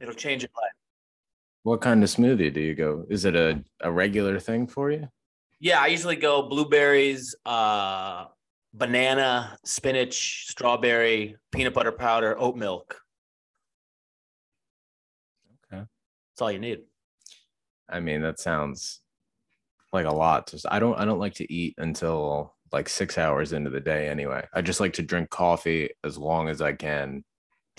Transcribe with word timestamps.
It'll 0.00 0.14
change 0.14 0.42
your 0.42 0.50
life. 0.60 0.72
What 1.62 1.80
kind 1.82 2.02
of 2.02 2.08
smoothie 2.08 2.52
do 2.52 2.60
you 2.60 2.74
go? 2.74 3.04
Is 3.10 3.24
it 3.24 3.36
a, 3.36 3.62
a 3.82 3.92
regular 3.92 4.40
thing 4.40 4.66
for 4.66 4.90
you? 4.90 5.08
Yeah, 5.60 5.80
I 5.80 5.88
usually 5.88 6.16
go 6.16 6.48
blueberries, 6.48 7.34
uh, 7.44 8.24
banana, 8.72 9.58
spinach, 9.64 10.46
strawberry, 10.48 11.36
peanut 11.52 11.74
butter 11.74 11.92
powder, 11.92 12.34
oat 12.38 12.56
milk. 12.56 12.98
Okay. 15.72 15.82
That's 15.82 16.40
all 16.40 16.50
you 16.50 16.58
need. 16.58 16.80
I 17.90 18.00
mean, 18.00 18.22
that 18.22 18.40
sounds 18.40 19.00
like 19.92 20.06
a 20.06 20.14
lot. 20.14 20.48
Just 20.48 20.66
I 20.70 20.78
don't 20.78 20.98
I 20.98 21.04
don't 21.04 21.18
like 21.18 21.34
to 21.34 21.52
eat 21.52 21.74
until 21.78 22.54
like 22.72 22.88
six 22.88 23.18
hours 23.18 23.52
into 23.52 23.68
the 23.68 23.80
day 23.80 24.08
anyway. 24.08 24.46
I 24.54 24.62
just 24.62 24.80
like 24.80 24.92
to 24.94 25.02
drink 25.02 25.28
coffee 25.28 25.90
as 26.04 26.16
long 26.16 26.48
as 26.48 26.62
I 26.62 26.72
can. 26.72 27.24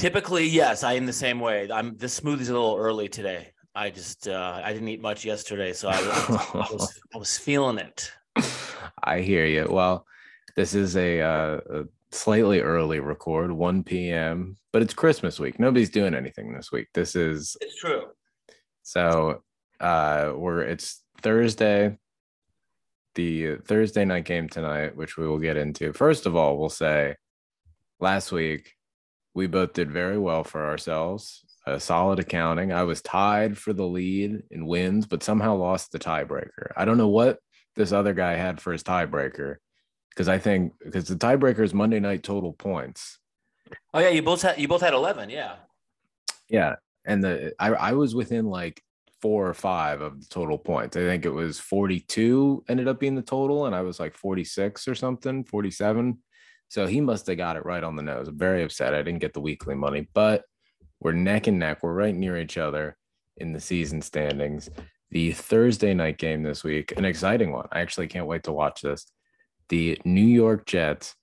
Typically, 0.01 0.47
yes, 0.47 0.83
I 0.83 0.93
am 0.93 1.05
the 1.05 1.13
same 1.13 1.39
way. 1.39 1.69
I'm 1.71 1.95
the 1.95 2.09
smoothie's 2.09 2.49
a 2.49 2.53
little 2.53 2.75
early 2.75 3.07
today. 3.07 3.49
I 3.75 3.91
just 3.91 4.27
uh, 4.27 4.59
I 4.65 4.73
didn't 4.73 4.87
eat 4.87 4.99
much 4.99 5.23
yesterday, 5.23 5.73
so 5.73 5.89
I 5.89 6.01
was, 6.01 6.39
I 6.55 6.73
was, 6.73 7.01
I 7.13 7.17
was 7.19 7.37
feeling 7.37 7.77
it. 7.77 8.11
I 9.03 9.19
hear 9.19 9.45
you. 9.45 9.67
Well, 9.69 10.07
this 10.55 10.73
is 10.73 10.97
a, 10.97 11.21
uh, 11.21 11.59
a 11.69 11.83
slightly 12.09 12.61
early 12.61 12.99
record, 12.99 13.51
1 13.51 13.83
p.m., 13.83 14.57
but 14.71 14.81
it's 14.81 14.95
Christmas 14.95 15.39
week. 15.39 15.59
Nobody's 15.59 15.91
doing 15.91 16.15
anything 16.15 16.51
this 16.51 16.71
week. 16.71 16.87
This 16.95 17.15
is 17.15 17.55
It's 17.61 17.79
true. 17.79 18.05
so 18.81 19.43
uh 19.81 20.33
we're 20.35 20.61
it's 20.61 21.03
Thursday. 21.21 21.95
The 23.13 23.57
Thursday 23.57 24.05
night 24.05 24.25
game 24.25 24.49
tonight, 24.49 24.95
which 24.95 25.15
we 25.15 25.27
will 25.27 25.37
get 25.37 25.57
into. 25.57 25.93
First 25.93 26.25
of 26.25 26.35
all, 26.35 26.57
we'll 26.57 26.69
say 26.69 27.17
last 27.99 28.31
week 28.31 28.73
we 29.33 29.47
both 29.47 29.73
did 29.73 29.91
very 29.91 30.17
well 30.17 30.43
for 30.43 30.65
ourselves. 30.65 31.45
A 31.67 31.79
solid 31.79 32.19
accounting. 32.19 32.73
I 32.73 32.83
was 32.83 33.01
tied 33.01 33.57
for 33.57 33.71
the 33.71 33.85
lead 33.85 34.43
in 34.49 34.65
wins, 34.65 35.05
but 35.05 35.23
somehow 35.23 35.55
lost 35.55 35.91
the 35.91 35.99
tiebreaker. 35.99 36.71
I 36.75 36.85
don't 36.85 36.97
know 36.97 37.07
what 37.07 37.39
this 37.75 37.91
other 37.91 38.13
guy 38.13 38.33
had 38.33 38.59
for 38.59 38.73
his 38.73 38.83
tiebreaker 38.83 39.57
because 40.09 40.27
I 40.27 40.39
think 40.39 40.73
because 40.83 41.07
the 41.07 41.15
tiebreaker 41.15 41.59
is 41.59 41.73
Monday 41.73 41.99
night 41.99 42.23
total 42.23 42.53
points. 42.53 43.19
Oh 43.93 43.99
yeah, 43.99 44.09
you 44.09 44.21
both 44.21 44.41
had 44.41 44.59
you 44.59 44.67
both 44.67 44.81
had 44.81 44.93
eleven. 44.93 45.29
Yeah. 45.29 45.55
Yeah, 46.49 46.75
and 47.05 47.23
the 47.23 47.53
I 47.59 47.69
I 47.69 47.91
was 47.93 48.13
within 48.13 48.45
like 48.45 48.81
four 49.21 49.47
or 49.47 49.53
five 49.53 50.01
of 50.01 50.19
the 50.19 50.27
total 50.27 50.57
points. 50.57 50.97
I 50.97 51.01
think 51.01 51.25
it 51.25 51.29
was 51.29 51.59
42 51.59 52.65
ended 52.67 52.87
up 52.87 52.99
being 52.99 53.15
the 53.15 53.21
total, 53.21 53.67
and 53.67 53.75
I 53.75 53.81
was 53.81 53.99
like 53.99 54.15
46 54.15 54.87
or 54.87 54.95
something, 54.95 55.43
47. 55.43 56.17
So 56.71 56.87
he 56.87 57.01
must 57.01 57.27
have 57.27 57.35
got 57.35 57.57
it 57.57 57.65
right 57.65 57.83
on 57.83 57.97
the 57.97 58.01
nose. 58.01 58.29
I'm 58.29 58.37
very 58.37 58.63
upset. 58.63 58.93
I 58.93 59.01
didn't 59.01 59.19
get 59.19 59.33
the 59.33 59.41
weekly 59.41 59.75
money, 59.75 60.07
but 60.13 60.45
we're 61.01 61.11
neck 61.11 61.47
and 61.47 61.59
neck. 61.59 61.83
We're 61.83 61.93
right 61.93 62.15
near 62.15 62.37
each 62.37 62.57
other 62.57 62.95
in 63.35 63.51
the 63.51 63.59
season 63.59 64.01
standings. 64.01 64.69
The 65.09 65.33
Thursday 65.33 65.93
night 65.93 66.17
game 66.17 66.43
this 66.43 66.63
week, 66.63 66.93
an 66.95 67.03
exciting 67.03 67.51
one. 67.51 67.67
I 67.73 67.81
actually 67.81 68.07
can't 68.07 68.25
wait 68.25 68.43
to 68.43 68.53
watch 68.53 68.79
this. 68.79 69.05
The 69.67 69.99
New 70.05 70.25
York 70.25 70.65
Jets 70.65 71.13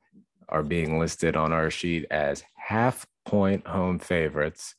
are 0.50 0.62
being 0.62 0.98
listed 0.98 1.34
on 1.34 1.54
our 1.54 1.70
sheet 1.70 2.04
as 2.10 2.44
half 2.54 3.06
point 3.24 3.66
home 3.66 4.00
favorites 4.00 4.74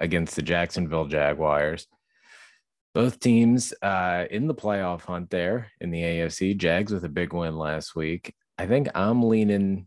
against 0.00 0.36
the 0.36 0.42
Jacksonville 0.42 1.06
Jaguars. 1.06 1.86
Both 2.94 3.20
teams 3.20 3.74
uh, 3.82 4.24
in 4.30 4.46
the 4.46 4.54
playoff 4.54 5.02
hunt 5.02 5.28
there 5.28 5.70
in 5.82 5.90
the 5.90 6.00
AFC. 6.00 6.56
Jags 6.56 6.94
with 6.94 7.04
a 7.04 7.10
big 7.10 7.34
win 7.34 7.58
last 7.58 7.94
week. 7.94 8.34
I 8.56 8.66
think 8.66 8.88
I'm 8.94 9.22
leaning 9.22 9.86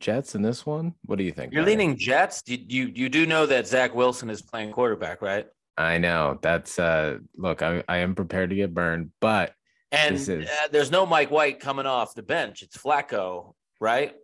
Jets 0.00 0.34
in 0.34 0.42
this 0.42 0.66
one. 0.66 0.94
What 1.06 1.16
do 1.18 1.24
you 1.24 1.32
think? 1.32 1.52
You're 1.52 1.62
Ryan? 1.64 1.78
leaning 1.78 1.96
Jets. 1.98 2.42
You, 2.46 2.58
you 2.68 2.92
you 2.94 3.08
do 3.08 3.26
know 3.26 3.46
that 3.46 3.66
Zach 3.66 3.94
Wilson 3.94 4.28
is 4.30 4.42
playing 4.42 4.72
quarterback, 4.72 5.22
right? 5.22 5.46
I 5.76 5.98
know 5.98 6.38
that's 6.42 6.78
uh 6.78 7.18
look, 7.36 7.62
I, 7.62 7.82
I 7.88 7.98
am 7.98 8.14
prepared 8.14 8.50
to 8.50 8.56
get 8.56 8.72
burned, 8.74 9.10
but 9.20 9.52
And 9.92 10.14
This 10.16 10.28
is- 10.28 10.48
uh, 10.48 10.68
there's 10.70 10.90
no 10.90 11.06
Mike 11.06 11.30
White 11.30 11.58
coming 11.60 11.86
off 11.86 12.14
the 12.14 12.22
bench. 12.22 12.62
It's 12.62 12.76
Flacco, 12.76 13.54
right? 13.80 14.14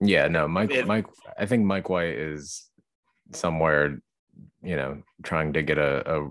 yeah, 0.00 0.28
no, 0.28 0.46
Mike 0.48 0.70
If- 0.72 0.86
Mike 0.86 1.06
I 1.38 1.46
think 1.46 1.64
Mike 1.64 1.88
White 1.88 2.14
is 2.16 2.68
somewhere, 3.32 4.00
you 4.62 4.76
know, 4.76 5.02
trying 5.22 5.52
to 5.54 5.62
get 5.62 5.78
a, 5.78 6.18
a 6.18 6.30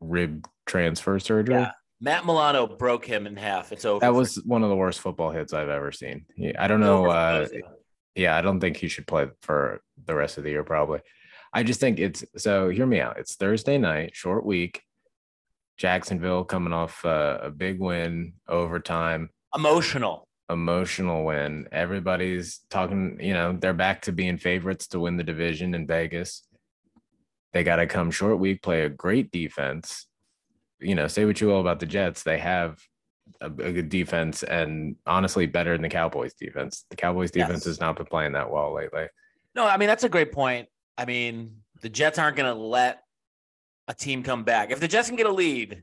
rib 0.00 0.46
transfer 0.66 1.18
surgery. 1.18 1.56
Yeah. 1.56 1.72
Matt 2.00 2.24
Milano 2.24 2.66
broke 2.68 3.04
him 3.04 3.26
in 3.26 3.34
half. 3.36 3.72
It's 3.72 3.84
over. 3.84 3.98
That 4.00 4.14
was 4.14 4.36
one 4.44 4.62
of 4.62 4.68
the 4.68 4.76
worst 4.76 5.00
football 5.00 5.30
hits 5.32 5.52
I've 5.52 5.68
ever 5.68 5.90
seen. 5.90 6.26
I 6.56 6.68
don't 6.68 6.78
know. 6.80 7.06
Uh. 7.10 7.46
Yeah, 8.18 8.36
I 8.36 8.42
don't 8.42 8.60
think 8.60 8.76
he 8.76 8.88
should 8.88 9.06
play 9.06 9.28
for 9.42 9.80
the 10.04 10.14
rest 10.14 10.38
of 10.38 10.44
the 10.44 10.50
year, 10.50 10.64
probably. 10.64 11.00
I 11.52 11.62
just 11.62 11.80
think 11.80 11.98
it's 11.98 12.24
so 12.36 12.68
hear 12.68 12.86
me 12.86 13.00
out. 13.00 13.18
It's 13.18 13.36
Thursday 13.36 13.78
night, 13.78 14.14
short 14.14 14.44
week. 14.44 14.82
Jacksonville 15.78 16.44
coming 16.44 16.72
off 16.72 17.04
uh, 17.04 17.38
a 17.40 17.50
big 17.50 17.78
win, 17.78 18.34
overtime, 18.48 19.30
emotional. 19.54 20.26
emotional 20.50 21.24
win. 21.24 21.68
Everybody's 21.70 22.60
talking, 22.68 23.18
you 23.20 23.32
know, 23.32 23.52
they're 23.52 23.72
back 23.72 24.02
to 24.02 24.12
being 24.12 24.38
favorites 24.38 24.88
to 24.88 25.00
win 25.00 25.16
the 25.16 25.22
division 25.22 25.74
in 25.74 25.86
Vegas. 25.86 26.42
They 27.52 27.62
got 27.62 27.76
to 27.76 27.86
come 27.86 28.10
short 28.10 28.40
week, 28.40 28.60
play 28.60 28.82
a 28.82 28.88
great 28.88 29.30
defense. 29.30 30.06
You 30.80 30.96
know, 30.96 31.06
say 31.06 31.24
what 31.24 31.40
you 31.40 31.46
will 31.46 31.60
about 31.60 31.78
the 31.80 31.86
Jets, 31.86 32.24
they 32.24 32.38
have 32.38 32.78
a, 33.40 33.46
a 33.46 33.50
good 33.72 33.88
defense 33.88 34.42
and 34.42 34.96
honestly 35.06 35.46
better 35.46 35.72
than 35.72 35.82
the 35.82 35.88
Cowboys 35.88 36.34
defense. 36.34 36.84
The 36.90 36.96
Cowboys 36.96 37.30
defense 37.30 37.60
Yes. 37.60 37.64
has 37.66 37.80
not 37.80 37.96
been 37.96 38.06
playing 38.06 38.32
that 38.32 38.50
well 38.50 38.74
lately. 38.74 39.06
No, 39.54 39.66
I 39.66 39.76
mean 39.76 39.88
that's 39.88 40.04
a 40.04 40.08
great 40.08 40.32
point. 40.32 40.68
I 40.96 41.04
mean, 41.04 41.56
the 41.80 41.88
Jets 41.88 42.18
aren't 42.18 42.36
going 42.36 42.52
to 42.52 42.60
let 42.60 43.02
a 43.86 43.94
team 43.94 44.22
come 44.22 44.44
back. 44.44 44.70
If 44.70 44.80
the 44.80 44.88
Jets 44.88 45.08
can 45.08 45.16
get 45.16 45.26
a 45.26 45.32
lead, 45.32 45.82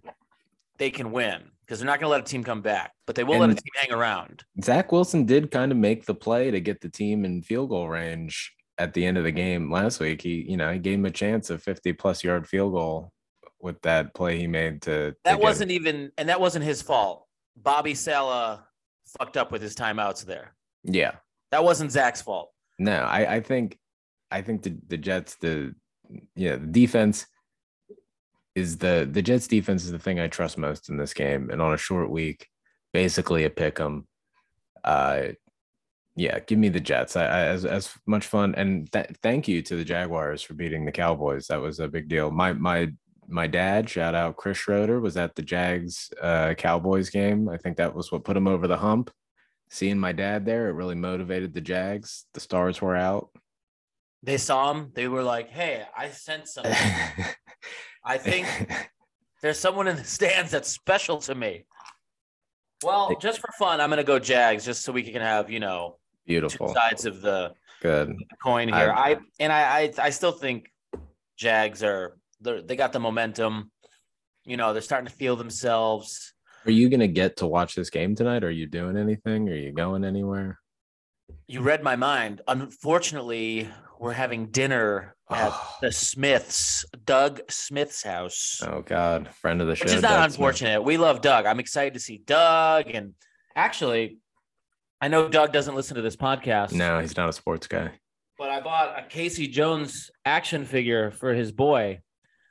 they 0.78 0.90
can 0.92 1.12
win 1.12 1.42
because 1.62 1.80
they're 1.80 1.86
not 1.88 2.00
going 2.00 2.08
to 2.08 2.12
let 2.12 2.22
a 2.22 2.24
team 2.24 2.44
come 2.44 2.62
back, 2.62 2.92
but 3.08 3.16
they 3.16 3.24
will 3.24 3.40
let 3.40 3.50
a 3.50 3.56
team 3.56 3.72
hang 3.82 3.92
around. 3.98 4.44
Zach 4.62 4.92
Wilson 4.92 5.26
did 5.26 5.50
kind 5.52 5.72
of 5.72 5.78
make 5.78 6.06
the 6.06 6.14
play 6.14 6.52
to 6.52 6.60
get 6.60 6.82
the 6.82 6.90
team 6.90 7.26
in 7.26 7.42
field 7.42 7.70
goal 7.70 7.88
range 7.90 8.54
at 8.78 8.94
the 8.94 9.06
end 9.06 9.18
of 9.18 9.24
the 9.24 9.32
game 9.32 9.72
last 9.72 10.00
week. 10.00 10.22
He, 10.22 10.46
you 10.48 10.58
know, 10.58 10.72
he 10.72 10.80
gave 10.80 11.00
him 11.00 11.06
a 11.06 11.12
chance 11.12 11.50
of 11.50 11.64
50 11.64 11.94
plus 11.94 12.24
yard 12.24 12.48
field 12.48 12.74
goal 12.74 13.12
with 13.62 13.82
that 13.82 14.14
play 14.14 14.38
he 14.38 14.46
made 14.48 14.82
to 14.84 15.12
to 15.12 15.18
That 15.24 15.38
get- 15.38 15.42
wasn't 15.42 15.72
even, 15.72 16.12
and 16.18 16.30
that 16.30 16.40
wasn't 16.40 16.66
his 16.66 16.82
fault. 16.84 17.25
Bobby 17.56 17.94
Saleh 17.96 18.60
fucked 19.18 19.38
up 19.38 19.52
with 19.52 19.62
his 19.62 19.76
timeouts 19.76 20.26
there. 20.26 20.56
yeah. 20.84 21.16
That 21.52 21.64
wasn't 21.64 21.92
Zach's 21.92 22.22
fault. 22.22 22.52
No, 22.80 22.98
I, 23.04 23.36
I 23.36 23.40
think 23.40 23.78
I 24.30 24.42
think 24.42 24.64
the, 24.64 24.76
the 24.88 24.98
Jets, 24.98 25.36
the 25.36 25.74
yeah, 26.36 26.56
the 26.58 26.66
defense 26.68 27.28
is 28.56 28.78
the 28.78 29.08
the 29.10 29.22
Jets 29.22 29.48
defense 29.48 29.86
is 29.86 29.92
the 29.92 30.00
thing 30.00 30.20
I 30.20 30.28
trust 30.28 30.58
most 30.58 30.90
in 30.90 30.98
this 30.98 31.14
game. 31.14 31.50
And 31.52 31.62
on 31.62 31.74
a 31.74 31.78
short 31.78 32.10
week, 32.10 32.48
basically 32.94 33.46
a 33.46 33.50
pick 33.50 33.80
'em. 33.80 34.08
Uh 34.84 35.28
yeah, 36.18 36.40
give 36.40 36.58
me 36.60 36.70
the 36.70 36.80
Jets. 36.80 37.16
I, 37.16 37.26
I 37.26 37.40
as 37.46 37.64
as 37.66 37.92
much 38.06 38.26
fun 38.26 38.56
and 38.56 38.92
th- 38.92 39.12
thank 39.22 39.48
you 39.48 39.62
to 39.62 39.76
the 39.78 39.86
Jaguars 39.86 40.42
for 40.42 40.56
beating 40.56 40.84
the 40.86 40.92
Cowboys. 40.92 41.48
That 41.48 41.62
was 41.62 41.80
a 41.80 41.88
big 41.88 42.10
deal. 42.10 42.32
My 42.32 42.52
my 42.54 42.92
my 43.28 43.48
dad, 43.48 43.90
shout 43.90 44.16
out 44.16 44.38
Chris 44.38 44.58
Schroeder, 44.58 45.00
was 45.00 45.18
at 45.18 45.36
the 45.36 45.42
Jags 45.42 46.12
uh 46.22 46.54
Cowboys 46.56 47.10
game. 47.10 47.50
I 47.50 47.58
think 47.58 47.78
that 47.78 47.94
was 47.94 48.12
what 48.12 48.24
put 48.24 48.38
him 48.38 48.48
over 48.48 48.68
the 48.68 48.78
hump. 48.78 49.12
Seeing 49.70 49.98
my 50.00 50.12
dad 50.12 50.46
there, 50.46 50.70
it 50.70 50.74
really 50.74 50.96
motivated 50.96 51.54
the 51.54 51.62
Jags. 51.62 52.26
The 52.34 52.40
stars 52.40 52.82
were 52.82 52.96
out. 52.96 53.30
They 54.24 54.38
saw 54.38 54.72
him. 54.72 54.92
They 54.94 55.08
were 55.08 55.24
like, 55.24 55.50
"Hey, 55.50 55.84
I 55.98 56.10
sent 56.10 56.48
some. 56.54 56.66
I 58.04 58.18
think 58.18 58.48
there's 59.42 59.60
someone 59.60 59.88
in 59.88 59.96
the 59.96 60.04
stands 60.04 60.52
that's 60.52 60.70
special 60.70 61.18
to 61.22 61.36
me." 61.36 61.66
Well, 62.84 63.16
just 63.20 63.40
for 63.40 63.50
fun, 63.58 63.82
I'm 63.82 63.90
gonna 63.90 64.04
go 64.04 64.20
Jags, 64.20 64.66
just 64.66 64.84
so 64.84 64.92
we 64.92 65.04
can 65.04 65.22
have 65.22 65.50
you 65.50 65.60
know 65.60 65.98
Beautiful. 66.26 66.74
sides 66.74 67.06
of 67.06 67.22
the 67.22 67.54
Good. 67.82 68.16
coin 68.44 68.68
here. 68.68 68.92
I- 68.96 69.12
I, 69.12 69.18
and 69.40 69.52
I, 69.52 69.62
I 69.80 69.94
I 70.00 70.10
still 70.12 70.32
think 70.32 70.72
Jags 71.38 71.80
they're- 71.80 72.16
they 72.66 72.76
got 72.76 72.94
the 72.94 73.00
momentum. 73.00 73.72
You 74.46 74.58
know, 74.58 74.74
they're 74.74 74.82
starting 74.82 75.08
to 75.08 75.14
feel 75.14 75.36
themselves. 75.36 76.34
Are 76.66 76.72
you 76.72 76.90
gonna 76.90 77.08
get 77.08 77.38
to 77.38 77.48
watch 77.48 77.76
this 77.76 77.90
game 77.90 78.16
tonight? 78.16 78.44
Are 78.44 78.52
you 78.52 78.68
doing 78.68 78.98
anything? 78.98 79.50
Are 79.50 79.56
you 79.56 79.72
going 79.72 80.04
anywhere? 80.04 80.60
You 81.48 81.62
read 81.62 81.84
my 81.84 81.96
mind. 81.96 82.42
Unfortunately, 82.48 83.70
we're 84.00 84.14
having 84.14 84.48
dinner 84.48 85.16
at 85.30 85.54
the 85.82 85.92
Smiths, 85.92 86.86
Doug 87.06 87.42
Smith's 87.50 88.04
house. 88.04 88.62
oh 88.66 88.82
God, 88.82 89.30
friend 89.42 89.62
of 89.62 89.68
the 89.68 89.76
show. 89.76 89.86
which 89.86 89.94
is 89.94 90.02
not 90.02 90.10
Doug 90.10 90.18
Smith. 90.18 90.36
unfortunate. 90.36 90.84
We 90.84 90.98
love 90.98 91.22
Doug. 91.22 91.46
I'm 91.46 91.60
excited 91.60 91.94
to 91.96 92.00
see 92.00 92.22
Doug. 92.26 92.90
And 92.90 93.14
actually, 93.56 94.20
I 95.02 95.08
know 95.08 95.28
Doug 95.28 95.52
doesn't 95.52 95.76
listen 95.76 95.96
to 95.96 96.02
this 96.02 96.16
podcast. 96.16 96.74
No, 96.74 97.00
he's 97.00 97.18
not 97.18 97.30
a 97.30 97.34
sports 97.34 97.68
guy. 97.68 97.92
But 98.38 98.50
I 98.50 98.60
bought 98.60 99.00
a 99.00 99.04
Casey 99.08 99.48
Jones 99.48 100.12
action 100.26 100.66
figure 100.66 101.12
for 101.12 101.34
his 101.34 101.52
boy. 101.52 102.02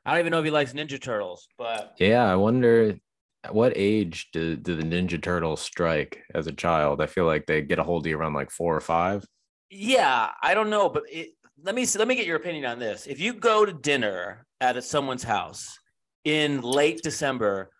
I 0.06 0.10
don't 0.12 0.20
even 0.20 0.30
know 0.32 0.38
if 0.40 0.44
he 0.44 0.50
likes 0.50 0.72
Ninja 0.72 1.00
Turtles, 1.00 1.48
but 1.58 1.94
Yeah, 1.98 2.30
I 2.30 2.36
wonder 2.36 2.96
at 3.42 3.54
what 3.54 3.72
age 3.76 4.28
do, 4.32 4.56
do 4.56 4.74
the 4.76 4.82
Ninja 4.82 5.20
Turtles 5.22 5.60
strike 5.60 6.22
as 6.34 6.46
a 6.46 6.52
child? 6.52 7.00
I 7.00 7.06
feel 7.06 7.24
like 7.26 7.46
they 7.46 7.62
get 7.62 7.78
a 7.78 7.82
hold 7.84 8.04
of 8.04 8.10
you 8.10 8.18
around 8.18 8.34
like 8.34 8.50
four 8.50 8.74
or 8.76 8.80
five. 8.80 9.24
yeah, 9.70 10.30
I 10.42 10.54
don't 10.54 10.70
know. 10.70 10.88
But 10.88 11.04
it, 11.10 11.30
let 11.62 11.74
me 11.74 11.86
let 11.96 12.06
me 12.08 12.14
get 12.16 12.26
your 12.26 12.36
opinion 12.36 12.64
on 12.66 12.78
this. 12.78 13.06
If 13.06 13.18
you 13.20 13.32
go 13.34 13.64
to 13.64 13.72
dinner 13.72 14.44
at 14.60 14.82
someone's 14.84 15.22
house 15.24 15.78
in 16.24 16.60
late 16.62 17.02
December 17.02 17.70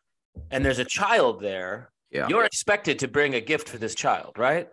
and 0.51 0.65
there's 0.65 0.79
a 0.79 0.85
child 0.85 1.41
there, 1.43 1.91
Yeah. 2.11 2.29
you're 2.29 2.45
expected 2.45 2.99
to 3.01 3.09
bring 3.09 3.35
a 3.35 3.41
gift 3.41 3.69
for 3.69 3.79
this 3.79 3.95
child, 3.95 4.33
right? 4.39 4.69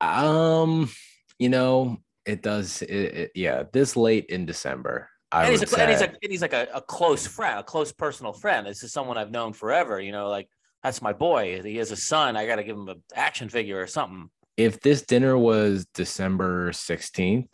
Um, 0.00 0.90
you 1.38 1.48
know, 1.48 1.98
it 2.26 2.42
does. 2.42 2.82
It, 2.82 2.90
it, 2.92 3.30
yeah, 3.34 3.64
this 3.72 3.96
late 3.96 4.26
in 4.26 4.46
December, 4.46 5.08
I 5.34 5.44
and 5.44 5.50
he's, 5.52 5.72
a, 5.72 5.80
and 5.80 5.90
he's, 5.90 6.00
a, 6.00 6.08
and 6.08 6.30
he's 6.30 6.42
like 6.42 6.52
a, 6.52 6.68
a 6.74 6.80
close 6.80 7.26
friend, 7.26 7.58
a 7.58 7.62
close 7.62 7.92
personal 7.92 8.32
friend. 8.32 8.66
This 8.66 8.82
is 8.82 8.92
someone 8.92 9.18
I've 9.18 9.30
known 9.30 9.52
forever. 9.52 10.00
You 10.00 10.12
know, 10.12 10.28
like 10.28 10.48
that's 10.82 11.02
my 11.02 11.12
boy. 11.12 11.60
He 11.62 11.76
has 11.78 11.90
a 11.90 11.96
son. 11.96 12.36
I 12.36 12.46
got 12.46 12.56
to 12.56 12.64
give 12.64 12.76
him 12.76 12.88
an 12.88 13.02
action 13.14 13.48
figure 13.48 13.80
or 13.80 13.86
something. 13.86 14.30
if 14.56 14.80
this 14.80 15.02
dinner 15.02 15.36
was 15.36 15.86
December 15.94 16.70
16th 16.70 17.48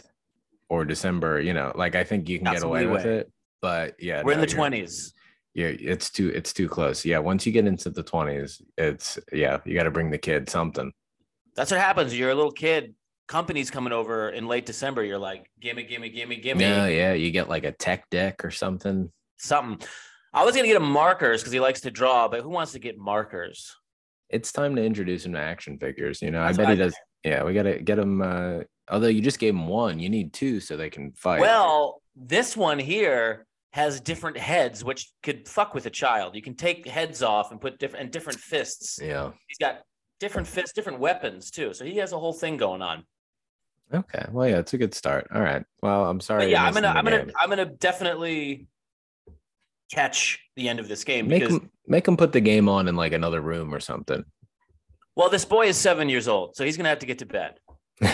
or 0.68 0.84
December, 0.84 1.40
you 1.40 1.54
know, 1.54 1.72
like 1.74 1.94
I 1.94 2.04
think 2.04 2.28
you 2.28 2.38
can 2.38 2.52
get 2.52 2.62
away 2.62 2.86
with 2.86 3.04
leeway. 3.04 3.18
it. 3.20 3.32
But 3.62 3.94
yeah, 3.98 4.22
We're 4.22 4.32
in 4.32 4.40
the 4.40 4.46
you're- 4.46 4.56
twenties. 4.56 5.14
Yeah, 5.52 5.66
it's 5.66 6.10
too 6.10 6.28
it's 6.28 6.52
too 6.52 6.68
close. 6.68 7.04
Yeah, 7.04 7.18
once 7.18 7.44
you 7.44 7.50
get 7.52 7.66
into 7.66 7.90
the 7.90 8.04
20s, 8.04 8.62
it's 8.78 9.18
yeah, 9.32 9.58
you 9.64 9.74
got 9.74 9.82
to 9.82 9.90
bring 9.90 10.10
the 10.10 10.18
kid 10.18 10.48
something. 10.48 10.92
That's 11.56 11.72
what 11.72 11.80
happens. 11.80 12.16
You're 12.16 12.30
a 12.30 12.34
little 12.36 12.52
kid. 12.52 12.94
Company's 13.30 13.70
coming 13.70 13.92
over 13.92 14.30
in 14.30 14.48
late 14.48 14.66
December. 14.66 15.04
You're 15.04 15.16
like, 15.16 15.48
gimme, 15.60 15.84
gimme, 15.84 16.08
gimme, 16.08 16.34
gimme. 16.34 16.64
Yeah, 16.64 16.86
yeah, 16.86 17.12
you 17.12 17.30
get 17.30 17.48
like 17.48 17.62
a 17.62 17.70
tech 17.70 18.10
deck 18.10 18.44
or 18.44 18.50
something. 18.50 19.08
something. 19.38 19.86
I 20.32 20.44
was 20.44 20.56
gonna 20.56 20.66
get 20.66 20.76
him 20.76 20.90
markers 20.90 21.40
because 21.40 21.52
he 21.52 21.60
likes 21.60 21.80
to 21.82 21.92
draw, 21.92 22.26
but 22.26 22.40
who 22.40 22.48
wants 22.48 22.72
to 22.72 22.80
get 22.80 22.98
markers? 22.98 23.76
It's 24.30 24.50
time 24.50 24.74
to 24.74 24.82
introduce 24.82 25.24
him 25.24 25.34
to 25.34 25.38
action 25.38 25.78
figures. 25.78 26.20
You 26.20 26.32
know, 26.32 26.42
That's 26.42 26.58
I 26.58 26.62
bet 26.62 26.76
he 26.76 26.82
I 26.82 26.84
does. 26.86 26.94
Yeah, 27.22 27.44
we 27.44 27.54
got 27.54 27.62
to 27.64 27.78
get 27.78 28.00
him. 28.00 28.20
Uh, 28.20 28.60
although 28.90 29.06
you 29.06 29.20
just 29.20 29.38
gave 29.38 29.54
him 29.54 29.68
one, 29.68 30.00
you 30.00 30.08
need 30.08 30.32
two 30.32 30.58
so 30.58 30.76
they 30.76 30.90
can 30.90 31.12
fight. 31.12 31.40
Well, 31.40 32.02
this 32.16 32.56
one 32.56 32.80
here 32.80 33.46
has 33.72 34.00
different 34.00 34.38
heads, 34.38 34.82
which 34.82 35.12
could 35.22 35.46
fuck 35.46 35.72
with 35.72 35.86
a 35.86 35.90
child. 35.90 36.34
You 36.34 36.42
can 36.42 36.56
take 36.56 36.84
heads 36.84 37.22
off 37.22 37.52
and 37.52 37.60
put 37.60 37.78
different 37.78 38.02
and 38.02 38.12
different 38.12 38.40
fists. 38.40 38.98
yeah. 39.00 39.30
He's 39.46 39.58
got 39.58 39.82
different 40.18 40.48
fists, 40.48 40.72
different 40.72 40.98
weapons 40.98 41.52
too. 41.52 41.72
So 41.74 41.84
he 41.84 41.98
has 41.98 42.12
a 42.12 42.18
whole 42.18 42.32
thing 42.32 42.56
going 42.56 42.82
on. 42.82 43.04
Okay. 43.92 44.25
Well, 44.31 44.48
yeah, 44.48 44.58
it's 44.58 44.72
a 44.75 44.78
good 44.78 44.94
start. 44.94 45.26
All 45.34 45.40
right. 45.40 45.64
Well, 45.82 46.06
I'm 46.06 46.20
sorry. 46.20 46.44
But 46.44 46.50
yeah, 46.50 46.64
I'm 46.64 46.75
gonna, 46.75 46.88
I'm 46.88 47.04
gonna. 47.04 47.26
I'm 47.38 47.48
gonna 47.48 47.66
definitely 47.66 48.69
catch 49.90 50.38
the 50.54 50.69
end 50.69 50.78
of 50.78 50.87
this 50.87 51.02
game 51.02 51.26
make 51.26 51.40
because 51.40 51.56
him 51.56 51.70
make 51.88 52.06
him 52.06 52.16
put 52.16 52.32
the 52.32 52.40
game 52.40 52.69
on 52.69 52.87
in 52.87 52.94
like 52.94 53.12
another 53.12 53.40
room 53.40 53.75
or 53.75 53.81
something. 53.81 54.25
well, 55.16 55.28
this 55.28 55.44
boy 55.44 55.66
is 55.66 55.76
seven 55.76 56.08
years 56.08 56.28
old, 56.28 56.54
so 56.54 56.64
he's 56.64 56.76
gonna 56.76 56.88
have 56.88 57.00
to 57.00 57.06
get 57.06 57.19
to 57.19 57.26
bed. 57.26 57.58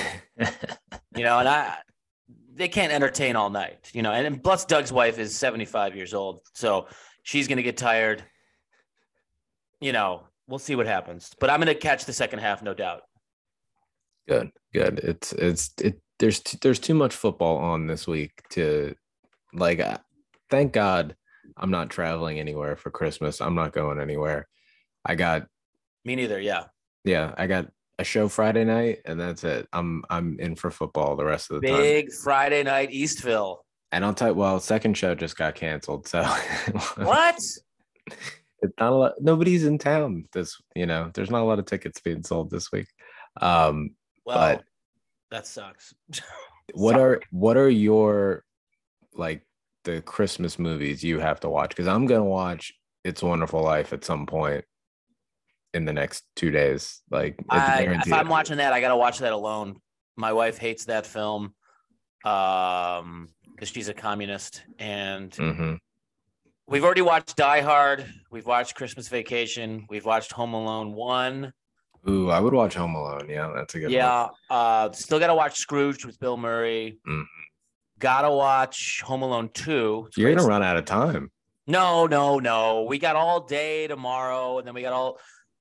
You 1.16 1.24
know, 1.24 1.38
and 1.38 1.48
I 1.48 1.78
they 2.54 2.68
can't 2.68 2.92
entertain 2.92 3.36
all 3.36 3.48
night, 3.48 3.90
you 3.94 4.02
know. 4.02 4.12
And, 4.12 4.26
and 4.26 4.42
plus 4.42 4.66
Doug's 4.66 4.92
wife 4.92 5.18
is 5.18 5.34
75 5.34 5.96
years 5.96 6.12
old, 6.12 6.40
so 6.52 6.88
she's 7.22 7.48
gonna 7.48 7.62
get 7.62 7.78
tired. 7.78 8.22
You 9.80 9.92
know, 9.92 10.24
we'll 10.46 10.58
see 10.58 10.74
what 10.76 10.86
happens. 10.86 11.30
But 11.40 11.48
I'm 11.48 11.58
gonna 11.58 11.74
catch 11.74 12.04
the 12.04 12.12
second 12.12 12.40
half, 12.40 12.62
no 12.62 12.74
doubt. 12.74 13.02
Good, 14.28 14.50
good. 14.72 14.98
It's 15.00 15.32
it's 15.32 15.70
it. 15.80 16.00
There's 16.18 16.40
t- 16.40 16.58
there's 16.62 16.78
too 16.78 16.94
much 16.94 17.14
football 17.14 17.58
on 17.58 17.86
this 17.86 18.06
week 18.06 18.32
to 18.50 18.94
like. 19.52 19.80
uh, 19.80 19.98
Thank 20.48 20.72
God 20.72 21.16
I'm 21.56 21.70
not 21.72 21.90
traveling 21.90 22.38
anywhere 22.38 22.76
for 22.76 22.90
Christmas. 22.90 23.40
I'm 23.40 23.54
not 23.56 23.72
going 23.72 24.00
anywhere. 24.00 24.46
I 25.04 25.14
got 25.16 25.46
Me 26.04 26.14
neither, 26.16 26.40
yeah. 26.40 26.64
yeah. 27.04 27.34
I 27.36 27.46
got 27.48 27.66
a 27.98 28.04
show 28.04 28.28
Friday 28.28 28.64
night, 28.64 28.98
and 29.04 29.18
that's 29.18 29.42
it. 29.44 29.66
I'm 29.72 30.04
I'm 30.08 30.38
in 30.38 30.54
for 30.54 30.70
football 30.70 31.16
the 31.16 31.24
rest 31.24 31.50
of 31.50 31.60
the 31.60 31.68
time. 31.68 31.80
Big 31.80 32.12
Friday 32.12 32.62
night 32.62 32.90
Eastville. 32.90 33.58
And 33.92 34.04
I'll 34.04 34.14
tell 34.14 34.28
you, 34.28 34.34
well, 34.34 34.58
second 34.60 34.96
show 34.96 35.14
just 35.14 35.36
got 35.36 35.54
canceled, 35.54 36.06
so 36.08 36.22
What? 36.96 37.36
it's 38.06 38.74
not 38.78 38.92
a 38.92 38.96
lot. 38.96 39.12
Nobody's 39.20 39.64
in 39.64 39.78
town. 39.78 40.26
This, 40.32 40.56
you 40.74 40.86
know, 40.86 41.10
there's 41.14 41.30
not 41.30 41.42
a 41.42 41.44
lot 41.44 41.58
of 41.58 41.66
tickets 41.66 42.00
being 42.00 42.22
sold 42.22 42.50
this 42.50 42.70
week. 42.72 42.86
Um, 43.40 43.90
Well, 44.26 44.38
But- 44.56 44.64
that 45.30 45.46
sucks. 45.46 45.94
what 46.74 46.94
Sorry. 46.96 47.16
are 47.16 47.20
what 47.30 47.56
are 47.56 47.70
your 47.70 48.44
like 49.14 49.46
the 49.84 50.02
Christmas 50.02 50.58
movies 50.58 51.02
you 51.02 51.20
have 51.20 51.40
to 51.40 51.48
watch? 51.48 51.70
Because 51.70 51.86
I'm 51.88 52.06
gonna 52.06 52.24
watch 52.24 52.74
It's 53.04 53.22
a 53.22 53.26
Wonderful 53.26 53.62
Life 53.62 53.92
at 53.92 54.04
some 54.04 54.26
point 54.26 54.64
in 55.74 55.84
the 55.84 55.92
next 55.92 56.24
two 56.36 56.50
days. 56.50 57.02
Like, 57.10 57.36
I, 57.50 57.82
if 58.04 58.12
I'm 58.12 58.28
watching 58.28 58.56
that, 58.58 58.72
I 58.72 58.80
gotta 58.80 58.96
watch 58.96 59.18
that 59.20 59.32
alone. 59.32 59.76
My 60.16 60.32
wife 60.32 60.58
hates 60.58 60.86
that 60.86 61.06
film, 61.06 61.54
um, 62.24 63.28
because 63.52 63.68
she's 63.68 63.88
a 63.88 63.94
communist, 63.94 64.62
and 64.78 65.30
Mhm. 65.32 65.78
we've 66.66 66.84
already 66.84 67.02
watched 67.02 67.36
Die 67.36 67.60
Hard. 67.60 68.10
We've 68.30 68.46
watched 68.46 68.74
Christmas 68.74 69.08
Vacation. 69.08 69.86
We've 69.88 70.04
watched 70.04 70.32
Home 70.32 70.54
Alone 70.54 70.92
one. 70.94 71.52
Ooh, 72.08 72.30
I 72.30 72.40
would 72.40 72.54
watch 72.54 72.74
Home 72.74 72.94
Alone. 72.94 73.28
Yeah, 73.28 73.52
that's 73.54 73.74
a 73.74 73.78
good 73.78 73.86
one. 73.86 73.92
Yeah. 73.92 74.28
Uh, 74.48 74.92
still 74.92 75.18
gotta 75.18 75.34
watch 75.34 75.58
Scrooge 75.58 76.04
with 76.04 76.18
Bill 76.20 76.36
Murray. 76.36 76.98
Mhm. 77.06 77.24
Gotta 77.98 78.30
watch 78.30 79.02
Home 79.02 79.22
Alone 79.22 79.48
two. 79.52 80.04
It's 80.08 80.16
You're 80.16 80.28
great 80.30 80.36
gonna 80.38 80.48
run 80.48 80.62
out 80.62 80.76
of 80.76 80.84
time. 80.84 81.30
No, 81.66 82.06
no, 82.06 82.38
no. 82.38 82.82
We 82.82 82.98
got 82.98 83.16
all 83.16 83.40
day 83.40 83.86
tomorrow, 83.88 84.58
and 84.58 84.66
then 84.66 84.74
we 84.74 84.82
got 84.82 84.92
all 84.92 85.18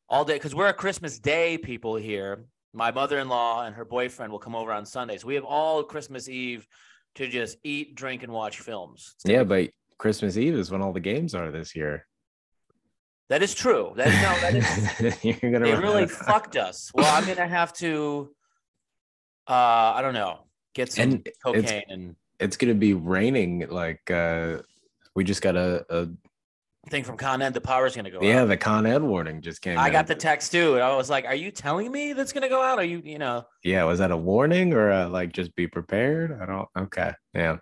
all 0.07 0.23
day 0.23 0.33
because 0.35 0.53
we're 0.53 0.67
a 0.67 0.73
Christmas 0.73 1.17
Day 1.17 1.57
people 1.57 1.95
here. 1.95 2.45
My 2.73 2.91
mother-in-law 2.91 3.63
and 3.63 3.75
her 3.75 3.85
boyfriend 3.85 4.31
will 4.31 4.39
come 4.39 4.55
over 4.55 4.71
on 4.71 4.85
Sundays. 4.85 5.25
We 5.25 5.35
have 5.35 5.45
all 5.45 5.81
Christmas 5.83 6.29
Eve 6.29 6.67
to 7.15 7.27
just 7.27 7.57
eat, 7.63 7.95
drink, 7.95 8.21
and 8.21 8.31
watch 8.31 8.59
films. 8.59 9.15
It's 9.15 9.31
Yeah, 9.31 9.45
but 9.45 9.69
Christmas 9.97 10.37
Eve 10.37 10.55
is 10.55 10.69
when 10.69 10.81
all 10.81 10.91
the 10.91 10.99
games 10.99 11.33
are 11.33 11.49
this 11.51 11.75
year. 11.75 12.05
That 13.29 13.41
is 13.43 13.53
true. 13.55 13.93
That 13.95 14.07
no, 14.07 14.41
that 14.41 14.55
is 14.55 15.23
You're 15.23 15.51
gonna 15.51 15.65
they 15.65 15.75
really 15.75 16.07
fucked 16.29 16.55
us. 16.57 16.91
Well, 16.93 17.13
I'm 17.15 17.25
gonna 17.27 17.47
have 17.47 17.73
to. 17.73 18.33
Uh, 19.47 19.93
I 19.95 20.01
don't 20.01 20.13
know. 20.13 20.39
Get 20.73 20.91
some 20.91 21.03
And 21.03 21.13
it's- 21.27 21.35
cocaine 21.43 21.83
and 21.89 22.15
It's 22.39 22.57
gonna 22.57 22.73
be 22.73 22.93
raining. 22.93 23.67
Like, 23.69 24.09
uh, 24.11 24.57
we 25.15 25.23
just 25.23 25.41
got 25.41 25.55
a, 25.55 25.85
a 25.89 26.07
thing 26.89 27.03
from 27.03 27.17
Con 27.17 27.41
Ed. 27.41 27.53
The 27.53 27.61
power's 27.61 27.95
gonna 27.95 28.11
go. 28.11 28.19
yeah. 28.21 28.41
out. 28.41 28.47
The 28.47 28.57
Con 28.57 28.85
Ed 28.85 29.01
warning 29.01 29.41
just 29.41 29.61
came. 29.61 29.77
I 29.77 29.87
in. 29.87 29.93
got 29.93 30.07
the 30.07 30.15
text 30.15 30.51
too, 30.51 30.75
and 30.75 30.83
I 30.83 30.95
was 30.95 31.09
like, 31.09 31.25
"Are 31.25 31.35
you 31.35 31.51
telling 31.51 31.91
me 31.91 32.13
that's 32.13 32.31
gonna 32.33 32.49
go 32.49 32.61
out? 32.61 32.77
Are 32.79 32.83
you, 32.83 33.01
you 33.03 33.17
know?" 33.19 33.45
yeah 33.63 33.83
was 33.83 33.97
that 33.99 34.11
a 34.11 34.17
warning 34.17 34.73
or 34.73 34.91
a, 34.91 35.07
like 35.07 35.33
just 35.33 35.55
be 35.55 35.65
prepared 35.65 36.39
i 36.39 36.45
don't 36.45 36.67
okay 36.77 37.11
yeah 37.33 37.57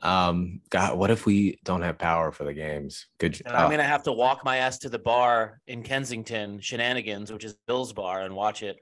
um 0.00 0.62
god 0.70 0.96
what 0.96 1.10
if 1.10 1.26
we 1.26 1.58
don't 1.62 1.82
have 1.82 1.98
power 1.98 2.32
for 2.32 2.44
the 2.44 2.54
games 2.54 3.06
good 3.18 3.38
And 3.44 3.54
I'm 3.54 3.66
oh, 3.66 3.70
gonna 3.70 3.82
have 3.84 4.02
to 4.04 4.12
walk 4.12 4.44
my 4.46 4.56
ass 4.56 4.78
to 4.78 4.88
the 4.88 4.98
bar 4.98 5.60
in 5.66 5.82
Kensington, 5.82 6.58
Shenanigans, 6.60 7.30
which 7.30 7.44
is 7.44 7.54
Bill's 7.66 7.92
bar, 7.92 8.22
and 8.22 8.34
watch 8.34 8.62
it 8.62 8.76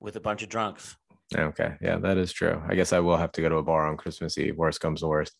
with 0.00 0.16
a 0.16 0.20
bunch 0.20 0.42
of 0.42 0.48
drunks. 0.48 0.96
okay 1.36 1.74
yeah 1.82 1.98
that 1.98 2.16
is 2.16 2.32
true 2.32 2.60
i 2.68 2.74
guess 2.74 2.92
i 2.94 2.98
will 2.98 3.18
have 3.18 3.30
to 3.32 3.42
go 3.42 3.48
to 3.50 3.56
a 3.56 3.62
bar 3.62 3.86
on 3.86 3.96
christmas 3.96 4.38
eve 4.38 4.56
worst 4.56 4.80
comes 4.80 5.00
to 5.00 5.06
worst 5.06 5.34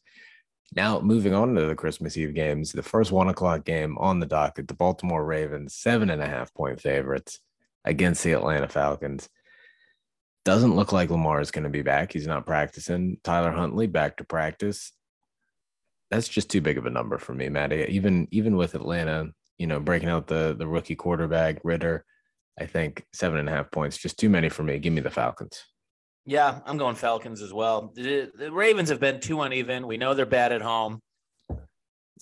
now 0.75 1.01
moving 1.01 1.35
on 1.35 1.55
to 1.55 1.67
the 1.67 1.75
christmas 1.75 2.17
eve 2.17 2.35
games 2.35 2.73
the 2.73 2.83
first 2.83 3.13
one 3.13 3.29
o'clock 3.29 3.65
game 3.65 3.97
on 3.99 4.21
the 4.21 4.27
docket 4.27 4.69
the 4.69 4.75
baltimore 4.75 5.25
ravens 5.25 5.75
seven 5.75 6.11
and 6.11 6.23
a 6.23 6.27
half 6.27 6.53
point 6.55 6.81
favorites 6.81 7.41
against 7.85 8.23
the 8.23 8.33
atlanta 8.33 8.69
falcons 8.69 9.29
doesn't 10.45 10.77
look 10.77 10.93
like 10.93 11.11
lamar 11.11 11.41
is 11.41 11.51
going 11.51 11.65
to 11.65 11.71
be 11.71 11.83
back 11.83 12.13
he's 12.13 12.27
not 12.27 12.47
practicing 12.47 13.19
tyler 13.25 13.51
huntley 13.51 13.87
back 13.87 14.17
to 14.17 14.25
practice 14.25 14.93
that's 16.11 16.29
just 16.29 16.51
too 16.51 16.61
big 16.61 16.77
of 16.77 16.87
a 16.87 16.91
number 16.91 17.19
for 17.19 17.35
me, 17.35 17.49
Matty. 17.49 17.87
Even 17.89 18.27
even 18.31 18.57
with 18.57 18.75
Atlanta, 18.75 19.31
you 19.59 19.67
know, 19.67 19.81
breaking 19.81 20.09
out 20.09 20.27
the 20.27 20.55
the 20.59 20.67
rookie 20.67 20.97
quarterback 20.97 21.61
Ridder, 21.65 22.05
I 22.59 22.67
think 22.67 23.07
seven 23.13 23.39
and 23.39 23.49
a 23.49 23.53
half 23.53 23.71
points 23.71 23.97
just 23.97 24.19
too 24.19 24.29
many 24.29 24.49
for 24.49 24.63
me. 24.63 24.79
Give 24.79 24.93
me 24.93 25.01
the 25.01 25.11
Falcons. 25.11 25.65
Yeah, 26.31 26.61
I'm 26.65 26.79
going 26.79 26.95
Falcons 26.95 27.43
as 27.43 27.53
well. 27.53 27.91
The, 27.97 28.31
the 28.39 28.53
Ravens 28.53 28.89
have 28.91 29.01
been 29.01 29.19
too 29.19 29.41
uneven. 29.41 29.89
We 29.89 29.97
know 29.97 30.15
they're 30.15 30.27
bad 30.27 30.53
at 30.53 30.63
home. 30.63 31.01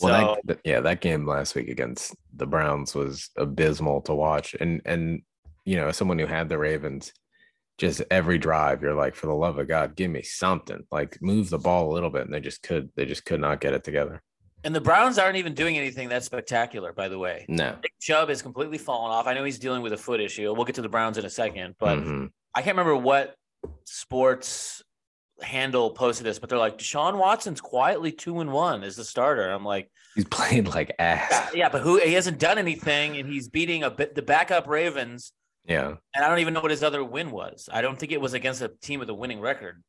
Well, 0.00 0.37
so 0.37 0.41
that, 0.47 0.61
yeah, 0.65 0.81
that 0.81 1.03
game 1.03 1.27
last 1.27 1.55
week 1.55 1.69
against 1.69 2.17
the 2.35 2.47
Browns 2.47 2.95
was 2.95 3.29
abysmal 3.37 4.00
to 4.03 4.15
watch, 4.15 4.55
and 4.59 4.81
and 4.87 5.21
you 5.67 5.77
know, 5.77 5.88
as 5.88 5.99
someone 5.99 6.19
who 6.19 6.25
had 6.25 6.49
the 6.49 6.57
Ravens, 6.57 7.12
just 7.77 8.00
every 8.11 8.38
drive, 8.38 8.81
you're 8.81 8.95
like, 8.95 9.15
for 9.15 9.27
the 9.27 9.35
love 9.35 9.59
of 9.59 9.69
God, 9.69 9.95
give 9.95 10.11
me 10.11 10.23
something. 10.23 10.87
Like 10.91 11.19
move 11.21 11.50
the 11.50 11.59
ball 11.59 11.91
a 11.91 11.93
little 11.93 12.09
bit, 12.11 12.23
and 12.25 12.33
they 12.33 12.41
just 12.41 12.62
could, 12.62 12.88
they 12.97 13.05
just 13.05 13.27
could 13.27 13.41
not 13.43 13.61
get 13.61 13.75
it 13.75 13.85
together. 13.85 14.23
and 14.65 14.75
the 14.75 14.81
Browns 14.81 15.19
aren't 15.19 15.37
even 15.37 15.53
doing 15.53 15.77
anything 15.77 16.09
that 16.09 16.25
spectacular, 16.25 16.95
by 16.95 17.09
the 17.09 17.19
way. 17.19 17.45
No, 17.47 17.73
Nick 17.83 17.93
Chubb 18.00 18.31
has 18.31 18.41
completely 18.41 18.79
fallen 18.79 19.12
off. 19.12 19.27
I 19.27 19.35
know 19.35 19.45
he's 19.45 19.59
dealing 19.59 19.83
with 19.83 19.93
a 19.93 19.99
foot 19.99 20.21
issue. 20.21 20.50
We'll 20.55 20.65
get 20.65 20.77
to 20.77 20.83
the 20.83 20.88
Browns 20.88 21.19
in 21.19 21.27
a 21.27 21.31
second, 21.31 21.75
but 21.79 21.99
Mhm. 21.99 22.31
I 22.55 22.62
can't 22.62 22.77
remember 22.79 22.97
what 22.97 23.35
sports 23.84 24.82
handle 25.40 25.90
posted 25.90 26.26
this, 26.26 26.38
but 26.38 26.48
they're 26.48 26.58
like 26.58 26.78
Deshaun 26.78 27.16
Watson's 27.16 27.60
quietly 27.60 28.12
two 28.12 28.40
and 28.40 28.52
one 28.52 28.82
as 28.82 28.96
the 28.96 29.04
starter. 29.04 29.48
I'm 29.48 29.64
like, 29.64 29.90
he's 30.14 30.25
playing 30.25 30.64
like 30.64 30.94
ass. 30.98 31.30
yeah, 31.30 31.48
yeah, 31.54 31.68
but 31.68 31.82
who 31.82 31.98
he 31.98 32.14
hasn't 32.14 32.38
done 32.38 32.58
anything, 32.58 33.16
and 33.16 33.28
he's 33.28 33.48
beating 33.48 33.82
a 33.82 33.90
bit 33.90 34.14
the 34.14 34.22
backup 34.22 34.66
Ravens, 34.66 35.32
Yeah, 35.64 35.94
and 36.14 36.25
I 36.25 36.28
don't 36.28 36.40
even 36.40 36.54
know 36.54 36.60
what 36.60 36.70
his 36.70 36.82
other 36.82 37.04
win 37.04 37.30
was. 37.30 37.68
I 37.72 37.82
don't 37.82 37.98
think 37.98 38.12
it 38.12 38.20
was 38.20 38.34
against 38.34 38.62
a 38.62 38.68
team 38.68 39.00
with 39.00 39.10
a 39.10 39.14
winning 39.14 39.40
record. 39.40 39.82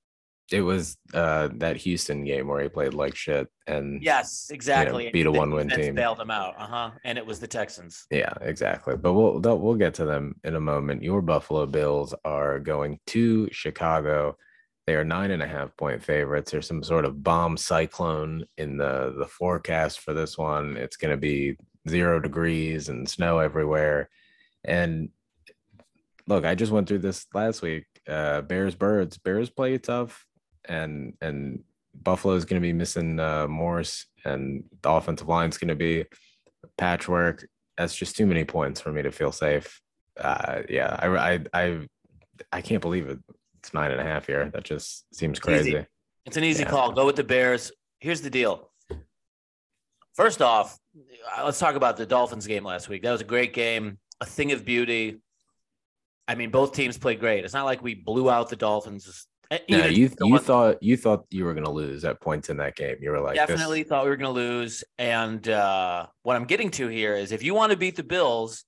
It 0.52 0.62
was 0.62 0.98
uh, 1.14 1.50
that 1.56 1.78
Houston 1.78 2.24
game 2.24 2.48
where 2.48 2.62
he 2.62 2.70
played 2.70 2.94
like 2.94 3.16
shit 3.16 3.48
and 3.68 4.02
yes, 4.02 4.50
exactly. 4.52 5.04
you 5.04 5.10
know, 5.10 5.14
beat 5.14 5.26
a 5.26 5.32
one-win 5.32 5.70
team. 5.70 5.96
bailed 5.96 6.20
him 6.20 6.32
out. 6.32 6.56
Uh 6.58 6.68
huh. 6.68 6.92
And 7.04 7.18
it 7.18 7.26
was 7.26 7.40
the 7.40 7.48
Texans. 7.48 8.06
Yeah, 8.10 8.34
exactly. 8.42 8.98
But 8.98 9.14
we'll 9.14 9.40
we'll 9.40 9.76
get 9.76 9.94
to 9.96 10.06
them 10.06 10.36
in 10.44 10.56
a 10.56 10.60
moment. 10.60 11.04
Your 11.04 11.22
Buffalo 11.22 11.66
Bills 11.66 12.14
are 12.26 12.60
going 12.60 13.00
to 13.08 13.50
Chicago. 13.52 14.38
They 14.88 14.96
are 14.96 15.04
nine 15.04 15.30
and 15.32 15.44
a 15.44 15.48
half 15.48 15.78
point 15.78 16.04
favorites. 16.04 16.52
There's 16.52 16.68
some 16.68 16.84
sort 16.84 17.06
of 17.06 17.24
bomb 17.24 17.58
cyclone 17.58 18.46
in 18.58 18.78
the 18.78 19.14
the 19.18 19.28
forecast 19.28 20.00
for 20.00 20.14
this 20.14 20.38
one. 20.38 20.78
It's 20.78 20.98
going 20.98 21.12
to 21.12 21.18
be 21.18 21.58
zero 21.88 22.20
degrees 22.20 22.90
and 22.90 23.08
snow 23.08 23.40
everywhere. 23.40 24.10
And 24.64 25.10
look, 26.28 26.46
I 26.46 26.56
just 26.56 26.72
went 26.72 26.88
through 26.88 27.00
this 27.00 27.28
last 27.34 27.62
week. 27.62 27.86
Uh, 28.08 28.42
Bears 28.42 28.76
Birds. 28.76 29.18
Bears 29.18 29.50
play 29.50 29.78
tough, 29.78 30.26
and 30.70 31.14
and 31.22 31.64
Buffalo 32.02 32.36
is 32.36 32.46
going 32.46 32.62
to 32.62 32.66
be 32.66 32.72
missing 32.72 33.20
uh, 33.20 33.48
Morse, 33.48 34.06
and 34.24 34.64
the 34.82 34.90
offensive 34.90 35.28
line 35.28 35.50
is 35.50 35.58
going 35.58 35.68
to 35.70 35.76
be 35.76 36.06
patchwork. 36.78 37.46
That's 37.78 37.96
just 37.96 38.16
too 38.16 38.26
many 38.26 38.46
points 38.46 38.80
for 38.80 38.92
me 38.92 39.02
to 39.02 39.12
feel 39.12 39.32
safe. 39.32 39.82
Uh, 40.18 40.62
yeah, 40.70 40.96
I, 41.00 41.08
I, 41.34 41.40
I, 41.54 41.88
I 42.52 42.62
can't 42.62 42.82
believe 42.82 43.08
it. 43.10 43.20
It's 43.58 43.74
nine 43.74 43.92
and 43.92 44.00
a 44.00 44.04
half 44.04 44.28
here. 44.28 44.50
That 44.54 44.64
just 44.64 45.14
seems 45.14 45.38
It's 45.38 45.46
crazy. 45.46 45.86
It's 46.26 46.38
an 46.38 46.44
easy 46.44 46.64
Yeah. 46.64 46.70
call. 46.70 46.92
Go 46.92 47.06
with 47.06 47.16
the 47.16 47.24
Bears. 47.24 47.72
Here's 48.00 48.22
the 48.22 48.30
deal. 48.30 48.70
First 50.14 50.42
off, 50.42 50.78
uh, 51.38 51.46
let's 51.46 51.60
talk 51.60 51.76
about 51.76 51.98
the 51.98 52.06
Dolphins 52.06 52.46
game 52.48 52.64
last 52.64 52.90
week. 52.90 53.04
That 53.04 53.12
was 53.12 53.22
a 53.22 53.26
great 53.26 53.54
game, 53.54 53.98
a 54.22 54.26
thing 54.26 54.52
of 54.52 54.66
beauty. 54.66 55.22
I 56.28 56.36
mean, 56.36 56.52
both 56.52 56.74
teams 56.74 56.98
played 56.98 57.20
great. 57.20 57.44
It's 57.46 57.54
not 57.54 57.66
like 57.66 57.82
we 57.82 57.96
blew 57.96 58.30
out 58.30 58.50
the 58.50 58.56
Dolphins. 58.56 59.26
No, 59.52 59.86
you 59.88 60.12
you 60.22 60.38
thought 60.38 60.82
you 60.84 60.96
thought 60.96 61.26
you 61.32 61.44
were 61.44 61.54
going 61.54 61.66
to 61.66 61.72
lose 61.72 62.06
at 62.06 62.22
points 62.22 62.50
in 62.50 62.58
that 62.58 62.76
game. 62.76 62.98
You 63.02 63.10
were 63.10 63.20
like, 63.20 63.36
this- 63.36 63.48
definitely 63.48 63.84
thought 63.84 64.04
we 64.04 64.10
were 64.12 64.18
going 64.18 64.34
to 64.34 64.40
lose. 64.40 64.84
And 65.00 65.48
uh, 65.50 66.06
what 66.22 66.36
I'm 66.36 66.46
getting 66.46 66.70
to 66.72 66.88
here 66.88 67.16
is 67.16 67.32
if 67.32 67.42
you 67.42 67.56
want 67.56 67.72
to 67.72 67.78
beat 67.78 67.96
the 67.96 68.04
Bills, 68.04 68.66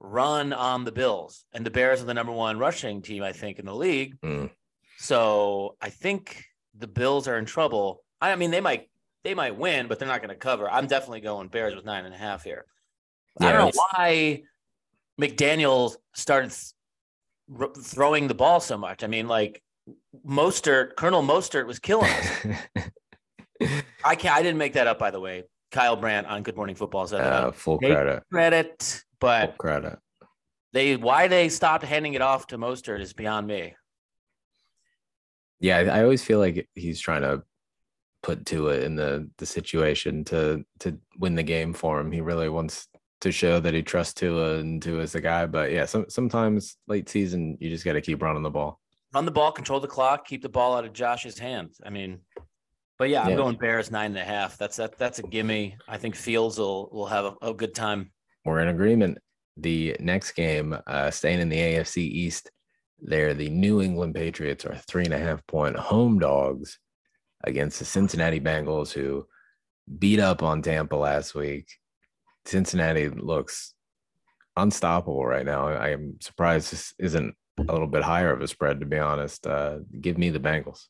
run 0.00 0.52
on 0.52 0.84
the 0.84 0.92
Bills. 0.92 1.44
And 1.52 1.64
the 1.64 1.70
Bears 1.70 2.00
are 2.00 2.06
the 2.06 2.14
number 2.14 2.32
one 2.32 2.58
rushing 2.58 3.02
team, 3.02 3.22
I 3.22 3.32
think, 3.32 3.58
in 3.58 3.66
the 3.66 3.74
league. 3.74 4.18
Mm. 4.20 4.50
So 4.96 5.76
I 5.80 5.90
think 5.90 6.44
the 6.74 6.86
Bills 6.88 7.28
are 7.28 7.36
in 7.38 7.44
trouble. 7.44 8.02
I 8.20 8.34
mean, 8.36 8.50
they 8.50 8.60
might 8.60 8.88
they 9.24 9.34
might 9.34 9.56
win, 9.56 9.88
but 9.88 9.98
they're 9.98 10.08
not 10.08 10.22
going 10.22 10.30
to 10.30 10.36
cover. 10.36 10.70
I'm 10.70 10.86
definitely 10.86 11.20
going 11.20 11.48
Bears 11.48 11.74
with 11.74 11.84
nine 11.84 12.04
and 12.04 12.14
a 12.14 12.18
half 12.18 12.44
here. 12.44 12.64
I 13.40 13.52
don't 13.52 13.60
know 13.60 13.68
it's- 13.68 13.86
why 13.92 14.42
McDaniel 15.20 15.94
started 16.14 16.52
th- 17.58 17.70
throwing 17.82 18.28
the 18.28 18.34
ball 18.34 18.60
so 18.60 18.78
much. 18.78 19.04
I 19.04 19.06
mean, 19.06 19.28
like 19.28 19.62
Mostert, 20.26 20.96
Colonel 20.96 21.22
Mostert 21.22 21.66
was 21.66 21.78
killing 21.78 22.10
us. 22.10 22.46
I 24.04 24.14
can't. 24.14 24.36
I 24.36 24.42
didn't 24.42 24.58
make 24.58 24.74
that 24.74 24.86
up, 24.86 24.98
by 24.98 25.10
the 25.10 25.20
way. 25.20 25.44
Kyle 25.70 25.96
Brandt 25.96 26.26
on 26.26 26.42
Good 26.42 26.56
Morning 26.56 26.74
Football 26.76 27.06
said 27.06 27.20
uh, 27.20 27.50
full 27.52 27.78
credit. 27.78 28.22
credit, 28.32 28.82
Full 28.82 29.00
but 29.20 29.58
credit. 29.58 29.98
they 30.72 30.96
why 30.96 31.28
they 31.28 31.48
stopped 31.48 31.84
handing 31.84 32.14
it 32.14 32.22
off 32.22 32.46
to 32.48 32.58
Mostert 32.58 33.00
is 33.00 33.12
beyond 33.12 33.46
me. 33.46 33.74
Yeah, 35.60 35.78
I, 35.78 36.02
always 36.02 36.22
feel 36.24 36.38
like 36.38 36.68
he's 36.74 37.00
trying 37.00 37.22
to 37.22 37.42
put 38.22 38.46
Tua 38.46 38.78
in 38.78 38.94
the 38.96 39.28
the 39.38 39.46
situation 39.46 40.24
to 40.26 40.64
to 40.80 40.98
win 41.18 41.34
the 41.34 41.42
game 41.42 41.74
for 41.74 42.00
him. 42.00 42.12
He 42.12 42.20
really 42.20 42.48
wants 42.48 42.88
to 43.20 43.32
show 43.32 43.58
that 43.58 43.74
he 43.74 43.82
trusts 43.82 44.14
Tua 44.14 44.58
and 44.58 44.80
Tua's 44.80 45.12
the 45.12 45.20
guy. 45.20 45.46
But 45.46 45.72
yeah, 45.72 45.84
some 45.84 46.06
sometimes 46.08 46.76
late 46.86 47.08
season 47.08 47.58
you 47.60 47.68
just 47.70 47.84
got 47.84 47.94
to 47.94 48.00
keep 48.00 48.22
running 48.22 48.42
the 48.44 48.50
ball. 48.50 48.80
Run 49.14 49.24
the 49.24 49.30
ball, 49.30 49.52
control 49.52 49.80
the 49.80 49.88
clock, 49.88 50.26
keep 50.26 50.42
the 50.42 50.48
ball 50.48 50.76
out 50.76 50.84
of 50.84 50.92
Josh's 50.92 51.38
hands. 51.38 51.80
I 51.84 51.90
mean, 51.90 52.20
but 52.98 53.08
yeah, 53.08 53.22
I'm 53.22 53.30
Yeah. 53.30 53.36
going 53.36 53.56
Bears 53.56 53.90
nine 53.90 54.10
and 54.10 54.18
a 54.18 54.24
half. 54.24 54.58
That's 54.58 54.76
that. 54.76 54.98
That's 54.98 55.18
a 55.18 55.22
gimme. 55.22 55.76
I 55.86 55.98
think 55.98 56.14
Fields 56.16 56.58
will 56.58 56.88
will 56.92 57.06
have 57.06 57.24
a, 57.24 57.34
a 57.42 57.54
good 57.54 57.74
time. 57.74 58.12
We're 58.44 58.60
in 58.60 58.68
agreement. 58.68 59.18
The 59.56 59.96
next 59.98 60.32
game, 60.32 60.76
uh, 60.86 61.10
staying 61.10 61.40
in 61.40 61.48
the 61.48 61.58
AFC 61.58 61.98
East, 61.98 62.50
they're 63.00 63.34
the 63.34 63.50
New 63.50 63.80
England 63.82 64.14
Patriots 64.14 64.64
are 64.64 64.76
three 64.76 65.04
and 65.04 65.14
a 65.14 65.18
half 65.18 65.44
point 65.46 65.76
home 65.76 66.18
dogs 66.18 66.78
against 67.44 67.78
the 67.78 67.84
Cincinnati 67.84 68.40
Bengals, 68.40 68.92
who 68.92 69.26
beat 69.98 70.20
up 70.20 70.42
on 70.42 70.62
Tampa 70.62 70.96
last 70.96 71.34
week. 71.34 71.68
Cincinnati 72.44 73.08
looks 73.08 73.74
unstoppable 74.56 75.24
right 75.24 75.46
now. 75.46 75.68
I 75.68 75.90
am 75.90 76.16
surprised 76.20 76.72
this 76.72 76.94
isn't 76.98 77.34
a 77.58 77.72
little 77.72 77.86
bit 77.86 78.02
higher 78.02 78.32
of 78.32 78.40
a 78.40 78.48
spread, 78.48 78.80
to 78.80 78.86
be 78.86 78.98
honest. 78.98 79.46
Uh, 79.46 79.78
give 80.00 80.18
me 80.18 80.30
the 80.30 80.40
Bengals. 80.40 80.86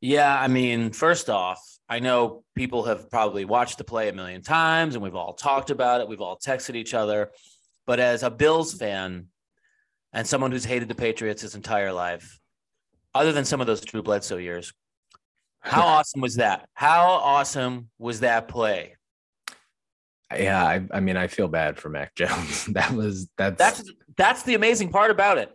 Yeah, 0.00 0.38
I 0.38 0.48
mean, 0.48 0.90
first 0.90 1.30
off, 1.30 1.60
I 1.88 2.00
know 2.00 2.42
people 2.56 2.84
have 2.84 3.10
probably 3.10 3.44
watched 3.44 3.78
the 3.78 3.84
play 3.84 4.08
a 4.08 4.12
million 4.12 4.42
times, 4.42 4.94
and 4.94 5.02
we've 5.02 5.14
all 5.14 5.34
talked 5.34 5.70
about 5.70 6.00
it. 6.00 6.08
We've 6.08 6.20
all 6.20 6.38
texted 6.38 6.74
each 6.74 6.94
other. 6.94 7.30
But 7.86 8.00
as 8.00 8.22
a 8.22 8.30
Bills 8.30 8.74
fan 8.74 9.26
and 10.12 10.26
someone 10.26 10.50
who's 10.52 10.64
hated 10.64 10.88
the 10.88 10.94
Patriots 10.94 11.42
his 11.42 11.54
entire 11.54 11.92
life, 11.92 12.38
other 13.14 13.32
than 13.32 13.44
some 13.44 13.60
of 13.60 13.66
those 13.66 13.80
Drew 13.80 14.02
Bledsoe 14.02 14.38
years, 14.38 14.72
how 15.60 15.82
awesome 15.86 16.20
was 16.20 16.36
that? 16.36 16.68
How 16.74 17.10
awesome 17.10 17.90
was 17.98 18.20
that 18.20 18.48
play? 18.48 18.96
Yeah, 20.34 20.64
I, 20.64 20.86
I 20.90 21.00
mean, 21.00 21.16
I 21.16 21.26
feel 21.26 21.48
bad 21.48 21.78
for 21.78 21.88
Mac 21.90 22.14
Jones. 22.16 22.66
that 22.66 22.90
was 22.92 23.28
that's 23.36 23.58
That's 23.58 23.92
that's 24.16 24.42
the 24.42 24.54
amazing 24.54 24.90
part 24.90 25.10
about 25.10 25.38
it. 25.38 25.54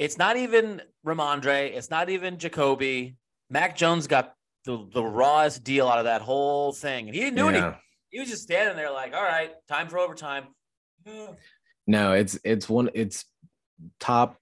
It's 0.00 0.16
not 0.16 0.38
even 0.38 0.80
Rhamondre. 1.06 1.76
It's 1.76 1.90
not 1.90 2.08
even 2.08 2.38
Jacoby. 2.38 3.16
Mac 3.50 3.76
Jones 3.76 4.06
got 4.06 4.32
the, 4.64 4.88
the 4.94 5.04
rawest 5.04 5.62
deal 5.62 5.86
out 5.88 5.98
of 5.98 6.06
that 6.06 6.22
whole 6.22 6.72
thing, 6.72 7.06
and 7.06 7.14
he 7.14 7.20
didn't 7.20 7.36
do 7.36 7.48
anything. 7.48 7.74
He 8.08 8.18
was 8.18 8.30
just 8.30 8.42
standing 8.42 8.76
there, 8.76 8.90
like, 8.90 9.14
"All 9.14 9.22
right, 9.22 9.52
time 9.68 9.88
for 9.88 9.98
overtime." 9.98 10.44
No, 11.86 12.14
it's 12.14 12.38
it's 12.44 12.66
one 12.66 12.88
it's 12.94 13.26
top 14.00 14.36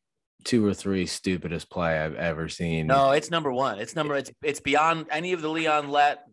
two 0.44 0.64
or 0.64 0.74
three 0.74 1.06
stupidest 1.06 1.68
play 1.70 1.98
I've 1.98 2.14
ever 2.14 2.48
seen. 2.48 2.86
No, 2.86 3.10
it's 3.10 3.30
number 3.30 3.52
one. 3.52 3.80
It's 3.80 3.96
number. 3.96 4.14
It's 4.14 4.30
it's 4.42 4.60
beyond 4.60 5.06
any 5.10 5.32
of 5.32 5.42
the 5.42 5.48
Leon 5.48 5.90
Lett. 5.90 6.24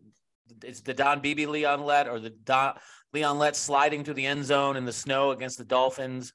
It's 0.62 0.82
the 0.82 0.94
Don 0.94 1.18
Beebe 1.18 1.46
Leon 1.46 1.84
Lett 1.84 2.08
or 2.08 2.20
the 2.20 2.30
Don 2.30 2.78
Leon 3.12 3.38
Lett 3.38 3.56
sliding 3.56 4.04
through 4.04 4.14
the 4.14 4.26
end 4.26 4.44
zone 4.44 4.76
in 4.76 4.84
the 4.84 4.92
snow 4.92 5.32
against 5.32 5.58
the 5.58 5.64
Dolphins. 5.64 6.32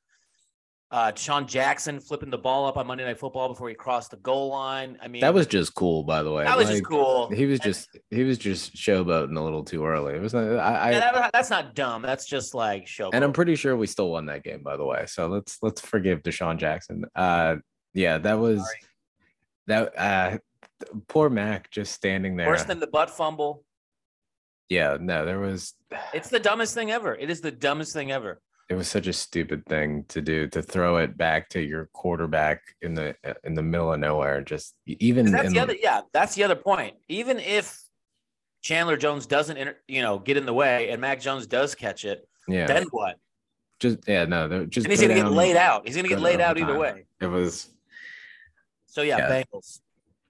Uh, 0.92 1.10
Sean 1.16 1.48
Jackson 1.48 2.02
flipping 2.02 2.30
the 2.30 2.38
ball 2.38 2.66
up 2.66 2.76
on 2.76 2.86
Monday 2.86 3.06
Night 3.06 3.18
Football 3.18 3.48
before 3.48 3.70
he 3.70 3.76
crossed 3.76 4.12
the 4.12 4.18
goal 4.18 4.50
line. 4.50 4.98
I 5.02 5.08
mean, 5.08 5.22
That 5.22 5.34
was 5.34 5.48
just 5.48 5.74
cool, 5.74 6.04
by 6.04 6.22
the 6.22 6.30
way. 6.32 6.44
that 6.44 6.58
was 6.58 6.68
just 6.70 6.84
cool. 6.84 7.30
He 7.30 7.46
was 7.46 7.60
And- 7.60 7.64
just 7.64 7.98
he 8.10 8.24
was 8.24 8.38
just 8.38 8.76
showboating 8.76 9.38
a 9.38 9.42
little 9.42 9.64
too 9.64 9.86
early. 9.86 10.16
It 10.16 10.22
was 10.22 10.34
not, 10.34 10.44
I, 10.44 10.92
Yeah, 10.92 10.98
I 10.98 11.00
that- 11.14 11.32
that's 11.32 11.50
not 11.50 11.76
dumb. 11.76 12.02
That's 12.02 12.26
just 12.26 12.54
like 12.54 12.88
show. 12.88 13.10
and 13.12 13.24
I'm 13.24 13.32
pretty 13.32 13.56
sure 13.56 13.78
we 13.78 13.88
still 13.88 14.10
won 14.12 14.26
that 14.26 14.44
game, 14.44 14.64
by 14.64 14.76
the 14.76 14.84
way. 14.84 15.06
So 15.08 15.28
let's 15.28 15.60
let's 15.62 15.80
forgive 15.80 16.24
DeSean 16.24 16.58
Jackson. 16.58 17.06
Uh 17.16 17.56
yeah, 17.94 18.18
that 18.18 18.38
was 18.38 18.60
Sorry. 18.60 18.80
that 19.68 19.98
uh 19.98 20.38
poor 21.08 21.30
Mac 21.30 21.72
just 21.72 21.94
standing 21.94 22.36
there. 22.36 22.48
worse 22.48 22.64
than 22.66 22.82
the 22.82 22.88
butt 22.88 23.10
fumble. 23.10 23.64
yeah, 24.68 24.98
no, 25.00 25.26
there 25.26 25.40
was 25.40 25.74
It's 26.14 26.28
the 26.30 26.40
dumbest 26.40 26.74
thing 26.74 26.92
ever. 26.92 27.16
It 27.16 27.30
is 27.30 27.40
the 27.40 27.52
dumbest 27.52 27.94
thing 27.94 28.12
ever. 28.12 28.42
It 28.72 28.76
was 28.76 28.88
such 28.88 29.06
a 29.08 29.12
stupid 29.12 29.66
thing 29.66 30.06
to 30.08 30.22
do 30.22 30.48
to 30.48 30.62
throw 30.62 30.96
it 30.96 31.18
back 31.18 31.50
to 31.50 31.62
your 31.62 31.90
quarterback 31.92 32.62
in 32.82 32.94
the 32.94 33.14
uh, 33.28 33.34
in 33.44 33.54
the 33.54 33.62
middle 33.62 33.92
of 33.92 34.00
nowhere. 34.00 34.42
Just 34.42 34.76
even 34.86 35.30
that's 35.30 35.48
in 35.48 35.54
the 35.54 35.60
other. 35.60 35.76
Yeah, 35.78 36.02
that's 36.14 36.36
the 36.36 36.46
other 36.46 36.56
point. 36.56 36.96
Even 37.10 37.38
if 37.38 37.78
Chandler 38.62 38.96
Jones 38.96 39.26
doesn't, 39.26 39.58
inter, 39.58 39.76
you 39.90 40.02
know, 40.02 40.20
get 40.20 40.38
in 40.38 40.46
the 40.46 40.54
way, 40.54 40.90
and 40.90 41.02
Mac 41.02 41.20
Jones 41.20 41.48
does 41.48 41.76
catch 41.76 42.06
it, 42.06 42.26
yeah, 42.48 42.66
then 42.66 42.86
what? 42.92 43.18
just 43.82 43.98
yeah, 44.08 44.24
no, 44.24 44.66
just 44.68 44.86
And 44.86 44.92
he's 44.92 45.02
gonna 45.02 45.16
get 45.16 45.30
laid 45.30 45.58
out. 45.58 45.86
He's 45.86 45.98
gonna 45.98 46.08
get 46.08 46.22
laid 46.22 46.40
out 46.40 46.58
either 46.58 46.80
way. 46.80 47.04
It 47.20 47.28
was 47.28 47.68
So 48.86 49.02
yeah, 49.02 49.18
Yeah. 49.18 49.44
Bengals. 49.44 49.82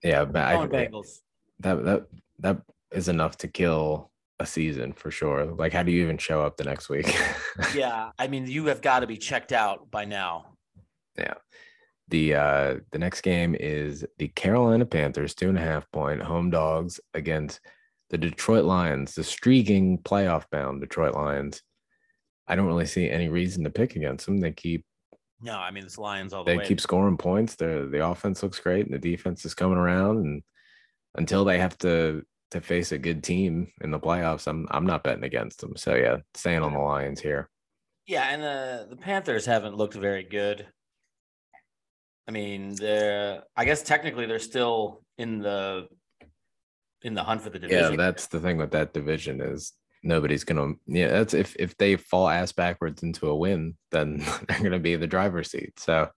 yeah, 0.02 0.26
but 0.26 0.42
I, 0.42 0.56
Bengals. 0.66 1.20
that 1.60 1.86
that 1.86 2.08
that 2.40 2.62
is 2.92 3.08
enough 3.08 3.38
to 3.38 3.48
kill 3.48 4.11
a 4.42 4.46
season 4.46 4.92
for 4.94 5.12
sure. 5.12 5.46
Like, 5.46 5.72
how 5.74 5.84
do 5.84 5.92
you 5.92 6.04
even 6.04 6.18
show 6.18 6.42
up 6.42 6.58
the 6.58 6.64
next 6.66 6.90
week? 6.90 7.16
Yeah, 7.76 8.12
I 8.18 8.28
mean, 8.28 8.48
you 8.48 8.66
have 8.66 8.82
got 8.82 9.00
to 9.02 9.08
be 9.08 9.18
checked 9.18 9.52
out 9.52 9.90
by 9.92 10.06
now. 10.06 10.58
Yeah. 11.18 11.36
The 12.08 12.36
uh 12.36 12.76
the 12.92 13.00
next 13.00 13.22
game 13.22 13.56
is 13.58 14.06
the 14.18 14.28
Carolina 14.30 14.86
Panthers, 14.86 15.34
two 15.36 15.48
and 15.50 15.58
a 15.58 15.62
half 15.62 15.90
point 15.92 16.22
home 16.22 16.50
dogs 16.50 17.00
against 17.14 17.62
the 18.10 18.18
Detroit 18.18 18.66
Lions, 18.66 19.16
the 19.16 19.24
streaking 19.24 20.00
playoff 20.00 20.44
bound 20.52 20.82
Detroit 20.82 21.14
Lions. 21.16 21.62
I 22.48 22.56
don't 22.56 22.68
really 22.68 22.86
see 22.86 23.10
any 23.10 23.30
reason 23.30 23.64
to 23.64 23.70
pick 23.70 23.96
against 23.96 24.26
them. 24.26 24.40
They 24.40 24.52
keep 24.52 24.84
No, 25.42 25.58
I 25.58 25.72
mean 25.72 25.86
it's 25.86 25.98
Lions 25.98 26.34
all 26.34 26.44
the 26.44 26.52
they 26.52 26.58
way. 26.58 26.66
keep 26.66 26.82
scoring 26.82 27.18
points. 27.18 27.56
The 27.56 27.88
the 27.90 28.06
offense 28.06 28.44
looks 28.44 28.60
great 28.60 28.86
and 28.86 28.94
the 28.94 29.00
defense 29.12 29.46
is 29.46 29.54
coming 29.54 29.78
around. 29.78 30.18
And 30.26 30.44
until 31.16 31.46
they 31.46 31.60
have 31.60 31.78
to 31.80 32.24
to 32.51 32.62
face 32.62 32.91
a 32.91 32.98
good 32.98 33.24
team 33.24 33.72
in 33.81 33.91
the 33.91 34.00
playoffs, 34.00 34.48
I'm 34.48 34.67
I'm 34.72 34.86
not 34.86 35.03
betting 35.03 35.24
against 35.24 35.62
them. 35.62 35.75
So 35.75 35.96
yeah, 35.96 36.17
staying 36.34 36.62
on 36.62 36.74
the 36.74 36.79
Lions 36.79 37.20
here. 37.20 37.50
yeah, 38.05 38.29
and 38.29 38.43
the 38.43 38.88
the 38.89 38.98
Panthers 38.98 39.46
haven't 39.46 39.77
looked 39.77 39.96
very 39.96 40.24
good. 40.24 40.67
I 42.27 42.31
mean, 42.31 42.75
they're 42.75 43.43
I 43.55 43.65
guess 43.65 43.84
technically 43.84 44.25
they're 44.25 44.39
still 44.39 45.01
in 45.17 45.39
the 45.39 45.88
in 47.03 47.13
the 47.13 47.24
hunt 47.24 47.41
for 47.41 47.50
the 47.50 47.60
division. 47.60 47.91
Yeah, 47.91 47.98
that's 47.98 48.27
the 48.27 48.39
thing 48.39 48.58
with 48.58 48.72
that 48.72 48.93
division 48.93 49.41
is 49.41 49.74
nobody's 50.03 50.43
gonna 50.43 50.74
yeah, 50.88 51.08
that's 51.08 51.34
if 51.34 51.55
if 51.58 51.77
they 51.77 51.96
fall 51.96 52.27
ass 52.29 52.51
backwards 52.51 53.03
into 53.03 53.27
a 53.27 53.36
win, 53.36 53.75
then 53.91 54.24
they're 54.48 54.62
gonna 54.62 54.79
be 54.79 54.96
the 54.96 55.08
driver's 55.08 55.51
seat. 55.51 55.79
So 55.79 56.10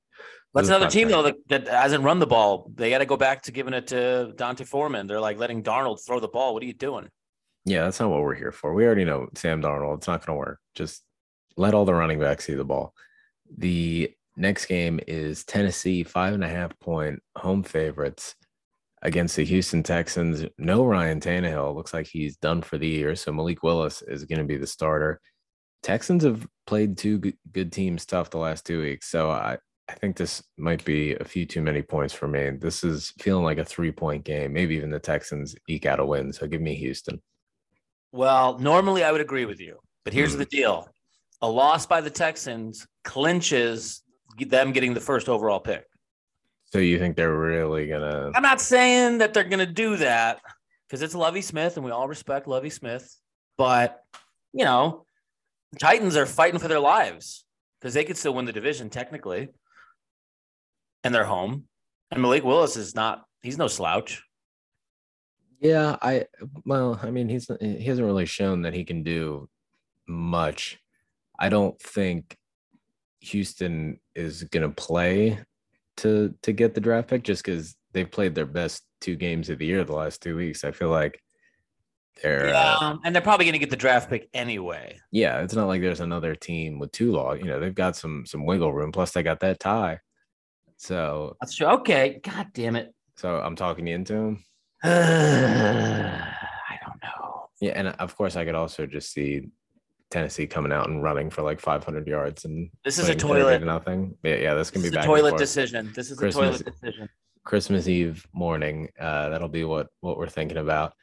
That's 0.55 0.69
another 0.69 0.89
team 0.89 1.09
though 1.09 1.23
that, 1.23 1.37
that 1.49 1.67
hasn't 1.69 2.05
run 2.05 2.21
the 2.21 2.27
ball. 2.27 2.71
They 2.75 2.91
got 2.91 2.99
to 2.99 3.07
go 3.07 3.17
back 3.17 3.43
to 3.43 3.53
giving 3.53 3.75
it 3.75 3.89
to 3.89 4.33
D'Onta 4.37 4.65
Foreman. 4.65 5.09
They're 5.09 5.21
like 5.21 5.39
letting 5.39 5.65
Darnold 5.65 6.05
throw 6.07 6.21
the 6.21 6.29
ball. 6.29 6.55
What 6.55 6.63
are 6.63 6.67
you 6.67 6.73
doing? 6.73 7.09
Yeah, 7.65 7.85
that's 7.85 7.99
not 7.99 8.11
what 8.11 8.23
we're 8.23 8.35
here 8.35 8.53
for. 8.53 8.73
We 8.73 8.85
already 8.85 9.05
know 9.05 9.29
Sam 9.35 9.63
Darnold. 9.63 9.99
It's 9.99 10.07
not 10.07 10.25
going 10.25 10.37
to 10.37 10.39
work. 10.39 10.61
Just 10.75 11.03
let 11.57 11.75
all 11.75 11.85
the 11.85 11.95
running 11.95 12.21
backs 12.21 12.45
see 12.45 12.55
the 12.55 12.65
ball. 12.65 12.95
The 13.57 14.13
next 14.37 14.67
game 14.67 15.01
is 15.09 15.45
Tennessee, 15.45 16.05
five 16.05 16.35
and 16.35 16.45
a 16.45 16.49
half 16.49 16.79
point 16.79 17.21
home 17.37 17.63
favorites 17.63 18.35
against 19.03 19.37
the 19.37 19.45
Houston 19.45 19.83
Texans. 19.83 20.45
No 20.59 20.85
Ryan 20.85 21.21
Tannehill. 21.21 21.75
Looks 21.75 21.95
like 21.95 22.07
he's 22.07 22.37
done 22.37 22.63
for 22.63 22.79
the 22.79 22.87
year. 22.87 23.17
So 23.17 23.33
Malik 23.33 23.63
Willis 23.63 24.03
is 24.03 24.25
going 24.25 24.39
to 24.39 24.45
be 24.45 24.57
the 24.57 24.67
starter. 24.67 25.21
Texans 25.83 26.25
have 26.25 26.47
played 26.67 26.97
two 26.97 27.19
good 27.53 27.73
teams 27.73 28.07
tough 28.07 28.31
the 28.31 28.39
last 28.39 28.65
two 28.65 28.81
weeks. 28.81 29.11
So 29.11 29.31
I, 29.31 29.59
I 29.89 29.95
think 29.95 30.17
this 30.17 30.43
might 30.57 30.85
be 30.85 31.15
a 31.15 31.25
few 31.25 31.45
too 31.45 31.61
many 31.61 31.83
points 31.83 32.15
for 32.15 32.27
me. 32.27 32.51
This 32.51 32.85
is 32.85 33.13
feeling 33.19 33.45
like 33.45 33.59
a 33.59 33.65
three 33.65 33.93
point 33.93 34.25
game. 34.25 34.53
Maybe 34.53 34.77
even 34.77 34.91
the 34.91 34.99
Texans 34.99 35.55
eke 35.69 35.87
out 35.87 36.01
a 36.01 36.07
win. 36.07 36.33
So 36.33 36.47
give 36.47 36.63
me 36.63 36.75
Houston. 36.77 37.21
Well, 38.13 38.59
normally 38.59 39.05
I 39.05 39.13
would 39.13 39.21
agree 39.21 39.45
with 39.45 39.61
you, 39.61 39.79
but 40.05 40.15
here's 40.15 40.35
mm. 40.35 40.39
the 40.39 40.47
deal 40.47 40.89
a 41.43 41.49
loss 41.49 41.85
by 41.85 42.01
the 42.01 42.11
Texans 42.11 42.87
clinches 43.03 44.03
them 44.39 44.73
getting 44.73 44.95
the 44.95 45.01
first 45.01 45.29
overall 45.29 45.61
pick. 45.61 45.85
So 46.73 46.79
you 46.79 46.99
think 46.99 47.17
they're 47.17 47.37
really 47.37 47.87
gonna? 47.87 48.33
I'm 48.35 48.43
not 48.43 48.61
saying 48.61 49.19
that 49.19 49.35
they're 49.35 49.45
gonna 49.45 49.67
do 49.67 49.97
that 49.97 50.41
because 50.89 51.03
it's 51.03 51.15
Lovie 51.15 51.43
Smith, 51.43 51.77
and 51.77 51.85
we 51.85 51.91
all 51.91 52.09
respect 52.09 52.49
Lovie 52.49 52.71
Smith. 52.71 53.15
But 53.59 54.03
you 54.53 54.65
know, 54.65 55.05
Titans 55.79 56.17
are 56.17 56.27
fighting 56.27 56.59
for 56.59 56.69
their 56.69 56.81
lives 56.81 57.45
because 57.81 57.95
they 57.95 58.05
could 58.05 58.17
still 58.17 58.35
win 58.35 58.45
the 58.45 58.53
division 58.53 58.89
technically, 58.91 59.49
and 61.05 61.15
they're 61.15 61.25
home. 61.25 61.65
And 62.11 62.23
Malik 62.23 62.45
Willis 62.45 62.77
is 62.77 62.95
not; 62.95 63.25
he's 63.43 63.59
no 63.59 63.69
slouch. 63.69 64.23
Yeah, 65.61 65.97
I 66.03 66.25
well, 66.65 66.99
I 67.03 67.11
mean, 67.11 67.29
he's 67.29 67.49
he 67.61 67.85
hasn't 67.85 68.07
really 68.07 68.27
shown 68.27 68.63
that 68.63 68.75
he 68.75 68.85
can 68.85 69.03
do 69.03 69.49
much. 70.09 70.79
I 71.39 71.49
don't 71.49 71.81
think 71.81 72.37
Houston 73.21 74.01
is 74.15 74.45
going 74.45 74.63
to 74.63 74.69
play 74.69 75.39
to 75.99 76.35
to 76.43 76.53
get 76.53 76.75
the 76.75 76.81
draft 76.81 77.09
pick 77.09 77.23
just 77.23 77.45
because 77.45 77.77
they've 77.93 78.11
played 78.11 78.35
their 78.35 78.47
best 78.47 78.83
two 79.01 79.17
games 79.17 79.49
of 79.49 79.59
the 79.59 79.67
year 79.67 79.85
the 79.85 79.95
last 79.95 80.23
two 80.23 80.37
weeks. 80.37 80.65
I 80.65 80.73
feel 80.73 80.91
like 80.91 81.21
they're 82.23 82.49
yeah, 82.49 82.77
uh, 82.81 82.97
and 83.05 83.15
they're 83.15 83.23
probably 83.23 83.47
going 83.47 83.55
to 83.55 83.59
get 83.59 83.71
the 83.71 83.77
draft 83.77 84.09
pick 84.11 84.29
anyway. 84.35 84.99
Yeah, 85.11 85.41
it's 85.41 85.55
not 85.55 85.67
like 85.67 85.81
there's 85.81 86.01
another 86.01 86.35
team 86.35 86.79
with 86.79 86.93
two 86.93 87.13
law. 87.13 87.33
You 87.33 87.45
know, 87.45 87.59
they've 87.59 87.75
got 87.75 87.97
some 87.97 88.25
some 88.27 88.45
wiggle 88.45 88.73
room. 88.73 88.93
Plus, 88.93 89.13
they 89.13 89.23
got 89.23 89.41
that 89.41 89.61
tie. 89.61 90.01
So 90.77 91.37
that's 91.41 91.55
true. 91.55 91.67
Okay, 91.69 92.21
God 92.23 92.49
damn 92.53 92.77
it. 92.77 92.95
So 93.17 93.41
I'm 93.41 93.57
talking 93.57 93.87
you 93.87 93.95
into 93.95 94.15
him. 94.15 94.45
I 94.85 96.79
don't 96.85 97.03
know. 97.03 97.49
Yeah, 97.61 97.73
and 97.75 97.89
of 97.89 98.17
course 98.17 98.37
I 98.37 98.45
could 98.45 98.55
also 98.55 98.87
just 98.87 99.13
see 99.13 99.49
Tennessee 100.11 100.47
coming 100.47 100.73
out 100.73 100.89
and 100.89 101.03
running 101.03 101.31
for 101.31 101.43
like 101.43 101.61
500 101.61 102.07
yards 102.07 102.45
and 102.45 102.71
this 102.85 102.99
is 102.99 103.09
a 103.09 103.15
toilet 103.15 103.63
nothing. 103.63 104.17
Yeah, 104.23 104.37
yeah, 104.37 104.55
this 104.55 104.71
can 104.71 104.83
this 104.83 104.91
be 104.91 104.97
a 104.97 105.03
toilet 105.03 105.39
decision. 105.39 105.93
This 105.95 106.11
is 106.11 106.19
Christmas, 106.19 106.61
a 106.61 106.65
toilet 106.65 106.81
decision. 106.81 107.09
Christmas 107.45 107.89
Eve 107.89 108.27
morning. 108.33 108.89
Uh, 108.99 109.29
that'll 109.29 109.49
be 109.49 109.65
what 109.65 109.89
what 110.01 110.19
we're 110.19 110.29
thinking 110.29 110.59
about. 110.59 110.95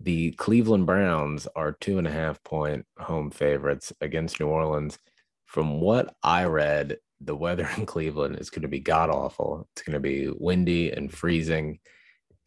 The 0.00 0.32
Cleveland 0.32 0.86
Browns 0.86 1.46
are 1.54 1.72
two 1.72 1.98
and 1.98 2.06
a 2.06 2.10
half 2.10 2.42
point 2.42 2.86
home 2.98 3.30
favorites 3.30 3.92
against 4.00 4.40
New 4.40 4.48
Orleans. 4.48 4.98
From 5.46 5.80
what 5.80 6.14
I 6.22 6.44
read, 6.44 6.96
the 7.24 7.36
weather 7.36 7.68
in 7.76 7.86
Cleveland 7.86 8.38
is 8.38 8.50
going 8.50 8.62
to 8.62 8.68
be 8.68 8.80
god 8.80 9.10
awful. 9.10 9.68
It's 9.72 9.82
going 9.82 9.94
to 9.94 10.00
be 10.00 10.28
windy 10.28 10.92
and 10.92 11.12
freezing 11.12 11.78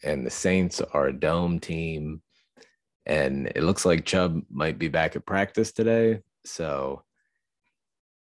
and 0.04 0.26
the 0.26 0.32
Saints 0.32 0.82
are 0.82 1.08
a 1.08 1.14
dome 1.14 1.60
team. 1.60 2.22
And 3.06 3.52
it 3.56 3.64
looks 3.64 3.86
like 3.86 4.06
Chubb 4.06 4.42
might 4.50 4.80
be 4.80 4.88
back 4.88 5.16
at 5.16 5.26
practice 5.26 5.72
today. 5.72 6.22
So 6.46 7.04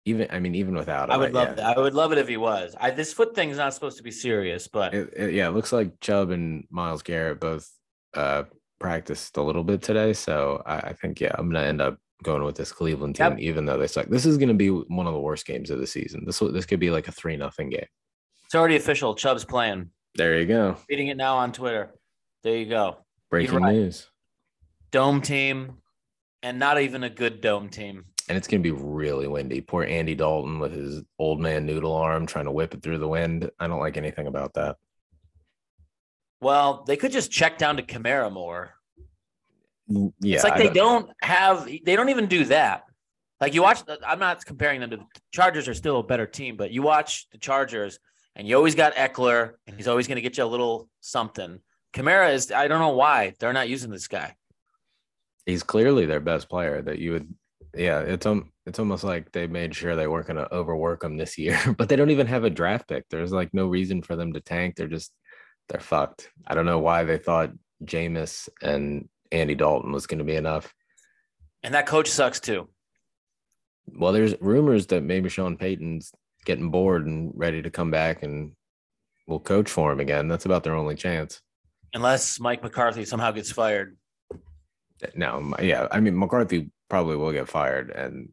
even 0.05 0.27
I 0.29 0.39
mean, 0.39 0.55
even 0.55 0.75
without 0.75 1.09
I 1.09 1.17
would 1.17 1.33
love 1.33 1.49
yeah. 1.49 1.53
that. 1.55 1.77
I 1.77 1.79
would 1.79 1.95
love 1.95 2.11
it 2.11 2.19
if 2.19 2.27
he 2.27 2.37
was. 2.37 2.75
I 2.79 2.91
this 2.91 3.13
foot 3.13 3.33
thing 3.33 3.49
is 3.49 3.57
not 3.57 3.73
supposed 3.73 3.97
to 3.97 4.03
be 4.03 4.11
serious, 4.11 4.67
but 4.67 4.93
it, 4.93 5.13
it, 5.15 5.33
yeah, 5.33 5.47
it 5.47 5.51
looks 5.51 5.73
like 5.73 5.99
Chubb 6.01 6.29
and 6.29 6.65
Myles 6.69 7.01
Garrett 7.01 7.39
both 7.39 7.69
uh 8.13 8.43
practiced 8.79 9.37
a 9.37 9.41
little 9.41 9.63
bit 9.63 9.81
today. 9.81 10.13
So 10.13 10.61
I, 10.65 10.75
I 10.75 10.93
think 10.93 11.19
yeah, 11.19 11.33
I'm 11.35 11.49
gonna 11.49 11.65
end 11.65 11.81
up 11.81 11.97
going 12.23 12.43
with 12.43 12.55
this 12.55 12.71
Cleveland 12.71 13.15
team, 13.15 13.31
yep. 13.31 13.39
even 13.39 13.65
though 13.65 13.77
they 13.77 13.87
suck. 13.87 14.07
This 14.07 14.25
is 14.25 14.37
gonna 14.37 14.53
be 14.53 14.69
one 14.69 15.07
of 15.07 15.13
the 15.13 15.19
worst 15.19 15.45
games 15.45 15.69
of 15.69 15.79
the 15.79 15.87
season. 15.87 16.23
This 16.25 16.39
this 16.39 16.65
could 16.65 16.79
be 16.79 16.91
like 16.91 17.07
a 17.07 17.11
three 17.11 17.35
nothing 17.35 17.69
game. 17.69 17.85
It's 18.45 18.55
already 18.55 18.75
official. 18.75 19.15
Chubb's 19.15 19.45
playing. 19.45 19.89
There 20.15 20.39
you 20.39 20.45
go. 20.45 20.77
Reading 20.89 21.07
it 21.07 21.17
now 21.17 21.37
on 21.37 21.51
Twitter. 21.51 21.93
There 22.43 22.57
you 22.57 22.67
go. 22.67 22.97
Breaking 23.29 23.61
right. 23.61 23.73
news. 23.73 24.07
Dome 24.91 25.21
team, 25.21 25.77
and 26.41 26.59
not 26.59 26.79
even 26.79 27.03
a 27.03 27.09
good 27.09 27.41
dome 27.41 27.69
team. 27.69 28.05
And 28.29 28.37
it's 28.37 28.47
gonna 28.47 28.63
be 28.63 28.71
really 28.71 29.27
windy. 29.27 29.61
Poor 29.61 29.83
Andy 29.83 30.15
Dalton 30.15 30.59
with 30.59 30.73
his 30.73 31.03
old 31.19 31.39
man 31.39 31.65
noodle 31.65 31.93
arm 31.93 32.25
trying 32.25 32.45
to 32.45 32.51
whip 32.51 32.73
it 32.73 32.81
through 32.81 32.99
the 32.99 33.07
wind. 33.07 33.49
I 33.59 33.67
don't 33.67 33.79
like 33.79 33.97
anything 33.97 34.27
about 34.27 34.53
that. 34.53 34.77
Well, 36.41 36.83
they 36.85 36.97
could 36.97 37.11
just 37.11 37.31
check 37.31 37.57
down 37.57 37.77
to 37.77 37.83
Kamara 37.83 38.31
more. 38.31 38.75
Mm, 39.89 40.13
yeah, 40.19 40.35
it's 40.35 40.43
like 40.43 40.57
they 40.57 40.69
don't, 40.69 41.05
don't 41.05 41.11
have. 41.21 41.65
They 41.65 41.95
don't 41.95 42.09
even 42.09 42.27
do 42.27 42.45
that. 42.45 42.83
Like 43.39 43.53
you 43.53 43.61
watch. 43.61 43.83
I'm 44.05 44.19
not 44.19 44.45
comparing 44.45 44.81
them 44.81 44.89
to 44.91 44.97
the 44.97 45.05
Chargers. 45.31 45.67
Are 45.67 45.73
still 45.73 45.99
a 45.99 46.03
better 46.03 46.25
team, 46.25 46.57
but 46.57 46.71
you 46.71 46.81
watch 46.81 47.27
the 47.31 47.37
Chargers 47.37 47.99
and 48.35 48.47
you 48.47 48.55
always 48.55 48.75
got 48.75 48.95
Ekeler 48.95 49.53
and 49.67 49.75
he's 49.75 49.87
always 49.87 50.07
going 50.07 50.17
to 50.17 50.21
get 50.21 50.37
you 50.37 50.43
a 50.43 50.45
little 50.45 50.89
something. 51.01 51.59
Kamara 51.93 52.33
is, 52.33 52.51
I 52.51 52.67
don't 52.67 52.79
know 52.79 52.89
why 52.89 53.33
they're 53.39 53.53
not 53.53 53.69
using 53.69 53.91
this 53.91 54.07
guy. 54.07 54.35
He's 55.45 55.63
clearly 55.63 56.05
their 56.05 56.19
best 56.19 56.49
player 56.49 56.81
that 56.81 56.99
you 56.99 57.13
would, 57.13 57.33
yeah, 57.75 57.99
it's 57.99 58.25
um, 58.25 58.51
it's 58.65 58.79
almost 58.79 59.03
like 59.03 59.31
they 59.31 59.47
made 59.47 59.75
sure 59.75 59.95
they 59.95 60.07
weren't 60.07 60.27
going 60.27 60.37
to 60.37 60.53
overwork 60.53 61.03
him 61.03 61.17
this 61.17 61.37
year, 61.37 61.59
but 61.77 61.87
they 61.87 61.95
don't 61.95 62.09
even 62.09 62.27
have 62.27 62.43
a 62.43 62.49
draft 62.49 62.87
pick. 62.89 63.05
There's 63.09 63.31
like 63.31 63.53
no 63.53 63.67
reason 63.67 64.01
for 64.01 64.15
them 64.15 64.33
to 64.33 64.41
tank. 64.41 64.75
They're 64.75 64.87
just, 64.87 65.11
they're 65.69 65.79
fucked. 65.79 66.29
I 66.45 66.55
don't 66.55 66.65
know 66.65 66.79
why 66.79 67.03
they 67.03 67.17
thought 67.17 67.51
Jameis 67.83 68.49
and 68.61 69.07
Andy 69.35 69.55
Dalton 69.55 69.91
was 69.91 70.07
going 70.07 70.19
to 70.19 70.23
be 70.23 70.35
enough. 70.35 70.73
And 71.63 71.73
that 71.73 71.85
coach 71.85 72.09
sucks 72.09 72.39
too. 72.39 72.69
Well, 73.87 74.13
there's 74.13 74.39
rumors 74.41 74.87
that 74.87 75.03
maybe 75.03 75.29
Sean 75.29 75.57
Payton's 75.57 76.11
getting 76.45 76.69
bored 76.69 77.05
and 77.05 77.31
ready 77.35 77.61
to 77.61 77.69
come 77.69 77.91
back 77.91 78.23
and 78.23 78.53
will 79.27 79.39
coach 79.39 79.69
for 79.69 79.91
him 79.91 79.99
again. 79.99 80.27
That's 80.27 80.45
about 80.45 80.63
their 80.63 80.75
only 80.75 80.95
chance. 80.95 81.41
Unless 81.93 82.39
Mike 82.39 82.63
McCarthy 82.63 83.05
somehow 83.05 83.31
gets 83.31 83.51
fired. 83.51 83.97
No, 85.15 85.53
yeah. 85.59 85.87
I 85.91 85.99
mean, 85.99 86.17
McCarthy 86.17 86.71
probably 86.89 87.15
will 87.15 87.31
get 87.31 87.49
fired 87.49 87.89
and 87.89 88.29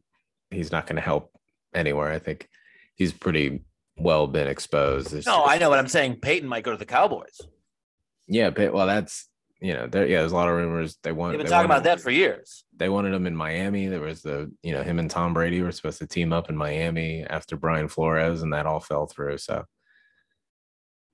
he's 0.49 0.71
not 0.71 0.85
going 0.85 0.95
to 0.95 1.01
help 1.01 1.31
anywhere. 1.73 2.11
I 2.11 2.19
think 2.19 2.47
he's 2.95 3.13
pretty 3.13 3.63
well 3.97 4.27
been 4.27 4.47
exposed. 4.47 5.11
There's 5.11 5.25
no, 5.25 5.39
just, 5.39 5.49
I 5.49 5.57
know 5.57 5.69
what 5.69 5.79
I'm 5.79 5.87
saying. 5.87 6.17
Payton 6.17 6.47
might 6.47 6.63
go 6.63 6.71
to 6.71 6.77
the 6.77 6.85
Cowboys. 6.85 7.41
Yeah, 8.27 8.49
well, 8.69 8.87
that's 8.87 9.27
you 9.63 9.73
know, 9.73 9.87
there 9.87 10.05
yeah, 10.05 10.19
there's 10.19 10.33
a 10.33 10.35
lot 10.35 10.49
of 10.49 10.55
rumors 10.55 10.97
they 11.03 11.13
want. 11.13 11.31
They've 11.31 11.37
been 11.37 11.45
they 11.45 11.51
talking 11.51 11.71
about 11.71 11.85
that 11.85 12.01
for 12.01 12.11
years. 12.11 12.65
They 12.75 12.89
wanted 12.89 13.13
him 13.13 13.25
in 13.25 13.33
Miami. 13.33 13.87
There 13.87 14.01
was 14.01 14.21
the 14.21 14.51
you 14.61 14.73
know 14.73 14.83
him 14.83 14.99
and 14.99 15.09
Tom 15.09 15.33
Brady 15.33 15.61
were 15.61 15.71
supposed 15.71 15.99
to 15.99 16.05
team 16.05 16.33
up 16.33 16.49
in 16.49 16.57
Miami 16.57 17.23
after 17.23 17.55
Brian 17.55 17.87
Flores, 17.87 18.41
and 18.41 18.51
that 18.51 18.65
all 18.65 18.81
fell 18.81 19.05
through. 19.05 19.37
So, 19.37 19.63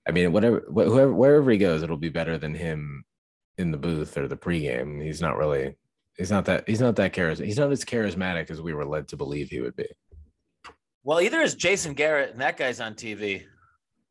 I 0.08 0.12
mean, 0.12 0.32
whatever, 0.32 0.64
whoever, 0.68 1.14
wherever 1.14 1.52
he 1.52 1.60
goes, 1.60 1.84
it'll 1.84 1.96
be 1.96 2.10
better 2.10 2.40
than 2.40 2.56
him 2.56 3.04
in 3.60 3.70
the 3.70 3.78
booth 3.78 4.18
or 4.18 4.28
the 4.28 4.36
pregame. 4.36 5.00
He's 5.00 5.22
not 5.22 5.38
really, 5.38 5.76
he's 6.18 6.32
not 6.32 6.46
that, 6.46 6.68
he's 6.68 6.82
not 6.82 6.96
that 6.96 7.14
charismatic. 7.14 7.46
He's 7.46 7.60
not 7.60 7.72
as 7.72 7.86
charismatic 7.86 8.50
as 8.50 8.62
we 8.62 8.74
were 8.74 8.86
led 8.86 9.10
to 9.10 9.18
believe 9.18 9.50
he 9.50 9.62
would 9.62 9.76
be. 9.76 9.86
Well, 11.04 11.22
either 11.22 11.42
is 11.42 11.54
Jason 11.54 11.94
Garrett, 11.94 12.32
and 12.32 12.42
that 12.42 12.58
guy's 12.58 12.80
on 12.80 12.96
TV. 12.96 13.44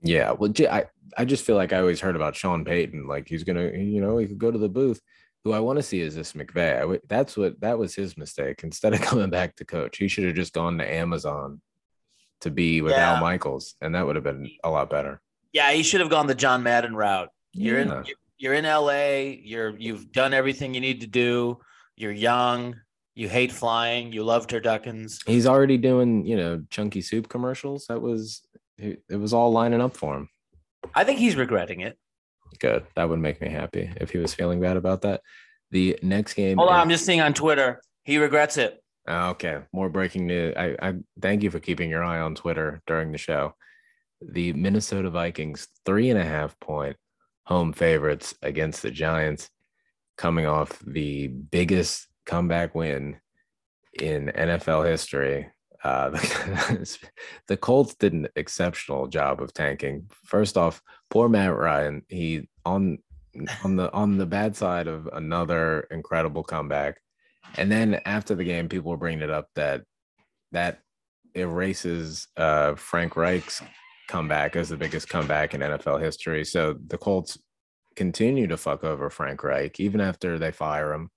Yeah, 0.03 0.33
well, 0.33 0.53
I 0.71 0.87
I 1.17 1.25
just 1.25 1.45
feel 1.45 1.57
like 1.57 1.73
I 1.73 1.79
always 1.79 2.01
heard 2.01 2.17
about 2.17 2.37
Sean 2.37 2.65
Payton, 2.65 3.07
like 3.07 3.29
he's 3.29 3.45
gonna, 3.45 3.71
you 3.73 4.01
know, 4.01 4.19
he 4.19 4.27
could 4.27 4.39
go 4.39 4.51
to 4.51 4.59
the 4.59 4.69
booth. 4.69 5.01
Who 5.45 5.53
I 5.53 5.61
want 5.61 5.79
to 5.79 5.83
see 5.83 6.01
is 6.01 6.15
this 6.15 6.33
McVay. 6.33 7.01
that's 7.09 7.37
what 7.37 7.61
that 7.61 7.79
was 7.79 7.95
his 7.95 8.17
mistake. 8.17 8.63
Instead 8.65 8.95
of 8.95 9.01
coming 9.03 9.31
back 9.31 9.57
to 9.57 9.65
coach, 9.65 9.99
he 9.99 10.09
should 10.09 10.25
have 10.25 10.35
just 10.35 10.53
gone 10.53 10.79
to 10.79 10.93
Amazon 10.93 11.61
to 12.41 12.51
be 12.51 12.81
with 12.83 12.93
yeah. 12.93 13.15
Al 13.15 13.21
Michaels, 13.21 13.75
and 13.81 13.95
that 13.95 14.07
would 14.07 14.17
have 14.17 14.25
been 14.25 14.51
a 14.65 14.71
lot 14.71 14.91
better. 14.91 15.21
Yeah, 15.53 15.73
he 15.73 15.83
should 15.83 16.01
have 16.01 16.11
gone 16.11 16.27
the 16.27 16.35
John 16.35 16.63
Madden 16.63 16.95
route. 16.95 17.31
You're 17.53 17.81
yeah. 17.81 17.99
in 17.99 18.05
you're 18.39 18.55
in 18.55 18.65
LA. 18.65 19.39
You're 19.43 19.77
you've 19.77 20.13
done 20.13 20.35
everything 20.35 20.75
you 20.75 20.81
need 20.81 21.01
to 21.01 21.07
do. 21.07 21.59
You're 21.97 22.13
young. 22.13 22.77
You 23.15 23.29
hate 23.29 23.51
flying. 23.51 24.13
You 24.13 24.23
love 24.23 24.47
turduckens. 24.47 25.19
He's 25.27 25.47
already 25.47 25.77
doing, 25.77 26.25
you 26.25 26.37
know, 26.37 26.63
chunky 26.71 27.01
soup 27.01 27.29
commercials. 27.29 27.87
That 27.89 28.01
was 28.01 28.43
it 28.79 29.17
was 29.17 29.33
all 29.33 29.51
lining 29.51 29.81
up 29.81 29.97
for 29.97 30.17
him. 30.17 30.29
I 30.95 31.05
think 31.05 31.19
he's 31.19 31.37
regretting 31.37 31.81
it. 31.81 31.99
Good. 32.61 32.87
That 32.97 33.09
would 33.09 33.19
make 33.19 33.41
me 33.41 33.49
happy 33.49 33.91
if 33.97 34.11
he 34.11 34.19
was 34.19 34.35
feeling 34.35 34.61
bad 34.61 34.77
about 34.77 35.03
that. 35.03 35.21
The 35.71 35.99
next 36.03 36.35
game. 36.35 36.57
Hold 36.57 36.71
on, 36.71 36.81
I'm 36.81 36.89
just 36.89 37.05
seeing 37.05 37.21
on 37.21 37.35
Twitter. 37.35 37.83
He 38.05 38.19
regrets 38.19 38.57
it. 38.57 38.83
Ah, 39.07 39.31
okay, 39.31 39.61
more 39.73 39.89
breaking 39.89 40.27
news. 40.27 40.55
I, 40.57 40.77
I 40.81 40.95
thank 41.21 41.43
you 41.43 41.51
for 41.51 41.61
keeping 41.61 41.91
your 41.91 42.05
eye 42.05 42.21
on 42.21 42.35
Twitter 42.35 42.81
during 42.87 43.13
the 43.13 43.19
show. 43.19 43.55
The 44.21 44.53
Minnesota 44.55 45.11
Vikings 45.11 45.69
three 45.85 46.11
and 46.11 46.19
a 46.19 46.25
half 46.25 46.59
point 46.61 46.97
home 47.45 47.73
favorites 47.73 48.35
against 48.43 48.83
the 48.83 48.91
Giants, 48.91 49.49
coming 50.19 50.45
off 50.45 50.79
the 50.87 51.29
biggest 51.29 52.07
comeback 52.27 52.75
win 52.75 53.17
in 53.99 54.31
NFL 54.35 54.87
history. 54.87 55.49
Uh, 55.85 56.11
the, 57.47 57.57
Colts 57.57 57.95
did 57.95 58.13
an 58.13 58.29
exceptional 58.37 59.07
job 59.07 59.41
of 59.41 59.53
tanking. 59.53 60.11
First 60.25 60.57
off, 60.57 60.83
poor 61.11 61.29
Matt 61.29 61.57
Ryan. 61.57 62.03
He 62.09 62.49
on 62.65 62.99
on 63.63 63.77
the 63.77 63.93
on 63.93 64.19
the 64.19 64.27
bad 64.27 64.57
side 64.57 64.89
of 64.89 65.09
another 65.13 65.87
incredible 65.91 66.43
comeback. 66.43 67.01
And 67.57 67.71
then 67.71 68.01
after 68.05 68.35
the 68.35 68.45
game, 68.45 68.69
people 68.69 68.91
were 68.91 68.97
bringing 68.97 69.23
it 69.23 69.31
up 69.31 69.49
that 69.55 69.83
that 70.53 70.81
erases 71.35 72.27
uh, 72.37 72.75
Frank 72.75 73.17
Reich's 73.17 73.63
comeback 74.09 74.57
as 74.57 74.71
the 74.71 74.77
biggest 74.77 75.09
comeback 75.09 75.55
in 75.55 75.61
NFL 75.61 76.01
history. 76.01 76.45
So 76.45 76.77
the 76.87 76.99
Colts 76.99 77.39
continue 77.95 78.47
to 78.47 78.57
fuck 78.57 78.85
over 78.85 79.11
Frank 79.11 79.43
Reich 79.43 79.79
even 79.81 80.01
after 80.01 80.39
they 80.39 80.53
fire 80.53 80.93
him. 80.93 81.11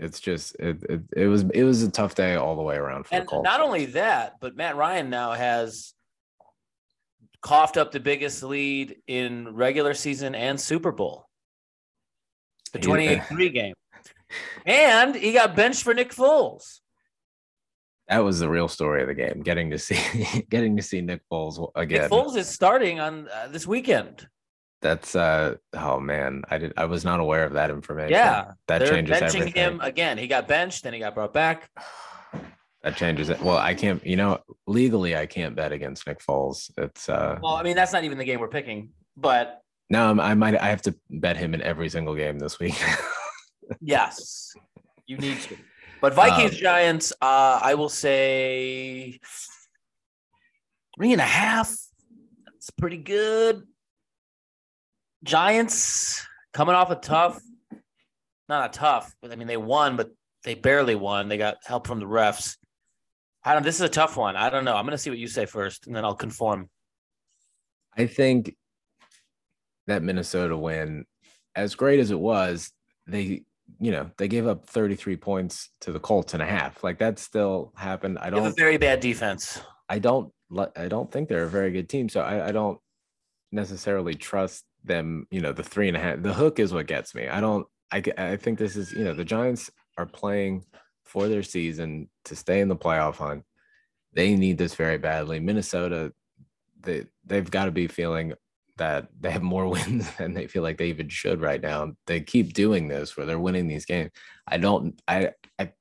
It's 0.00 0.18
just 0.18 0.56
it, 0.58 0.82
it, 0.88 1.02
it 1.14 1.26
was 1.26 1.44
it 1.52 1.62
was 1.62 1.82
a 1.82 1.90
tough 1.90 2.14
day 2.14 2.34
all 2.34 2.56
the 2.56 2.62
way 2.62 2.76
around 2.76 3.06
for 3.06 3.14
and 3.14 3.22
the 3.22 3.26
Colts. 3.26 3.44
not 3.44 3.60
only 3.60 3.84
that, 3.86 4.36
but 4.40 4.56
Matt 4.56 4.76
Ryan 4.76 5.10
now 5.10 5.32
has 5.32 5.92
coughed 7.42 7.76
up 7.76 7.92
the 7.92 8.00
biggest 8.00 8.42
lead 8.42 8.96
in 9.06 9.54
regular 9.54 9.92
season 9.92 10.34
and 10.34 10.58
Super 10.58 10.90
Bowl. 10.90 11.26
The 12.72 12.78
28-3 12.78 13.52
game. 13.54 13.74
And 14.64 15.14
he 15.14 15.32
got 15.32 15.54
benched 15.54 15.82
for 15.82 15.92
Nick 15.92 16.14
Foles. 16.14 16.80
That 18.08 18.24
was 18.24 18.38
the 18.38 18.48
real 18.48 18.68
story 18.68 19.02
of 19.02 19.08
the 19.08 19.14
game. 19.14 19.42
Getting 19.42 19.70
to 19.70 19.78
see 19.78 20.44
getting 20.50 20.76
to 20.78 20.82
see 20.82 21.02
Nick 21.02 21.20
Foles 21.30 21.70
again. 21.74 22.02
Nick 22.02 22.10
Foles 22.10 22.36
is 22.36 22.48
starting 22.48 23.00
on 23.00 23.28
uh, 23.28 23.48
this 23.48 23.66
weekend. 23.66 24.26
That's 24.82 25.14
uh 25.14 25.56
oh 25.74 26.00
man, 26.00 26.42
I 26.50 26.56
did 26.58 26.72
I 26.76 26.86
was 26.86 27.04
not 27.04 27.20
aware 27.20 27.44
of 27.44 27.52
that 27.52 27.70
information. 27.70 28.12
Yeah, 28.12 28.52
that 28.66 28.78
They're 28.78 28.88
changes 28.88 29.16
benching 29.18 29.24
everything. 29.40 29.52
him 29.52 29.80
again. 29.82 30.16
He 30.16 30.26
got 30.26 30.48
benched, 30.48 30.84
then 30.84 30.94
he 30.94 30.98
got 31.00 31.14
brought 31.14 31.32
back. 31.34 31.68
That 32.82 32.96
changes 32.96 33.28
it. 33.28 33.38
Well, 33.42 33.58
I 33.58 33.74
can't. 33.74 34.02
You 34.06 34.16
know, 34.16 34.38
legally, 34.66 35.14
I 35.14 35.26
can't 35.26 35.54
bet 35.54 35.70
against 35.70 36.06
Nick 36.06 36.20
Foles. 36.20 36.70
It's 36.78 37.10
uh 37.10 37.38
Well, 37.42 37.52
I 37.52 37.62
mean, 37.62 37.76
that's 37.76 37.92
not 37.92 38.04
even 38.04 38.16
the 38.16 38.24
game 38.24 38.40
we're 38.40 38.48
picking, 38.48 38.88
but 39.18 39.60
no. 39.90 40.06
I'm- 40.06 40.18
I 40.18 40.32
might. 40.32 40.58
I 40.58 40.68
have 40.68 40.80
to 40.82 40.94
bet 41.10 41.36
him 41.36 41.52
in 41.52 41.60
every 41.60 41.90
single 41.90 42.14
game 42.14 42.38
this 42.38 42.58
week. 42.58 42.82
yes, 43.82 44.54
you 45.06 45.18
need 45.18 45.40
to. 45.40 45.58
But 46.00 46.14
Vikings 46.14 46.52
Um, 46.54 46.58
Giants, 46.58 47.12
uh, 47.20 47.60
I 47.62 47.74
will 47.74 47.90
say 47.90 49.20
three 50.96 51.12
and 51.12 51.20
a 51.20 51.24
half. 51.24 51.68
That's 52.46 52.70
pretty 52.70 52.96
good. 52.96 53.66
Giants 55.24 56.26
coming 56.52 56.74
off 56.74 56.90
a 56.90 56.96
tough, 56.96 57.40
not 58.48 58.70
a 58.74 58.78
tough, 58.78 59.14
but 59.20 59.30
I 59.32 59.36
mean 59.36 59.48
they 59.48 59.56
won, 59.56 59.96
but 59.96 60.10
they 60.44 60.54
barely 60.54 60.94
won. 60.94 61.28
They 61.28 61.36
got 61.38 61.58
help 61.64 61.86
from 61.86 62.00
the 62.00 62.06
refs. 62.06 62.56
I 63.44 63.54
don't. 63.54 63.62
This 63.62 63.76
is 63.76 63.80
a 63.82 63.88
tough 63.88 64.16
one. 64.16 64.36
I 64.36 64.50
don't 64.50 64.64
know. 64.64 64.74
I'm 64.74 64.84
going 64.84 64.92
to 64.92 64.98
see 64.98 65.10
what 65.10 65.18
you 65.18 65.28
say 65.28 65.46
first, 65.46 65.86
and 65.86 65.94
then 65.96 66.04
I'll 66.04 66.14
conform. 66.14 66.68
I 67.96 68.06
think 68.06 68.54
that 69.86 70.02
Minnesota 70.02 70.56
win, 70.56 71.04
as 71.54 71.74
great 71.74 72.00
as 72.00 72.10
it 72.10 72.18
was, 72.18 72.70
they 73.06 73.42
you 73.78 73.92
know 73.92 74.10
they 74.18 74.28
gave 74.28 74.46
up 74.46 74.66
33 74.66 75.16
points 75.16 75.70
to 75.82 75.92
the 75.92 76.00
Colts 76.00 76.34
and 76.34 76.42
a 76.42 76.46
half. 76.46 76.82
Like 76.84 76.98
that 76.98 77.18
still 77.18 77.72
happened. 77.76 78.18
I 78.18 78.30
They 78.30 78.36
have 78.36 78.44
a 78.44 78.48
don't. 78.48 78.56
very 78.58 78.76
bad 78.78 79.00
defense. 79.00 79.60
I 79.88 79.98
don't. 79.98 80.32
I 80.76 80.88
don't 80.88 81.10
think 81.10 81.28
they're 81.28 81.44
a 81.44 81.48
very 81.48 81.70
good 81.70 81.88
team. 81.88 82.08
So 82.08 82.20
I, 82.22 82.48
I 82.48 82.52
don't 82.52 82.78
necessarily 83.52 84.14
trust 84.14 84.64
them. 84.84 85.26
You 85.30 85.40
know, 85.40 85.52
the 85.52 85.62
three 85.62 85.88
and 85.88 85.96
a 85.96 86.00
half. 86.00 86.22
The 86.22 86.34
hook 86.34 86.58
is 86.58 86.72
what 86.72 86.86
gets 86.86 87.14
me. 87.14 87.28
I 87.28 87.40
don't. 87.40 87.66
I, 87.92 88.02
I 88.16 88.36
think 88.36 88.58
this 88.58 88.76
is. 88.76 88.92
You 88.92 89.04
know, 89.04 89.14
the 89.14 89.24
Giants 89.24 89.70
are 89.98 90.06
playing 90.06 90.64
for 91.04 91.28
their 91.28 91.42
season 91.42 92.08
to 92.24 92.36
stay 92.36 92.60
in 92.60 92.68
the 92.68 92.76
playoff 92.76 93.16
hunt. 93.16 93.44
They 94.12 94.34
need 94.36 94.58
this 94.58 94.74
very 94.74 94.98
badly. 94.98 95.40
Minnesota, 95.40 96.12
they 96.80 97.06
they've 97.24 97.50
got 97.50 97.66
to 97.66 97.70
be 97.70 97.86
feeling 97.86 98.34
that 98.76 99.08
they 99.20 99.30
have 99.30 99.42
more 99.42 99.68
wins 99.68 100.10
than 100.16 100.34
they 100.34 100.46
feel 100.46 100.62
like 100.62 100.78
they 100.78 100.88
even 100.88 101.08
should 101.08 101.40
right 101.40 101.60
now. 101.60 101.92
They 102.06 102.20
keep 102.20 102.54
doing 102.54 102.88
this 102.88 103.16
where 103.16 103.26
they're 103.26 103.38
winning 103.38 103.68
these 103.68 103.84
games. 103.84 104.10
I 104.46 104.58
don't. 104.58 105.00
I 105.06 105.30
I 105.58 105.72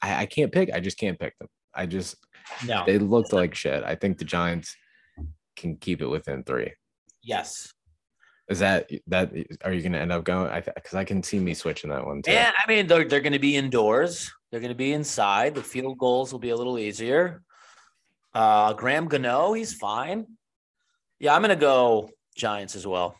I, 0.00 0.14
I 0.22 0.26
can't 0.26 0.52
pick. 0.52 0.70
I 0.72 0.80
just 0.80 0.98
can't 0.98 1.18
pick 1.18 1.38
them. 1.38 1.48
I 1.74 1.86
just 1.86 2.16
No. 2.66 2.82
they 2.86 2.98
looked 2.98 3.32
like 3.32 3.54
shit. 3.54 3.84
I 3.84 3.94
think 3.94 4.18
the 4.18 4.24
Giants 4.24 4.76
can 5.56 5.76
keep 5.76 6.00
it 6.02 6.06
within 6.06 6.42
three. 6.44 6.72
yes. 7.22 7.72
Is 8.48 8.58
that 8.58 8.90
that? 9.06 9.32
Are 9.64 9.72
you 9.72 9.80
going 9.80 9.92
to 9.92 10.00
end 10.00 10.12
up 10.12 10.24
going? 10.24 10.50
I 10.50 10.60
because 10.60 10.94
I 10.94 11.04
can 11.04 11.22
see 11.22 11.38
me 11.38 11.54
switching 11.54 11.88
that 11.90 12.04
one 12.04 12.20
too. 12.22 12.32
Yeah, 12.32 12.50
I 12.56 12.68
mean 12.68 12.86
they're 12.88 13.04
they're 13.04 13.20
going 13.20 13.32
to 13.32 13.38
be 13.38 13.56
indoors. 13.56 14.30
They're 14.50 14.60
going 14.60 14.72
to 14.72 14.76
be 14.76 14.92
inside. 14.92 15.54
The 15.54 15.62
field 15.62 15.96
goals 15.96 16.32
will 16.32 16.40
be 16.40 16.50
a 16.50 16.56
little 16.56 16.78
easier. 16.78 17.42
Uh, 18.34 18.72
Graham 18.74 19.06
Gano, 19.08 19.52
he's 19.52 19.72
fine. 19.74 20.26
Yeah, 21.20 21.34
I'm 21.34 21.40
going 21.40 21.50
to 21.50 21.56
go 21.56 22.10
Giants 22.36 22.74
as 22.74 22.86
well. 22.86 23.14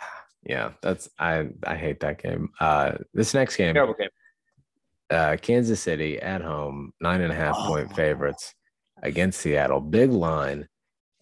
Yeah, 0.42 0.70
that's 0.80 1.08
I 1.18 1.48
I 1.64 1.76
hate 1.76 2.00
that 2.00 2.20
game. 2.22 2.50
Uh, 2.58 2.92
this 3.12 3.34
next 3.34 3.56
game, 3.56 3.74
Terrible 3.74 3.94
game. 3.94 4.08
uh, 5.10 5.36
Kansas 5.42 5.80
City 5.80 6.18
at 6.20 6.40
home, 6.40 6.92
nine 7.00 7.20
and 7.20 7.32
a 7.32 7.36
half 7.36 7.54
point 7.56 7.88
Oh. 7.92 7.94
favorites 7.94 8.54
against 9.02 9.40
Seattle. 9.40 9.80
Big 9.80 10.10
line 10.10 10.68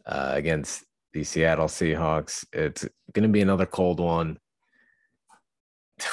uh, 0.07 0.33
against 0.35 0.85
the 1.13 1.25
Seattle 1.25 1.67
Seahawks. 1.67 2.45
It's 2.53 2.87
going 3.13 3.23
to 3.23 3.29
be 3.33 3.41
another 3.43 3.67
cold 3.67 4.01
one. 4.01 4.39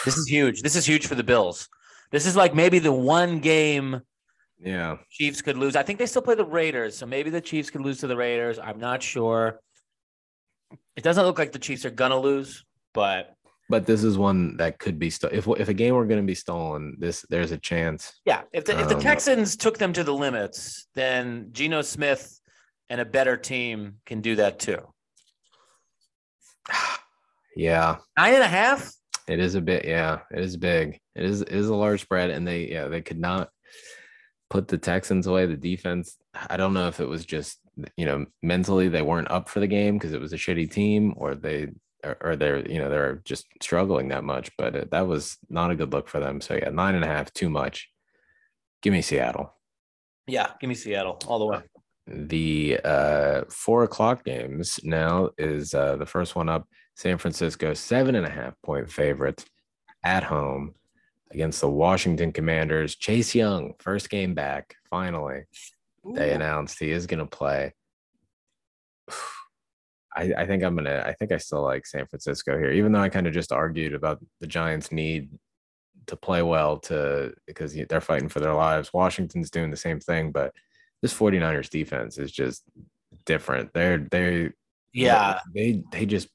This 0.05 0.17
is 0.17 0.27
huge. 0.29 0.61
This 0.61 0.75
is 0.75 0.85
huge 0.87 1.07
for 1.07 1.15
the 1.15 1.23
Bills. 1.23 1.67
This 2.11 2.25
is 2.25 2.35
like 2.35 2.53
maybe 2.53 2.79
the 2.79 2.91
one 2.91 3.39
game 3.39 4.01
Yeah, 4.59 4.97
Chiefs 5.09 5.41
could 5.41 5.57
lose. 5.57 5.75
I 5.75 5.83
think 5.83 5.97
they 5.97 6.05
still 6.05 6.21
play 6.21 6.35
the 6.35 6.45
Raiders, 6.45 6.97
so 6.97 7.05
maybe 7.05 7.29
the 7.29 7.41
Chiefs 7.41 7.69
could 7.69 7.81
lose 7.81 7.99
to 7.99 8.07
the 8.07 8.17
Raiders. 8.17 8.59
I'm 8.59 8.79
not 8.79 9.01
sure. 9.01 9.59
It 10.95 11.03
doesn't 11.03 11.25
look 11.25 11.39
like 11.39 11.51
the 11.53 11.59
Chiefs 11.59 11.85
are 11.85 11.89
gonna 11.89 12.19
lose, 12.19 12.65
but 12.93 13.33
but 13.69 13.85
this 13.85 14.03
is 14.03 14.17
one 14.17 14.57
that 14.57 14.77
could 14.77 14.99
be 14.99 15.09
sto- 15.09 15.29
if 15.31 15.47
if 15.57 15.69
a 15.69 15.73
game 15.73 15.95
were 15.95 16.05
going 16.05 16.19
to 16.21 16.27
be 16.27 16.35
stolen, 16.35 16.97
this 16.99 17.25
there's 17.29 17.51
a 17.51 17.57
chance. 17.57 18.19
Yeah, 18.25 18.41
if 18.51 18.65
the 18.65 18.77
if 18.77 18.89
the 18.89 18.95
Um, 18.95 19.01
Texans 19.01 19.55
took 19.55 19.77
them 19.77 19.93
to 19.93 20.03
the 20.03 20.13
limits, 20.13 20.87
then 20.93 21.47
Geno 21.53 21.81
Smith 21.81 22.40
and 22.91 22.99
a 22.99 23.05
better 23.05 23.37
team 23.37 23.95
can 24.05 24.19
do 24.19 24.35
that 24.35 24.59
too. 24.59 24.79
Yeah, 27.53 27.97
Nine 28.17 28.35
and 28.35 28.43
a 28.43 28.47
half. 28.47 28.93
It 29.27 29.41
is 29.41 29.55
a 29.55 29.61
bit, 29.61 29.83
yeah. 29.83 30.19
It 30.31 30.39
is 30.39 30.55
big. 30.55 31.01
It 31.15 31.25
is 31.25 31.41
it 31.41 31.51
is 31.51 31.67
a 31.67 31.75
large 31.75 31.99
spread, 31.99 32.29
and 32.29 32.47
they 32.47 32.69
yeah 32.69 32.87
they 32.87 33.01
could 33.01 33.19
not 33.19 33.49
put 34.49 34.69
the 34.69 34.77
Texans 34.77 35.27
away. 35.27 35.47
The 35.47 35.57
defense, 35.57 36.17
I 36.49 36.55
don't 36.55 36.73
know 36.73 36.87
if 36.87 37.01
it 37.01 37.09
was 37.09 37.25
just 37.25 37.59
you 37.97 38.05
know 38.05 38.25
mentally 38.41 38.87
they 38.87 39.01
weren't 39.01 39.29
up 39.29 39.49
for 39.49 39.59
the 39.59 39.67
game 39.67 39.95
because 39.97 40.13
it 40.13 40.21
was 40.21 40.31
a 40.31 40.37
shitty 40.37 40.71
team, 40.71 41.13
or 41.17 41.35
they 41.35 41.67
or, 42.05 42.17
or 42.21 42.35
they're 42.37 42.65
you 42.65 42.79
know 42.79 42.89
they're 42.89 43.21
just 43.25 43.47
struggling 43.61 44.07
that 44.07 44.23
much. 44.23 44.49
But 44.57 44.73
it, 44.73 44.91
that 44.91 45.05
was 45.05 45.37
not 45.49 45.71
a 45.71 45.75
good 45.75 45.91
look 45.91 46.07
for 46.07 46.21
them. 46.21 46.39
So 46.39 46.53
yeah, 46.53 46.69
nine 46.69 46.95
and 46.95 47.03
a 47.03 47.07
half, 47.07 47.33
too 47.33 47.49
much. 47.49 47.89
Give 48.81 48.93
me 48.93 49.01
Seattle. 49.01 49.53
Yeah, 50.25 50.47
give 50.61 50.69
me 50.69 50.75
Seattle 50.75 51.19
all 51.27 51.39
the 51.39 51.47
way. 51.47 51.63
The 52.13 52.79
uh, 52.83 53.41
four 53.49 53.83
o'clock 53.83 54.25
games 54.25 54.79
now 54.83 55.29
is 55.37 55.73
uh, 55.73 55.95
the 55.95 56.05
first 56.05 56.35
one 56.35 56.49
up. 56.49 56.67
San 56.95 57.17
Francisco, 57.17 57.73
seven 57.73 58.15
and 58.15 58.25
a 58.25 58.29
half 58.29 58.53
point 58.63 58.91
favorite 58.91 59.45
at 60.03 60.23
home 60.23 60.75
against 61.31 61.61
the 61.61 61.69
Washington 61.69 62.31
Commanders. 62.31 62.95
Chase 62.95 63.33
Young, 63.33 63.73
first 63.79 64.09
game 64.09 64.33
back, 64.33 64.75
finally. 64.89 65.43
They 66.13 66.31
announced 66.33 66.79
he 66.79 66.91
is 66.91 67.07
going 67.07 67.19
to 67.19 67.25
play. 67.25 67.73
I, 70.13 70.33
I 70.37 70.45
think 70.45 70.61
I'm 70.63 70.75
going 70.75 70.85
to, 70.85 71.07
I 71.07 71.13
think 71.13 71.31
I 71.31 71.37
still 71.37 71.61
like 71.61 71.85
San 71.85 72.05
Francisco 72.05 72.57
here, 72.57 72.71
even 72.71 72.91
though 72.91 72.99
I 72.99 73.07
kind 73.07 73.27
of 73.27 73.33
just 73.33 73.53
argued 73.53 73.93
about 73.93 74.19
the 74.41 74.47
Giants' 74.47 74.91
need 74.91 75.29
to 76.07 76.17
play 76.17 76.41
well 76.41 76.77
to 76.79 77.33
because 77.47 77.73
they're 77.87 78.01
fighting 78.01 78.27
for 78.27 78.41
their 78.41 78.53
lives. 78.53 78.91
Washington's 78.93 79.49
doing 79.49 79.71
the 79.71 79.77
same 79.77 80.01
thing, 80.01 80.31
but 80.31 80.53
this 81.01 81.13
49ers 81.13 81.69
defense 81.69 82.17
is 82.17 82.31
just 82.31 82.63
different. 83.25 83.73
They're, 83.73 83.97
they, 83.97 84.51
Yeah, 84.93 85.39
they, 85.53 85.83
they 85.91 86.05
just 86.05 86.29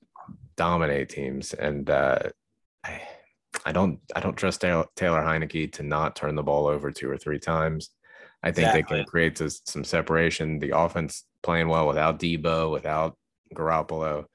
dominate 0.57 1.09
teams. 1.09 1.55
And, 1.55 1.88
uh, 1.88 2.18
I, 2.85 3.00
I 3.64 3.72
don't, 3.72 4.00
I 4.14 4.20
don't 4.20 4.37
trust 4.37 4.61
Taylor, 4.61 4.87
Taylor 4.96 5.22
Heinicke 5.22 5.72
to 5.74 5.83
not 5.83 6.14
turn 6.16 6.35
the 6.35 6.42
ball 6.42 6.66
over 6.66 6.90
two 6.90 7.11
or 7.11 7.16
three 7.16 7.38
times. 7.38 7.90
I 8.42 8.52
think 8.52 8.68
Exactly. 8.68 8.98
they 8.98 9.02
can 9.02 9.07
create 9.11 9.40
s- 9.40 9.62
some 9.64 9.83
separation. 9.83 10.59
The 10.59 10.76
offense 10.76 11.24
playing 11.42 11.68
well 11.68 11.87
without 11.87 12.18
Deebo, 12.20 12.70
without 12.70 13.16
Garoppolo, 13.55 14.26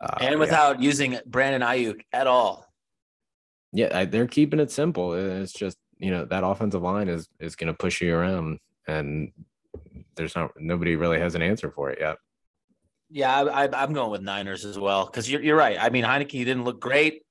uh, 0.00 0.16
and 0.20 0.32
yeah. 0.34 0.38
without 0.38 0.80
using 0.80 1.18
Brandon 1.26 1.62
Aiyuk 1.62 2.00
at 2.12 2.26
all. 2.26 2.66
yeah, 3.72 3.88
I, 3.98 4.04
they're 4.04 4.26
keeping 4.28 4.60
it 4.60 4.70
simple. 4.70 5.14
It's 5.14 5.52
just 5.52 5.78
you 5.98 6.10
know 6.10 6.24
that 6.26 6.44
offensive 6.44 6.82
line 6.82 7.08
is 7.08 7.28
is 7.40 7.56
going 7.56 7.68
to 7.72 7.76
push 7.76 8.00
you 8.02 8.14
around, 8.14 8.58
and 8.86 9.32
there's 10.20 10.36
not 10.36 10.52
nobody 10.58 10.96
really 10.96 11.18
has 11.18 11.34
an 11.34 11.40
answer 11.40 11.70
for 11.70 11.90
it 11.90 11.98
yet. 11.98 12.18
Yeah, 13.08 13.42
I, 13.42 13.68
I'm 13.72 13.94
going 13.94 14.10
with 14.10 14.20
Niners 14.20 14.66
as 14.66 14.78
well 14.78 15.06
because 15.06 15.30
you're 15.30 15.42
you're 15.42 15.56
right. 15.56 15.78
I 15.80 15.88
mean, 15.88 16.04
Heinicke 16.04 16.44
didn't 16.44 16.64
look 16.64 16.78
great 16.78 17.22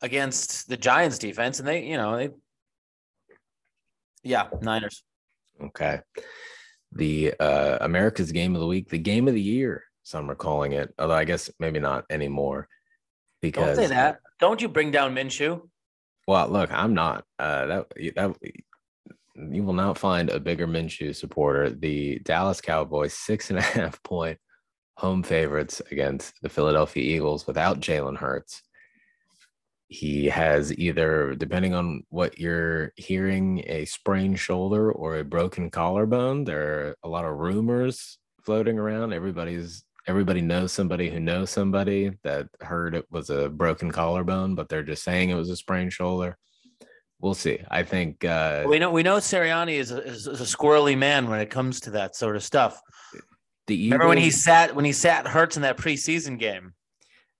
against 0.00 0.66
the 0.68 0.78
Giants 0.78 1.18
defense, 1.18 1.58
and 1.58 1.68
they, 1.68 1.84
you 1.84 1.96
know, 1.98 2.16
they. 2.16 2.30
Yeah, 4.24 4.48
Niners. 4.62 5.04
Okay. 5.62 6.00
The 6.92 7.34
uh, 7.38 7.78
America's 7.82 8.32
game 8.32 8.54
of 8.54 8.60
the 8.60 8.66
week, 8.66 8.88
the 8.88 8.98
game 8.98 9.28
of 9.28 9.34
the 9.34 9.40
year, 9.40 9.84
some 10.02 10.30
are 10.30 10.34
calling 10.34 10.72
it, 10.72 10.92
although 10.98 11.14
I 11.14 11.24
guess 11.24 11.50
maybe 11.60 11.80
not 11.80 12.04
anymore. 12.08 12.68
Don't 13.42 13.50
Because 13.50 13.76
say 13.76 13.86
that. 13.88 14.20
Don't 14.40 14.62
you 14.62 14.68
bring 14.68 14.90
down 14.90 15.14
Minshew? 15.14 15.68
Well, 16.26 16.48
look, 16.48 16.72
I'm 16.72 16.94
not. 16.94 17.24
Uh, 17.38 17.66
that 17.66 17.86
that 18.16 18.36
you 19.50 19.64
will 19.64 19.72
not 19.72 19.98
find 19.98 20.30
a 20.30 20.40
bigger 20.40 20.66
Minshew 20.66 21.14
supporter. 21.14 21.70
The 21.70 22.18
Dallas 22.20 22.60
Cowboys 22.60 23.14
six 23.14 23.50
and 23.50 23.58
a 23.58 23.62
half 23.76 24.02
point 24.02 24.38
home 24.96 25.22
favorites 25.22 25.80
against 25.90 26.34
the 26.42 26.48
Philadelphia 26.48 27.02
Eagles 27.02 27.46
without 27.46 27.80
Jalen 27.80 28.16
Hurts. 28.18 28.62
He 29.88 30.26
has 30.26 30.72
either, 30.78 31.34
depending 31.34 31.74
on 31.74 32.04
what 32.08 32.38
you're 32.38 32.92
hearing, 32.96 33.62
a 33.66 33.84
sprained 33.84 34.38
shoulder 34.38 34.90
or 34.90 35.18
a 35.18 35.24
broken 35.24 35.70
collarbone. 35.70 36.44
There 36.44 36.62
are 36.62 36.96
a 37.02 37.08
lot 37.08 37.24
of 37.24 37.36
rumors 37.36 38.18
floating 38.42 38.78
around. 38.78 39.12
Everybody's 39.12 39.84
everybody 40.06 40.40
knows 40.40 40.72
somebody 40.72 41.10
who 41.10 41.20
knows 41.20 41.50
somebody 41.50 42.10
that 42.24 42.48
heard 42.60 42.94
it 42.94 43.06
was 43.10 43.30
a 43.30 43.48
broken 43.48 43.90
collarbone, 43.90 44.54
but 44.54 44.68
they're 44.68 44.82
just 44.82 45.04
saying 45.04 45.30
it 45.30 45.34
was 45.34 45.50
a 45.50 45.56
sprained 45.56 45.92
shoulder. 45.92 46.36
We'll 47.22 47.34
see. 47.34 47.60
I 47.70 47.84
think 47.84 48.24
uh, 48.24 48.64
We 48.66 48.80
know 48.80 48.90
we 48.90 49.04
know 49.04 49.16
Sirianni 49.16 49.74
is 49.74 49.92
a, 49.92 50.02
is, 50.04 50.26
a 50.26 50.32
squirrely 50.32 50.98
man 50.98 51.30
when 51.30 51.38
it 51.38 51.50
comes 51.50 51.80
to 51.82 51.90
that 51.92 52.16
sort 52.16 52.34
of 52.34 52.42
stuff. 52.42 52.80
the 53.68 53.76
Eagles, 53.76 53.92
Remember 53.92 54.08
when 54.08 54.18
he 54.18 54.30
sat 54.30 54.74
when 54.74 54.84
he 54.84 54.92
sat 54.92 55.26
Hurts 55.26 55.56
in 55.56 55.62
that 55.62 55.76
preseason 55.78 56.38
game? 56.38 56.74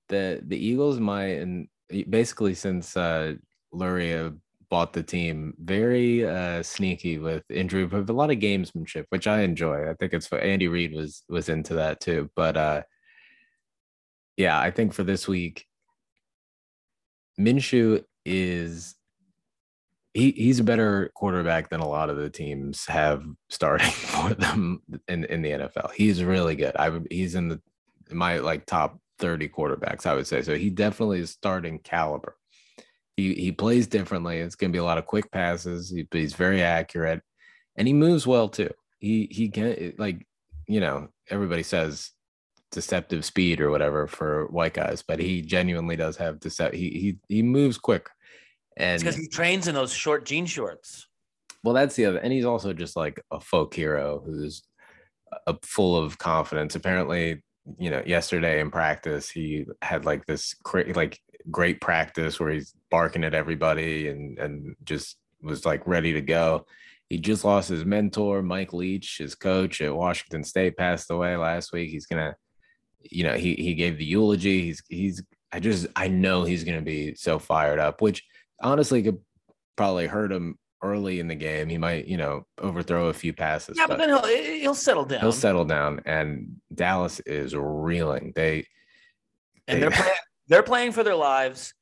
the 0.09 0.41
the 0.47 0.57
Eagles 0.57 1.01
my 1.01 1.25
and 1.25 1.69
basically 2.11 2.55
since 2.55 2.97
uh 2.97 3.35
Lurie 3.75 4.37
bought 4.69 4.93
the 4.93 5.03
team 5.03 5.55
very 5.59 6.27
uh 6.27 6.63
sneaky 6.63 7.19
with 7.19 7.43
injury 7.51 7.87
but 7.87 8.09
a 8.09 8.13
lot 8.13 8.31
of 8.31 8.39
gamesmanship 8.39 9.07
which 9.09 9.27
I 9.27 9.41
enjoy. 9.41 9.91
I 9.91 9.95
think 9.95 10.13
it's 10.13 10.27
for 10.27 10.39
Andy 10.39 10.69
Reid 10.69 10.95
was 10.95 11.25
was 11.29 11.49
into 11.49 11.75
that 11.75 12.01
too. 12.01 12.31
But 12.37 12.57
uh 12.57 12.83
yeah, 14.37 14.59
I 14.59 14.71
think 14.71 14.93
for 14.93 15.03
this 15.03 15.27
week 15.27 15.67
Minshew 17.41 18.05
is 18.25 18.95
he 20.15 20.33
he's 20.33 20.61
a 20.61 20.65
better 20.65 21.11
quarterback 21.15 21.71
than 21.71 21.81
a 21.81 21.89
lot 21.89 22.11
of 22.11 22.17
the 22.17 22.31
teams 22.31 22.87
have 22.87 23.25
starting 23.49 23.91
for 23.91 24.35
them 24.35 24.83
in 25.09 25.25
in 25.25 25.43
the 25.43 25.51
NFL. 25.51 25.93
He's 25.93 26.23
really 26.23 26.57
good. 26.57 26.77
I 26.77 26.89
would 26.91 27.07
he's 27.11 27.35
in 27.35 27.49
the 27.49 27.61
my 28.11 28.39
like 28.39 28.67
top 28.67 28.99
30 29.19 29.49
quarterbacks, 29.49 30.05
I 30.05 30.15
would 30.15 30.27
say. 30.27 30.43
So 30.43 30.57
he 30.57 30.69
definitely 30.69 31.21
is 31.21 31.31
starting 31.31 31.79
caliber. 31.79 32.37
He 33.17 33.35
he 33.35 33.53
plays 33.53 33.87
differently. 33.87 34.39
It's 34.39 34.57
to 34.57 34.69
be 34.69 34.79
a 34.79 34.85
lot 34.85 34.99
of 34.99 35.07
quick 35.07 35.31
passes. 35.31 35.91
He, 35.91 36.07
he's 36.11 36.35
very 36.35 36.63
accurate, 36.63 37.23
and 37.77 37.87
he 37.87 37.95
moves 37.95 38.27
well 38.27 38.49
too. 38.49 38.71
He 38.99 39.29
he 39.31 39.49
can 39.49 39.95
like 39.99 40.27
you 40.67 40.81
know 40.81 41.09
everybody 41.29 41.63
says 41.63 42.11
deceptive 42.71 43.25
speed 43.25 43.61
or 43.61 43.71
whatever 43.71 44.07
for 44.07 44.47
white 44.47 44.75
guys, 44.75 45.03
but 45.07 45.21
he 45.21 45.43
genuinely 45.43 45.97
does 45.97 46.17
have 46.17 46.41
decept. 46.41 46.75
He 46.75 47.19
he 47.29 47.35
he 47.35 47.43
moves 47.43 47.79
quick, 47.79 48.09
and 48.77 49.01
because 49.01 49.17
he 49.17 49.27
trains 49.29 49.69
in 49.69 49.75
those 49.75 49.93
short 49.93 50.25
jean 50.25 50.47
shorts. 50.47 51.07
well, 51.63 51.75
that's 51.75 51.97
the 51.97 52.07
other, 52.07 52.19
and 52.19 52.33
he's 52.33 52.45
also 52.45 52.73
just 52.73 52.97
like 52.97 53.23
a 53.31 53.41
folk 53.41 53.75
hero 53.75 54.23
who's 54.25 54.63
uh, 55.47 55.55
full 55.63 55.97
of 55.97 56.19
confidence. 56.19 56.75
Apparently, 56.75 57.43
you 57.79 57.91
know, 57.91 58.03
yesterday 58.05 58.61
in 58.61 58.71
practice, 58.71 59.31
he 59.31 59.67
had 59.81 60.05
like 60.05 60.27
this 60.27 60.55
cra- 60.65 60.93
like 60.95 61.21
great 61.51 61.81
practice 61.81 62.39
where 62.39 62.51
he's 62.51 62.75
barking 62.91 63.25
at 63.25 63.35
everybody 63.35 64.09
and 64.09 64.39
and 64.39 64.77
just 64.85 65.17
was 65.43 65.65
like 65.65 65.87
ready 65.87 66.13
to 66.13 66.21
go. 66.21 66.67
He 67.09 67.19
just 67.19 67.45
lost 67.45 67.69
his 67.69 67.85
mentor, 67.85 68.43
Mike 68.43 68.73
Leach, 68.73 69.19
his 69.19 69.35
coach 69.35 69.81
at 69.83 69.95
Washington 69.95 70.45
State, 70.45 70.77
passed 70.77 71.11
away 71.11 71.37
last 71.37 71.73
week. 71.73 71.91
He's 71.91 72.07
gonna, 72.07 72.37
you 73.03 73.25
know, 73.25 73.35
he 73.35 73.55
he 73.55 73.75
gave 73.75 73.99
the 73.99 74.05
eulogy. 74.05 74.63
He's 74.63 74.83
he's 74.89 75.23
I 75.53 75.61
just 75.61 75.87
I 75.95 76.09
know 76.09 76.45
he's 76.45 76.65
gonna 76.65 76.81
be 76.83 77.15
so 77.15 77.39
fired 77.39 77.79
up, 77.79 78.01
which 78.01 78.25
honestly 78.63 79.03
could 79.03 79.19
probably 79.77 80.07
hurt 80.07 80.33
him 80.33 80.59
early 80.83 81.21
in 81.21 81.29
the 81.29 81.35
game. 81.35 81.69
He 81.69 81.79
might, 81.79 82.07
you 82.07 82.17
know, 82.17 82.47
overthrow 82.59 83.09
a 83.09 83.13
few 83.13 83.33
passes. 83.33 83.77
Yeah, 83.79 83.87
but 83.87 83.99
then 83.99 84.09
he'll 84.09 84.27
he'll 84.27 84.75
settle 84.75 85.05
down. 85.05 85.21
he'll 85.21 85.33
settle 85.33 85.65
down. 85.65 86.01
And 86.05 86.61
Dallas 86.75 87.21
is 87.21 87.55
reeling. 87.55 88.33
They 88.35 88.67
and 89.69 89.83
they're 89.83 89.91
playing, 89.91 90.15
they're 90.49 90.63
playing 90.63 90.93
for 90.93 91.03
their 91.03 91.15
lives. 91.15 91.75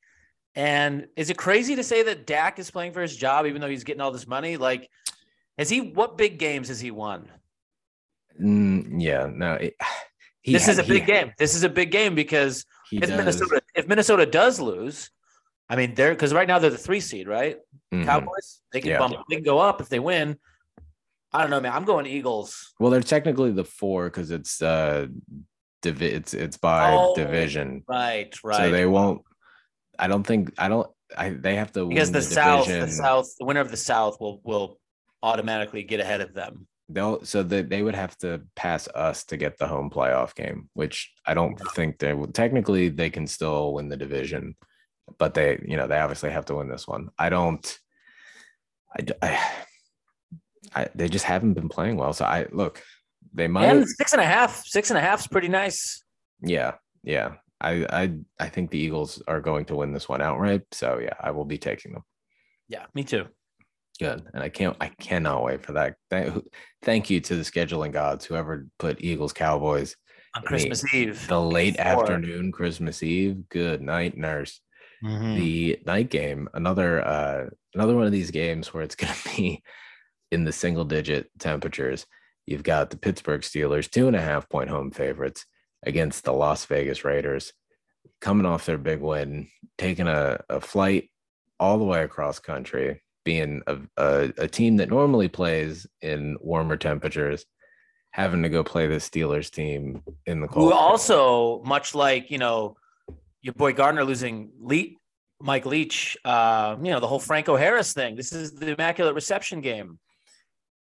And 0.55 1.07
is 1.15 1.29
it 1.29 1.37
crazy 1.37 1.75
to 1.75 1.83
say 1.83 2.03
that 2.03 2.27
Dak 2.27 2.59
is 2.59 2.69
playing 2.69 2.91
for 2.91 3.01
his 3.01 3.15
job, 3.15 3.45
even 3.45 3.61
though 3.61 3.69
he's 3.69 3.85
getting 3.85 4.01
all 4.01 4.11
this 4.11 4.27
money? 4.27 4.57
Like, 4.57 4.89
has 5.57 5.69
he? 5.69 5.81
What 5.81 6.17
big 6.17 6.37
games 6.37 6.67
has 6.67 6.79
he 6.79 6.91
won? 6.91 7.29
Mm, 8.41 9.01
yeah, 9.01 9.29
no. 9.33 9.53
It, 9.53 9.75
he 10.41 10.53
this 10.53 10.67
is 10.67 10.77
ha- 10.77 10.83
a 10.83 10.87
big 10.87 11.05
game. 11.05 11.31
This 11.37 11.55
is 11.55 11.63
a 11.63 11.69
big 11.69 11.91
game 11.91 12.15
because 12.15 12.65
if. 12.91 13.09
Minnesota 13.09 13.61
if 13.75 13.87
Minnesota 13.87 14.25
does 14.25 14.59
lose, 14.59 15.09
I 15.71 15.77
mean 15.77 15.95
they're 15.95 16.13
because 16.13 16.33
right 16.33 16.47
now 16.47 16.59
they're 16.59 16.69
the 16.69 16.77
three 16.77 16.99
seed, 16.99 17.27
right? 17.27 17.57
Mhm. 17.93 18.05
Cowboys 18.05 18.61
they 18.73 18.81
can 18.81 18.91
Yeah. 18.91 18.99
bump, 18.99 19.15
they 19.29 19.35
can 19.37 19.43
go 19.45 19.59
up 19.59 19.79
if 19.79 19.87
they 19.87 19.99
win. 19.99 20.37
I 21.33 21.41
don't 21.41 21.49
know, 21.49 21.61
man. 21.61 21.71
I'm 21.71 21.85
going 21.85 22.05
Eagles. 22.05 22.73
Well, 22.77 22.91
they're 22.91 22.99
technically 23.01 23.51
the 23.51 23.63
four 23.63 24.09
because 24.09 24.31
it's 24.31 24.61
uh, 24.61 25.07
divi- 25.81 26.07
it's 26.19 26.33
it's 26.33 26.57
by 26.57 26.97
Oh, 26.97 27.15
division, 27.15 27.83
Right, 27.87 28.35
right. 28.43 28.57
so 28.57 28.69
they 28.71 28.85
won't. 28.85 29.21
I 29.97 30.07
don't 30.09 30.27
think 30.27 30.53
I 30.57 30.67
don't. 30.67 30.89
I 31.17 31.29
they 31.29 31.55
have 31.55 31.71
to 31.73 31.85
because 31.87 32.09
win 32.09 32.13
the, 32.13 32.21
South, 32.21 32.67
the. 32.67 32.87
South, 32.89 33.27
the 33.39 33.45
winner 33.45 33.61
of 33.61 33.71
the 33.71 33.77
South 33.77 34.19
will 34.19 34.41
will 34.43 34.77
automatically 35.23 35.83
get 35.83 36.01
ahead 36.01 36.19
of 36.19 36.33
them. 36.33 36.67
They'll 36.89 37.23
so 37.23 37.43
they, 37.43 37.61
they 37.61 37.81
would 37.81 37.95
have 37.95 38.17
to 38.17 38.41
pass 38.57 38.89
us 38.89 39.23
to 39.25 39.37
get 39.37 39.57
the 39.57 39.67
home 39.67 39.89
playoff 39.89 40.35
game, 40.35 40.69
which 40.73 41.13
I 41.25 41.33
don't 41.33 41.57
think 41.75 41.99
they 41.99 42.13
will. 42.13 42.27
Technically, 42.27 42.89
they 42.89 43.09
can 43.09 43.25
still 43.25 43.73
win 43.73 43.87
the 43.87 43.95
division, 43.95 44.55
but 45.17 45.33
they 45.33 45.63
you 45.65 45.77
know 45.77 45.87
they 45.87 45.99
obviously 45.99 46.31
have 46.31 46.45
to 46.45 46.55
win 46.55 46.69
this 46.69 46.87
one. 46.87 47.09
I 47.17 47.29
don't. 47.29 47.79
I, 49.21 49.39
I, 50.75 50.87
they 50.93 51.07
just 51.07 51.25
haven't 51.25 51.53
been 51.53 51.69
playing 51.69 51.97
well. 51.97 52.13
So 52.13 52.25
I 52.25 52.47
look, 52.51 52.83
they 53.33 53.47
might. 53.47 53.65
And 53.65 53.87
six 53.87 54.13
and 54.13 54.21
a 54.21 54.25
half, 54.25 54.63
six 54.65 54.89
and 54.89 54.97
a 54.97 55.01
half 55.01 55.21
is 55.21 55.27
pretty 55.27 55.47
nice. 55.47 56.03
Yeah, 56.41 56.75
yeah. 57.03 57.35
I 57.59 57.85
I 57.89 58.13
I 58.39 58.49
think 58.49 58.71
the 58.71 58.79
Eagles 58.79 59.21
are 59.27 59.41
going 59.41 59.65
to 59.65 59.75
win 59.75 59.93
this 59.93 60.09
one 60.09 60.21
outright. 60.21 60.63
So 60.71 60.99
yeah, 60.99 61.13
I 61.19 61.31
will 61.31 61.45
be 61.45 61.57
taking 61.57 61.93
them. 61.93 62.03
Yeah, 62.67 62.85
me 62.93 63.03
too. 63.03 63.27
Good, 63.99 64.23
and 64.33 64.41
I 64.41 64.49
can't. 64.49 64.75
I 64.81 64.87
cannot 64.87 65.43
wait 65.43 65.63
for 65.63 65.73
that. 65.73 65.95
Thank, 66.09 66.43
thank 66.81 67.09
you 67.09 67.19
to 67.21 67.35
the 67.35 67.43
scheduling 67.43 67.91
gods, 67.91 68.25
whoever 68.25 68.67
put 68.79 69.03
Eagles 69.03 69.33
Cowboys 69.33 69.95
On. 70.35 70.41
Christmas 70.43 70.83
Eve. 70.93 71.27
the 71.27 71.39
late 71.39 71.75
Four. 71.75 71.85
afternoon 71.85 72.51
Christmas 72.51 73.03
Eve. 73.03 73.47
Good 73.49 73.81
night, 73.81 74.17
nurse. 74.17 74.59
Mhm. 75.03 75.35
The 75.37 75.79
night 75.85 76.09
game, 76.09 76.47
another 76.53 77.05
uh 77.05 77.49
another 77.73 77.95
one 77.95 78.05
of 78.05 78.11
these 78.11 78.31
games 78.31 78.73
where 78.73 78.83
it's 78.83 78.95
gonna 79.01 79.15
be 79.35 79.63
in 80.31 80.43
the 80.45 80.51
single 80.51 80.85
digit 80.85 81.29
temperatures. 81.39 82.05
You've 82.45 82.63
got 82.63 82.89
the 82.89 82.97
Pittsburgh 82.97 83.41
Steelers, 83.41 83.89
two 83.89 84.07
and 84.07 84.15
a 84.15 84.21
half 84.21 84.49
point 84.49 84.69
home 84.69 84.91
favorites 84.91 85.45
against 85.83 86.23
the 86.23 86.33
Las 86.33 86.65
Vegas 86.65 87.03
Raiders, 87.03 87.53
coming 88.19 88.45
off 88.45 88.65
their 88.65 88.77
big 88.77 88.99
win, 88.99 89.47
taking 89.77 90.07
a, 90.07 90.39
a 90.49 90.59
flight 90.59 91.09
all 91.59 91.77
the 91.77 91.85
way 91.85 92.03
across 92.03 92.39
country, 92.39 93.01
being 93.23 93.61
a, 93.67 93.77
a, 93.97 94.33
a 94.37 94.47
team 94.47 94.77
that 94.77 94.89
normally 94.89 95.27
plays 95.27 95.85
in 96.01 96.37
warmer 96.41 96.77
temperatures, 96.77 97.45
having 98.11 98.43
to 98.43 98.49
go 98.49 98.63
play 98.63 98.87
the 98.87 98.95
Steelers 98.95 99.49
team 99.49 100.01
in 100.25 100.41
the 100.41 100.47
cold. 100.47 100.71
Who 100.71 100.77
also, 100.77 101.61
much 101.63 101.93
like 101.93 102.31
you 102.31 102.37
know, 102.37 102.75
your 103.41 103.53
boy 103.53 103.73
Gardner 103.73 104.03
losing 104.03 104.51
Le- 104.59 104.95
Mike 105.39 105.65
Leach, 105.65 106.15
uh, 106.23 106.75
you 106.81 106.91
know, 106.91 106.99
the 106.99 107.07
whole 107.07 107.19
Franco 107.19 107.55
Harris 107.55 107.93
thing. 107.93 108.15
This 108.15 108.31
is 108.31 108.53
the 108.53 108.71
immaculate 108.73 109.15
reception 109.15 109.61
game. 109.61 109.99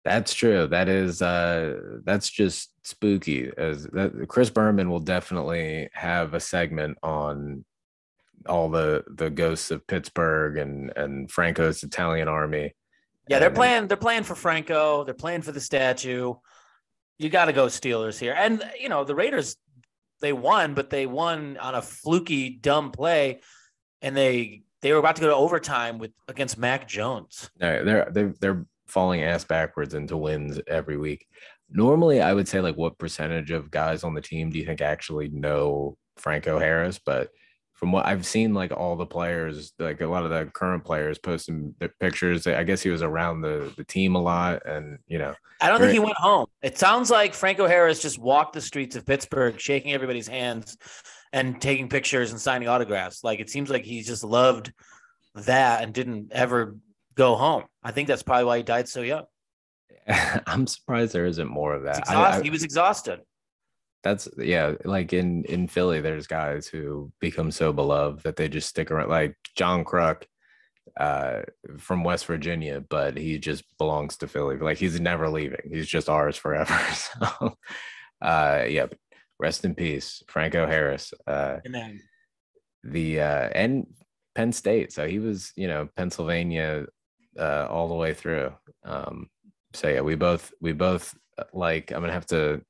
That's 0.04 0.34
true. 0.34 0.66
That 0.66 0.88
is 0.88 1.22
uh 1.22 2.00
that's 2.04 2.28
just 2.28 2.70
spooky. 2.82 3.50
As 3.56 3.84
that 3.92 4.26
Chris 4.28 4.50
Berman 4.50 4.90
will 4.90 4.98
definitely 5.00 5.88
have 5.92 6.34
a 6.34 6.40
segment 6.40 6.98
on 7.04 7.64
all 8.46 8.68
the 8.68 9.04
the 9.06 9.30
ghosts 9.30 9.70
of 9.70 9.86
Pittsburgh 9.86 10.58
and 10.58 10.92
and 10.96 11.30
Franco's 11.30 11.84
Italian 11.84 12.26
army 12.26 12.74
Yeah, 13.28 13.38
they're 13.38 13.48
And- 13.48 13.56
playing. 13.56 13.86
They're 13.86 13.96
playing 13.96 14.24
for 14.24 14.34
Franco. 14.34 15.04
They're 15.04 15.14
playing 15.14 15.42
for 15.42 15.52
the 15.52 15.60
statue. 15.60 16.34
You 17.18 17.28
got 17.30 17.44
to 17.44 17.52
go 17.52 17.66
Steelers 17.66 18.18
here, 18.18 18.34
and 18.36 18.60
you 18.80 18.88
know 18.88 19.04
the 19.04 19.14
Raiders. 19.14 19.54
They 20.22 20.32
won, 20.32 20.74
but 20.74 20.88
they 20.88 21.04
won 21.04 21.58
on 21.58 21.74
a 21.74 21.82
fluky, 21.82 22.48
dumb 22.48 22.92
play, 22.92 23.40
and 24.00 24.16
they 24.16 24.62
they 24.80 24.92
were 24.92 24.98
about 24.98 25.16
to 25.16 25.22
go 25.22 25.28
to 25.28 25.34
overtime 25.34 25.98
with 25.98 26.12
against 26.28 26.56
Mac 26.56 26.88
Jones. 26.88 27.50
They're 27.58 28.08
they're 28.10 28.34
they're 28.40 28.66
falling 28.86 29.22
ass 29.22 29.44
backwards 29.44 29.94
into 29.94 30.16
wins 30.16 30.60
every 30.66 30.96
week. 30.96 31.26
Normally, 31.70 32.20
I 32.20 32.32
would 32.34 32.48
say 32.48 32.60
like 32.60 32.76
what 32.76 32.98
percentage 32.98 33.50
of 33.50 33.70
guys 33.70 34.04
on 34.04 34.14
the 34.14 34.20
team 34.20 34.50
do 34.50 34.58
you 34.58 34.64
think 34.64 34.80
actually 34.80 35.28
know 35.28 35.96
Franco 36.16 36.58
Harris? 36.58 37.00
But 37.04 37.30
from 37.82 37.90
what 37.90 38.06
I've 38.06 38.24
seen, 38.24 38.54
like 38.54 38.70
all 38.70 38.94
the 38.94 39.04
players, 39.04 39.72
like 39.80 40.00
a 40.02 40.06
lot 40.06 40.22
of 40.22 40.30
the 40.30 40.48
current 40.52 40.84
players 40.84 41.18
posting 41.18 41.74
their 41.80 41.92
pictures. 41.98 42.46
I 42.46 42.62
guess 42.62 42.80
he 42.80 42.90
was 42.90 43.02
around 43.02 43.40
the 43.40 43.72
the 43.76 43.82
team 43.82 44.14
a 44.14 44.22
lot, 44.22 44.64
and 44.64 45.00
you 45.08 45.18
know, 45.18 45.34
I 45.60 45.68
don't 45.68 45.80
think 45.80 45.92
he 45.92 45.98
went 45.98 46.16
home. 46.16 46.46
It 46.62 46.78
sounds 46.78 47.10
like 47.10 47.34
Franco 47.34 47.66
Harris 47.66 48.00
just 48.00 48.20
walked 48.20 48.52
the 48.52 48.60
streets 48.60 48.94
of 48.94 49.04
Pittsburgh, 49.04 49.58
shaking 49.58 49.92
everybody's 49.94 50.28
hands 50.28 50.76
and 51.32 51.60
taking 51.60 51.88
pictures 51.88 52.30
and 52.30 52.40
signing 52.40 52.68
autographs. 52.68 53.24
Like 53.24 53.40
it 53.40 53.50
seems 53.50 53.68
like 53.68 53.84
he 53.84 54.02
just 54.02 54.22
loved 54.22 54.72
that 55.34 55.82
and 55.82 55.92
didn't 55.92 56.30
ever 56.30 56.76
go 57.16 57.34
home. 57.34 57.64
I 57.82 57.90
think 57.90 58.06
that's 58.06 58.22
probably 58.22 58.44
why 58.44 58.58
he 58.58 58.62
died 58.62 58.88
so 58.88 59.02
young. 59.02 59.24
I'm 60.06 60.68
surprised 60.68 61.12
there 61.14 61.26
isn't 61.26 61.48
more 61.50 61.74
of 61.74 61.82
that. 61.82 62.08
I- 62.08 62.38
I- 62.38 62.42
he 62.44 62.50
was 62.50 62.62
exhausted. 62.62 63.18
That's 64.02 64.28
yeah 64.36 64.74
like 64.84 65.12
in 65.12 65.44
in 65.44 65.68
philly 65.68 66.00
there's 66.00 66.26
guys 66.26 66.66
who 66.66 67.10
become 67.20 67.50
so 67.50 67.72
beloved 67.72 68.22
that 68.24 68.36
they 68.36 68.48
just 68.48 68.68
stick 68.68 68.90
around 68.90 69.08
like 69.08 69.36
john 69.54 69.84
kruk 69.84 70.24
uh 70.98 71.40
from 71.78 72.04
west 72.04 72.26
virginia 72.26 72.82
but 72.88 73.16
he 73.16 73.38
just 73.38 73.64
belongs 73.78 74.16
to 74.16 74.26
philly 74.26 74.56
like 74.58 74.78
he's 74.78 75.00
never 75.00 75.28
leaving 75.28 75.60
he's 75.70 75.86
just 75.86 76.08
ours 76.08 76.36
forever 76.36 76.78
so 76.94 77.56
uh 78.20 78.64
yeah 78.68 78.86
rest 79.38 79.64
in 79.64 79.74
peace 79.74 80.22
franco 80.26 80.66
harris 80.66 81.14
uh 81.26 81.56
then 81.64 82.00
the 82.84 83.20
uh 83.20 83.48
and 83.54 83.86
penn 84.34 84.52
state 84.52 84.92
so 84.92 85.06
he 85.06 85.18
was 85.18 85.52
you 85.56 85.68
know 85.68 85.88
pennsylvania 85.96 86.84
uh 87.38 87.66
all 87.70 87.88
the 87.88 87.94
way 87.94 88.12
through 88.12 88.52
um 88.84 89.28
so 89.72 89.88
yeah 89.88 90.00
we 90.00 90.14
both 90.14 90.52
we 90.60 90.72
both 90.72 91.14
uh, 91.38 91.44
like 91.52 91.92
i'm 91.92 92.00
gonna 92.00 92.12
have 92.12 92.26
to 92.26 92.60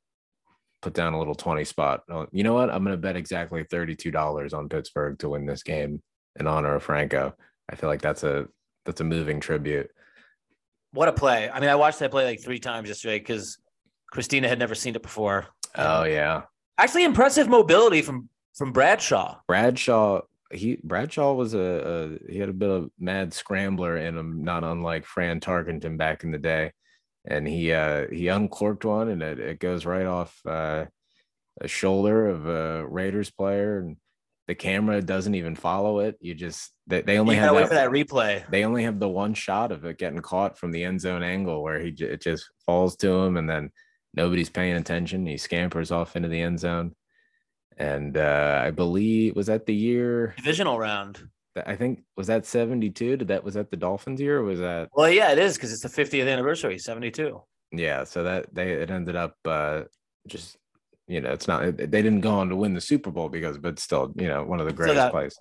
put 0.83 0.93
down 0.93 1.15
a 1.15 1.19
little 1.19 1.35
20 1.35 1.65
spot 1.65 2.03
you 2.33 2.43
know 2.45 2.55
what 2.55 2.69
i'm 2.71 2.83
gonna 2.85 2.97
bet 2.97 3.17
exactly 3.17 3.65
$32 3.65 4.53
on 4.53 4.69
pittsburgh 4.69 5.19
to 5.21 5.29
win 5.31 5.47
this 5.47 5.63
game 5.63 6.03
in 6.39 6.47
honor 6.47 6.75
of 6.75 6.83
franco 6.83 7.35
i 7.71 7.75
feel 7.77 7.89
like 7.89 8.03
that's 8.03 8.25
a 8.25 8.47
that's 8.85 9.01
a 9.01 9.05
moving 9.05 9.41
tribute 9.41 9.91
what 10.95 11.09
a 11.09 11.13
play. 11.13 11.49
I 11.49 11.59
mean, 11.59 11.71
I 11.71 11.75
watched 11.75 12.01
that 12.01 12.11
play 12.11 12.27
like 12.27 12.43
three 12.43 12.59
times 12.59 12.87
yesterday 12.87 13.19
because 13.19 13.57
Christina 14.11 14.47
had 14.47 14.59
never 14.59 14.75
seen 14.75 14.95
it 14.95 15.03
before. 15.03 15.47
oh 15.77 16.05
yeah 16.05 16.43
Actually, 16.77 17.05
impressive 17.05 17.49
mobility 17.49 18.03
from 18.03 18.29
from 18.55 18.73
Bradshaw. 18.73 19.39
bradshaw 19.49 20.21
he 20.53 20.79
bradshaw 20.85 21.33
was 21.33 21.55
a, 21.55 22.19
a 22.29 22.31
he 22.31 22.39
had 22.39 22.51
a 22.51 22.53
bit 22.53 22.69
of 22.69 22.91
mad 22.99 23.33
scrambler 23.33 23.97
in 23.97 24.19
him 24.19 24.45
not 24.45 24.65
unlike 24.65 25.07
fran 25.07 25.41
tarkenton 25.41 25.97
back 25.97 26.25
in 26.25 26.31
the 26.31 26.37
day 26.39 26.73
and 27.25 27.47
he 27.47 27.73
uh 27.73 28.07
he 28.11 28.29
uncorked 28.29 28.85
one 28.85 29.09
and 29.09 29.23
it, 29.23 29.39
it 29.39 29.59
goes 29.61 29.87
right 29.87 30.07
off 30.07 30.41
uh 30.47 30.85
a 31.61 31.69
shoulder 31.69 32.29
of 32.29 32.47
a 32.47 32.87
raiders 32.87 33.31
player 33.31 33.79
and 33.79 33.97
the 34.49 34.55
camera 34.55 35.01
doesn't 35.01 35.35
even 35.37 35.55
follow 35.55 36.01
it 36.01 36.17
you 36.21 36.35
just 36.35 36.73
they, 36.87 37.01
they 37.03 37.19
only 37.19 37.37
You 37.37 37.43
have 37.43 37.55
that, 37.55 37.69
for 37.69 37.75
that 37.75 37.91
replay. 37.91 38.49
they 38.51 38.65
only 38.65 38.83
have 38.85 38.99
the 38.99 39.09
one 39.09 39.35
shot 39.35 39.71
of 39.71 39.85
it 39.85 39.99
getting 39.99 40.21
caught 40.21 40.59
from 40.59 40.73
the 40.73 40.83
end 40.83 41.01
zone 41.01 41.23
angle 41.23 41.63
where 41.63 41.79
he 41.79 41.91
it 41.91 42.21
just 42.23 42.51
falls 42.67 42.97
to 42.97 43.09
him 43.11 43.37
and 43.37 43.49
then 43.49 43.71
nobody's 44.15 44.51
paying 44.51 44.75
attention 44.75 45.25
he 45.27 45.37
scampers 45.39 45.93
off 45.93 46.17
into 46.17 46.29
the 46.29 46.41
end 46.41 46.59
zone 46.59 46.95
and 47.77 48.17
uh 48.17 48.61
i 48.65 48.71
believe 48.71 49.37
was 49.37 49.47
that 49.47 49.67
the 49.67 49.75
year 49.75 50.35
Divisional 50.37 50.79
round. 50.79 51.29
I 51.57 51.77
think 51.77 52.03
was 52.17 52.27
that 52.29 52.47
72. 52.47 53.17
Did 53.19 53.29
that 53.29 53.45
was 53.45 53.55
that 53.55 53.71
the 53.71 53.77
Dolphins 53.77 54.21
year 54.21 54.39
or 54.39 54.45
was 54.45 54.61
that 54.61 54.89
Well, 54.95 55.11
yeah, 55.11 55.33
it 55.33 55.39
is 55.39 55.57
because 55.57 55.73
it's 55.73 55.83
the 55.83 56.03
50th 56.03 56.31
anniversary, 56.31 56.79
72. 56.79 57.41
yeah, 57.73 58.05
so 58.05 58.23
that 58.25 58.55
they 58.55 58.73
it 58.73 58.91
ended 58.91 59.17
up 59.17 59.37
uh 59.45 59.83
just 60.27 60.57
you 61.09 61.21
know, 61.21 61.31
it's 61.31 61.49
not 61.49 61.77
they 61.77 61.87
didn't 61.87 62.21
go 62.21 62.31
on 62.33 62.49
to 62.49 62.57
win 62.57 62.75
the 62.75 62.81
Super 62.81 63.11
Bowl 63.11 63.29
because 63.29 63.59
but 63.59 63.79
still, 63.79 64.13
you 64.17 64.29
know, 64.29 64.45
one 64.45 64.61
of 64.61 64.67
the 64.67 64.73
greatest 64.73 64.97
got- 64.97 65.13
plays. 65.13 65.37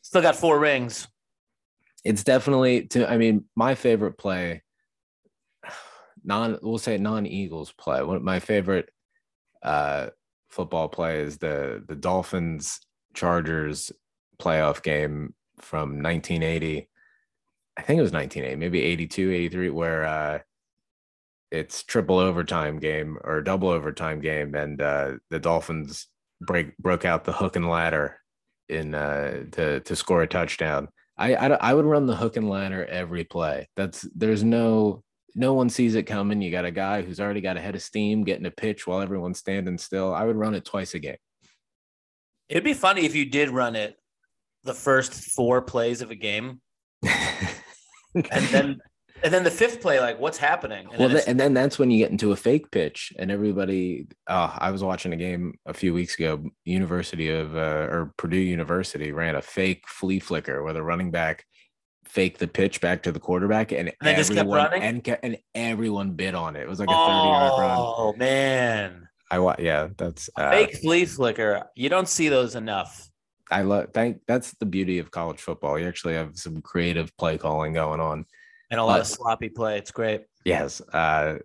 Still 0.00 0.22
got 0.22 0.36
four 0.36 0.58
rings. 0.58 1.06
It's 2.04 2.24
definitely 2.24 2.86
to 2.88 3.08
I 3.10 3.16
mean, 3.18 3.44
my 3.54 3.74
favorite 3.74 4.16
play 4.18 4.62
non 6.24 6.58
we'll 6.62 6.78
say 6.78 6.98
non-Eagles 6.98 7.72
play. 7.72 8.02
One 8.02 8.16
of 8.16 8.22
my 8.22 8.40
favorite 8.40 8.88
uh 9.62 10.08
football 10.50 10.88
play 10.88 11.20
is 11.20 11.38
the 11.38 11.82
the 11.86 11.94
Dolphins 11.96 12.80
Chargers 13.14 13.92
playoff 14.40 14.82
game 14.82 15.34
from 15.62 16.02
1980 16.02 16.88
I 17.76 17.82
think 17.82 17.98
it 17.98 18.02
was 18.02 18.12
1980, 18.12 18.56
maybe 18.58 18.82
82, 18.82 19.32
83, 19.32 19.70
where 19.70 20.04
uh, 20.04 20.38
it's 21.50 21.82
triple 21.82 22.18
overtime 22.18 22.78
game 22.78 23.18
or 23.24 23.40
double 23.40 23.68
overtime 23.68 24.20
game, 24.20 24.54
and 24.54 24.80
uh, 24.80 25.12
the 25.30 25.38
Dolphins 25.38 26.08
break 26.40 26.76
broke 26.76 27.04
out 27.04 27.24
the 27.24 27.32
hook 27.32 27.56
and 27.56 27.68
ladder 27.68 28.18
in 28.68 28.94
uh, 28.94 29.44
to 29.52 29.80
to 29.80 29.96
score 29.96 30.22
a 30.22 30.26
touchdown. 30.26 30.88
I, 31.16 31.34
I 31.34 31.46
I 31.48 31.74
would 31.74 31.86
run 31.86 32.06
the 32.06 32.16
hook 32.16 32.36
and 32.36 32.48
ladder 32.48 32.84
every 32.84 33.24
play. 33.24 33.68
That's 33.74 34.02
there's 34.14 34.44
no 34.44 35.02
no 35.34 35.54
one 35.54 35.70
sees 35.70 35.94
it 35.94 36.02
coming. 36.02 36.42
You 36.42 36.50
got 36.50 36.66
a 36.66 36.70
guy 36.70 37.00
who's 37.00 37.20
already 37.20 37.40
got 37.40 37.56
a 37.56 37.60
head 37.60 37.74
of 37.74 37.82
steam 37.82 38.22
getting 38.22 38.44
a 38.44 38.50
pitch 38.50 38.86
while 38.86 39.00
everyone's 39.00 39.38
standing 39.38 39.78
still. 39.78 40.12
I 40.12 40.24
would 40.24 40.36
run 40.36 40.54
it 40.54 40.66
twice 40.66 40.92
a 40.92 40.98
game. 40.98 41.16
It'd 42.50 42.64
be 42.64 42.74
funny 42.74 43.06
if 43.06 43.14
you 43.14 43.24
did 43.24 43.48
run 43.48 43.76
it 43.76 43.96
the 44.64 44.74
first 44.74 45.12
four 45.12 45.62
plays 45.62 46.02
of 46.02 46.10
a 46.10 46.14
game, 46.14 46.60
and 48.14 48.46
then 48.50 48.80
and 49.24 49.32
then 49.32 49.44
the 49.44 49.50
fifth 49.50 49.80
play, 49.80 50.00
like 50.00 50.18
what's 50.18 50.38
happening? 50.38 50.88
And 50.90 50.98
well, 50.98 51.08
then 51.08 51.22
and 51.26 51.38
then 51.38 51.54
that's 51.54 51.78
when 51.78 51.90
you 51.90 51.98
get 51.98 52.10
into 52.10 52.32
a 52.32 52.36
fake 52.36 52.70
pitch, 52.70 53.12
and 53.18 53.30
everybody. 53.30 54.06
Uh, 54.26 54.56
I 54.58 54.70
was 54.70 54.82
watching 54.82 55.12
a 55.12 55.16
game 55.16 55.54
a 55.66 55.74
few 55.74 55.94
weeks 55.94 56.18
ago. 56.18 56.42
University 56.64 57.30
of 57.30 57.54
uh, 57.54 57.88
or 57.90 58.12
Purdue 58.16 58.36
University 58.36 59.12
ran 59.12 59.36
a 59.36 59.42
fake 59.42 59.84
flea 59.86 60.18
flicker 60.18 60.62
where 60.62 60.72
the 60.72 60.82
running 60.82 61.10
back 61.10 61.44
faked 62.04 62.40
the 62.40 62.48
pitch 62.48 62.80
back 62.80 63.04
to 63.04 63.12
the 63.12 63.20
quarterback, 63.20 63.72
and, 63.72 63.92
kept 64.02 64.30
everyone 64.30 64.48
running? 64.48 64.82
and 64.82 65.18
and 65.22 65.38
everyone 65.54 66.12
bid 66.12 66.34
on 66.34 66.56
it. 66.56 66.62
It 66.62 66.68
was 66.68 66.80
like 66.80 66.88
a 66.88 66.92
thirty 66.92 67.28
yard 67.28 67.52
run. 67.58 67.78
oh 67.78 68.14
man, 68.16 69.08
I 69.30 69.54
yeah, 69.58 69.88
that's 69.96 70.28
uh, 70.36 70.50
fake 70.50 70.78
flea 70.78 71.04
flicker. 71.06 71.64
You 71.76 71.88
don't 71.88 72.08
see 72.08 72.28
those 72.28 72.56
enough. 72.56 73.08
I 73.52 73.62
love. 73.62 73.88
Thank 73.92 74.20
that's 74.26 74.52
the 74.52 74.66
beauty 74.66 74.98
of 74.98 75.10
college 75.10 75.40
football. 75.40 75.78
You 75.78 75.86
actually 75.86 76.14
have 76.14 76.36
some 76.36 76.62
creative 76.62 77.16
play 77.16 77.38
calling 77.38 77.74
going 77.74 78.00
on. 78.00 78.24
And 78.70 78.80
a 78.80 78.84
lot 78.84 79.00
of 79.00 79.06
sloppy 79.06 79.50
play. 79.50 79.76
It's 79.76 79.90
great. 79.90 80.22
Yes. 80.44 80.80
Uh, 80.80 81.38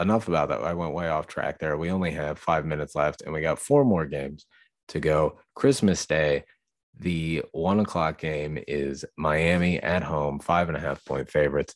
enough 0.00 0.28
about 0.28 0.48
that. 0.48 0.62
I 0.62 0.72
went 0.72 0.94
way 0.94 1.08
off 1.08 1.26
track 1.26 1.58
there. 1.58 1.76
We 1.76 1.90
only 1.90 2.10
have 2.12 2.38
five 2.38 2.64
minutes 2.64 2.94
left, 2.94 3.22
and 3.22 3.32
we 3.32 3.42
got 3.42 3.58
four 3.58 3.84
more 3.84 4.06
games 4.06 4.46
to 4.88 5.00
go. 5.00 5.38
Christmas 5.54 6.04
Day, 6.06 6.44
the 6.98 7.42
one 7.52 7.80
o'clock 7.80 8.18
game 8.18 8.58
is 8.66 9.04
Miami 9.16 9.80
at 9.80 10.02
home, 10.02 10.40
five 10.40 10.68
and 10.68 10.76
a 10.76 10.80
half 10.80 11.04
point 11.04 11.28
favorites 11.28 11.74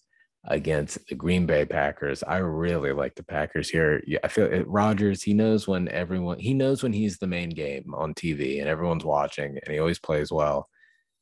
against 0.48 1.06
the 1.08 1.14
Green 1.14 1.46
Bay 1.46 1.64
Packers. 1.64 2.22
I 2.22 2.38
really 2.38 2.92
like 2.92 3.14
the 3.14 3.22
Packers 3.22 3.68
here. 3.68 4.02
I 4.24 4.28
feel 4.28 4.46
it, 4.46 4.66
Rodgers. 4.66 5.22
He 5.22 5.34
knows 5.34 5.68
when 5.68 5.88
everyone. 5.88 6.38
He 6.38 6.54
knows 6.54 6.82
when 6.82 6.92
he's 6.92 7.18
the 7.18 7.26
main 7.26 7.50
game 7.50 7.94
on 7.94 8.14
TV 8.14 8.61
and 8.61 8.68
everyone's 8.68 9.04
watching, 9.04 9.58
and 9.62 9.72
he 9.72 9.78
always 9.78 9.98
plays 9.98 10.32
well 10.32 10.68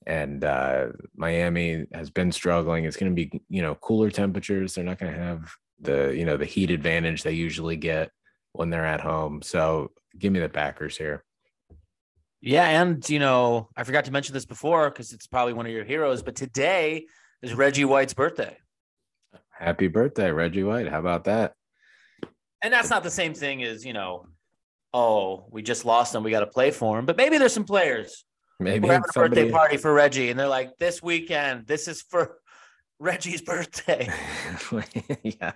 and 0.06 0.44
uh, 0.44 0.86
Miami 1.16 1.86
has 1.92 2.10
been 2.10 2.30
struggling. 2.30 2.84
It's 2.84 2.96
going 2.96 3.14
to 3.14 3.16
be 3.16 3.42
you 3.48 3.62
know 3.62 3.74
cooler 3.74 4.10
temperatures. 4.10 4.74
They're 4.74 4.84
not 4.84 4.98
going 4.98 5.12
to 5.12 5.18
have 5.18 5.50
the 5.80 6.14
you 6.16 6.24
know 6.24 6.36
the 6.36 6.44
heat 6.44 6.70
advantage 6.70 7.22
they 7.22 7.32
usually 7.32 7.76
get 7.76 8.10
when 8.52 8.70
they're 8.70 8.86
at 8.86 9.00
home. 9.00 9.42
So 9.42 9.90
give 10.16 10.32
me 10.32 10.40
the 10.40 10.48
Packers 10.48 10.96
here. 10.96 11.24
Yeah, 12.40 12.80
and 12.80 13.08
you 13.08 13.18
know, 13.18 13.68
I 13.76 13.82
forgot 13.82 14.04
to 14.04 14.12
mention 14.12 14.32
this 14.32 14.46
before 14.46 14.90
because 14.90 15.12
it's 15.12 15.26
probably 15.26 15.54
one 15.54 15.66
of 15.66 15.72
your 15.72 15.84
heroes, 15.84 16.22
but 16.22 16.36
today 16.36 17.06
is 17.42 17.54
Reggie 17.54 17.84
White's 17.84 18.14
birthday. 18.14 18.56
Happy 19.58 19.88
birthday, 19.88 20.30
Reggie 20.30 20.64
White. 20.64 20.88
How 20.88 21.00
about 21.00 21.24
that? 21.24 21.54
And 22.62 22.72
that's 22.72 22.90
not 22.90 23.02
the 23.02 23.10
same 23.10 23.32
thing 23.32 23.62
as, 23.62 23.84
you 23.84 23.92
know, 23.92 24.26
oh, 24.92 25.46
we 25.50 25.62
just 25.62 25.84
lost 25.84 26.14
him, 26.14 26.22
we 26.22 26.30
got 26.30 26.40
to 26.40 26.46
play 26.46 26.70
for 26.70 26.98
him. 26.98 27.06
But 27.06 27.16
maybe 27.16 27.38
there's 27.38 27.52
some 27.52 27.64
players 27.64 28.24
Maybe 28.58 28.86
who 28.86 28.92
are 28.92 28.94
having 28.94 29.10
a 29.10 29.28
birthday 29.28 29.50
party 29.50 29.76
for 29.76 29.92
Reggie, 29.92 30.30
and 30.30 30.38
they're 30.38 30.48
like, 30.48 30.76
this 30.78 31.02
weekend, 31.02 31.66
this 31.66 31.88
is 31.88 32.02
for 32.02 32.38
Reggie's 32.98 33.42
birthday. 33.42 34.08
yeah. 35.22 35.52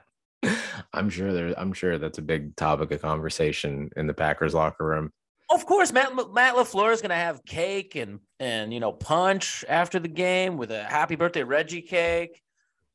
I'm 0.93 1.11
sure 1.11 1.33
there. 1.33 1.55
I'm 1.59 1.73
sure 1.73 1.99
that's 1.99 2.19
a 2.19 2.23
big 2.23 2.57
topic 2.57 2.91
of 2.93 3.03
conversation 3.03 3.91
in 3.97 4.07
the 4.07 4.15
Packers 4.15 4.55
locker 4.55 4.85
room. 4.85 5.11
Of 5.51 5.67
course, 5.67 5.93
Matt 5.93 6.15
Matt 6.33 6.55
Lafleur 6.55 6.93
is 6.93 7.03
going 7.03 7.11
to 7.11 7.17
have 7.17 7.45
cake 7.45 7.97
and 7.97 8.21
and 8.39 8.73
you 8.73 8.81
know 8.81 8.93
punch 8.93 9.65
after 9.69 9.99
the 9.99 10.09
game 10.09 10.57
with 10.57 10.71
a 10.71 10.83
happy 10.83 11.17
birthday 11.17 11.43
Reggie 11.43 11.83
cake. 11.83 12.41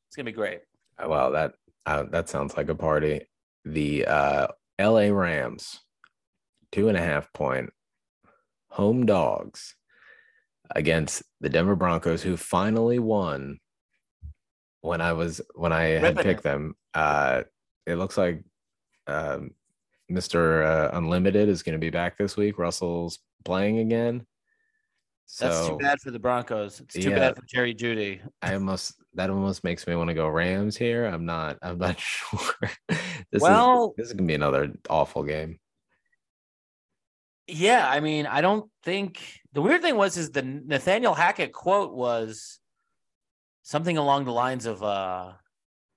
It's 0.08 0.16
going 0.16 0.26
to 0.26 0.32
be 0.32 0.36
great. 0.36 0.60
Uh, 1.02 1.08
Well, 1.08 1.32
that 1.32 1.54
uh, 1.86 2.04
that 2.10 2.28
sounds 2.28 2.56
like 2.56 2.68
a 2.68 2.74
party. 2.74 3.22
The 3.64 4.06
uh, 4.06 4.46
L.A. 4.78 5.10
Rams, 5.12 5.80
two 6.72 6.88
and 6.88 6.96
a 6.96 7.02
half 7.02 7.32
point 7.32 7.70
home 8.70 9.06
dogs 9.06 9.74
against 10.74 11.22
the 11.40 11.48
Denver 11.48 11.76
Broncos, 11.76 12.22
who 12.22 12.36
finally 12.36 12.98
won. 12.98 13.58
When 14.82 15.00
I 15.00 15.12
was 15.14 15.40
when 15.54 15.72
I 15.72 15.82
had 15.98 16.16
picked 16.16 16.42
them, 16.44 16.74
uh, 16.94 17.42
it 17.86 17.96
looks 17.96 18.16
like 18.16 18.44
um, 19.08 19.50
Mr. 20.10 20.64
Uh, 20.64 20.96
Unlimited 20.96 21.48
is 21.48 21.62
going 21.64 21.72
to 21.72 21.78
be 21.78 21.90
back 21.90 22.16
this 22.18 22.36
week. 22.36 22.58
Russell's 22.58 23.18
playing 23.44 23.78
again. 23.78 24.26
So 25.28 25.44
That's 25.48 25.66
too 25.68 25.78
bad 25.78 26.00
for 26.00 26.10
the 26.12 26.20
Broncos. 26.20 26.78
It's 26.80 26.94
too 26.94 27.10
Yeah. 27.10 27.16
bad 27.18 27.36
for 27.36 27.42
Jerry 27.46 27.74
Jeudy. 27.74 28.20
I 28.42 28.54
almost 28.54 29.02
that 29.16 29.30
almost 29.30 29.64
makes 29.64 29.86
me 29.86 29.94
want 29.94 30.08
to 30.08 30.14
go 30.14 30.28
Rams 30.28 30.76
here. 30.76 31.04
I'm 31.06 31.24
not. 31.26 31.58
I'm 31.62 31.78
not 31.78 31.98
sure. 31.98 32.70
this 32.88 33.42
Well- 33.42 33.90
is 33.90 33.96
this 33.96 34.06
is 34.08 34.12
gonna 34.14 34.26
be 34.26 34.34
another 34.34 34.72
awful 34.88 35.22
game. 35.22 35.58
Yeah, 37.48 37.88
I 37.88 38.00
mean, 38.00 38.26
I 38.26 38.40
don't 38.40 38.68
think 38.82 39.20
the 39.52 39.62
weird 39.62 39.80
thing 39.82 39.96
was 39.96 40.16
is 40.16 40.30
the 40.30 40.42
Nathaniel 40.42 41.14
Hackett 41.14 41.52
quote 41.52 41.92
was 41.94 42.58
something 43.62 43.96
along 43.96 44.24
the 44.24 44.32
lines 44.32 44.66
of 44.66 44.82
uh 44.82 45.32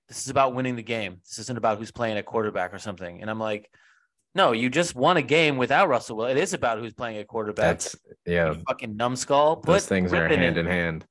this 0.08 0.24
is 0.24 0.28
about 0.28 0.54
winning 0.54 0.76
the 0.76 0.82
game. 0.82 1.20
This 1.24 1.38
isn't 1.38 1.56
about 1.58 1.78
who's 1.78 1.92
playing 1.92 2.18
at 2.18 2.26
quarterback 2.26 2.74
or 2.74 2.78
something. 2.78 3.20
And 3.20 3.30
I'm 3.30 3.38
like, 3.38 3.70
no, 4.34 4.50
you 4.52 4.68
just 4.68 4.96
won 4.96 5.16
a 5.16 5.22
game 5.22 5.56
without 5.56 5.88
Russell. 5.88 6.16
Well, 6.16 6.26
it 6.28 6.36
is 6.36 6.52
about 6.52 6.78
who's 6.78 6.94
playing 6.94 7.18
at 7.18 7.28
quarterback. 7.28 7.78
That's 7.78 7.96
yeah. 8.26 8.52
you 8.52 8.62
fucking 8.68 8.96
numbskull. 8.96 9.62
Those 9.64 9.82
Put 9.84 9.88
things 9.88 10.12
are 10.12 10.28
hand 10.28 10.58
in. 10.58 10.58
in 10.58 10.66
hand. 10.66 11.06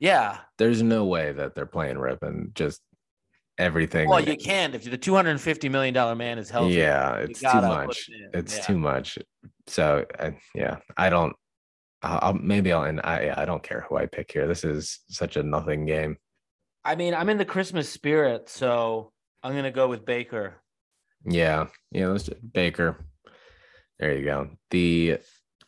Yeah. 0.00 0.38
There's 0.58 0.82
no 0.82 1.04
way 1.04 1.32
that 1.32 1.54
they're 1.54 1.66
playing 1.66 1.96
Rypien 1.96 2.54
just 2.54 2.80
everything. 3.58 4.08
Well, 4.08 4.20
you 4.20 4.36
can't 4.36 4.74
if 4.74 4.84
the 4.84 4.96
250 4.98 5.68
million 5.68 5.92
dollar 5.94 6.14
man 6.14 6.38
is 6.38 6.50
healthy. 6.50 6.74
yeah, 6.74 7.16
it's 7.16 7.40
too 7.40 7.60
much. 7.60 8.08
it. 8.08 8.30
It's 8.38 8.56
Yeah. 8.56 8.62
too 8.62 8.78
much. 8.78 9.18
So 9.66 10.04
uh, 10.18 10.30
yeah, 10.54 10.76
I 10.96 11.10
don't. 11.10 11.34
I'll, 12.02 12.18
I'll 12.22 12.34
maybe 12.34 12.72
I'll 12.72 12.84
and 12.84 13.00
I 13.00 13.34
I 13.36 13.44
don't 13.44 13.62
care 13.62 13.84
who 13.88 13.96
I 13.96 14.06
pick 14.06 14.30
here. 14.32 14.46
This 14.46 14.62
is 14.64 15.00
such 15.08 15.36
a 15.36 15.42
nothing 15.42 15.84
game. 15.86 16.16
I 16.84 16.94
mean, 16.94 17.12
I'm 17.12 17.28
in 17.28 17.38
the 17.38 17.44
Christmas 17.44 17.88
spirit, 17.90 18.48
so 18.48 19.12
I'm 19.42 19.54
gonna 19.54 19.72
go 19.72 19.88
with 19.88 20.04
Baker. 20.04 20.54
Yeah, 21.24 21.66
yeah. 21.90 22.06
Let's 22.06 22.28
Baker. 22.28 23.04
There 23.98 24.16
you 24.16 24.24
go. 24.24 24.50
The 24.70 25.18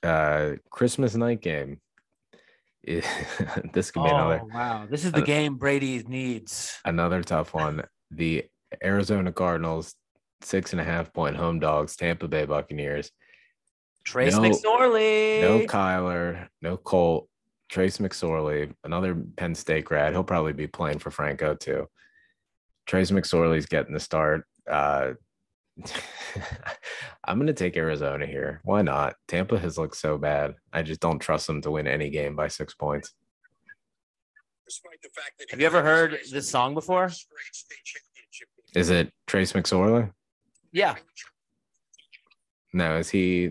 uh 0.04 0.52
Christmas 0.70 1.16
night 1.16 1.42
game. 1.42 1.80
Is- 2.84 3.04
this 3.72 3.90
could 3.90 4.04
be 4.04 4.08
another 4.10 4.40
Oh, 4.42 4.48
wow. 4.52 4.86
This 4.90 5.04
is 5.04 5.12
the 5.12 5.22
Uh, 5.22 5.24
game 5.24 5.56
Brady 5.56 6.02
needs. 6.06 6.78
another 6.84 7.22
tough 7.22 7.52
one. 7.54 7.82
The 8.10 8.44
Arizona 8.82 9.32
Cardinals 9.32 9.94
six 10.42 10.72
and 10.72 10.80
a 10.80 10.84
half 10.84 11.12
point 11.12 11.36
home 11.36 11.58
dogs, 11.60 11.96
Tampa 11.96 12.26
Bay 12.28 12.44
Buccaneers. 12.46 13.10
Trace 14.04 14.34
no- 14.36 14.42
McSorley. 14.42 15.40
No 15.42 15.60
Kyler, 15.66 16.48
no 16.62 16.76
Colt, 16.78 17.28
Trace 17.68 17.98
McSorley, 17.98 18.72
another 18.84 19.14
Penn 19.36 19.54
State 19.54 19.84
grad. 19.84 20.12
He'll 20.12 20.24
probably 20.24 20.54
be 20.54 20.66
playing 20.66 20.98
for 20.98 21.10
Franco 21.10 21.54
too. 21.54 21.86
Trace 22.86 23.10
McSorley's 23.10 23.66
getting 23.66 23.92
the 23.94 24.00
start. 24.00 24.44
Uh, 24.68 25.12
I'm 27.24 27.38
going 27.38 27.46
to 27.46 27.52
take 27.52 27.76
Arizona 27.76 28.26
here. 28.26 28.60
Why 28.64 28.82
not? 28.82 29.14
Tampa 29.28 29.58
has 29.58 29.78
looked 29.78 29.96
so 29.96 30.18
bad. 30.18 30.54
I 30.72 30.82
just 30.82 31.00
don't 31.00 31.18
trust 31.18 31.46
them 31.46 31.62
to 31.62 31.70
win 31.70 31.86
any 31.86 32.10
game 32.10 32.36
by 32.36 32.48
six 32.48 32.74
points. 32.74 33.12
Have 35.50 35.60
you 35.60 35.66
ever 35.66 35.82
heard 35.82 36.18
this 36.30 36.48
song 36.48 36.74
before? 36.74 37.10
Is 38.74 38.90
it 38.90 39.12
Trace 39.26 39.52
McSorley? 39.52 40.12
Yeah. 40.72 40.94
No, 42.72 42.98
is 42.98 43.10
he? 43.10 43.50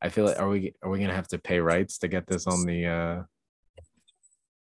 I 0.00 0.08
feel 0.08 0.24
like 0.24 0.38
are 0.38 0.48
we 0.48 0.74
are 0.82 0.90
we 0.90 0.98
gonna 1.00 1.14
have 1.14 1.28
to 1.28 1.38
pay 1.38 1.60
rights 1.60 1.98
to 1.98 2.08
get 2.08 2.26
this 2.26 2.46
on 2.46 2.64
the? 2.64 2.86
uh 2.86 3.22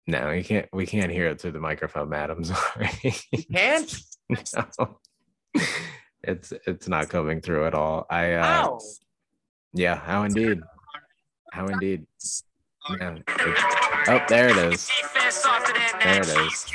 No, 0.08 0.30
you 0.32 0.42
can't. 0.42 0.68
We 0.72 0.86
can't 0.86 1.12
hear 1.12 1.28
it 1.28 1.40
through 1.40 1.52
the 1.52 1.60
microphone, 1.60 2.08
madam. 2.08 2.42
Sorry. 2.44 3.14
Can't? 3.52 3.96
no. 4.78 4.98
It's 6.24 6.52
it's 6.66 6.88
not 6.88 7.08
coming 7.08 7.40
through 7.40 7.66
at 7.66 7.74
all. 7.74 8.06
I 8.08 8.34
uh, 8.34 8.78
yeah, 9.74 9.96
how 9.96 10.24
indeed, 10.24 10.60
how 11.52 11.66
indeed. 11.66 12.06
Yeah. 12.98 13.18
Oh, 14.08 14.20
there 14.28 14.48
it 14.48 14.56
is. 14.72 14.90
There 16.02 16.20
it 16.20 16.28
is. 16.28 16.66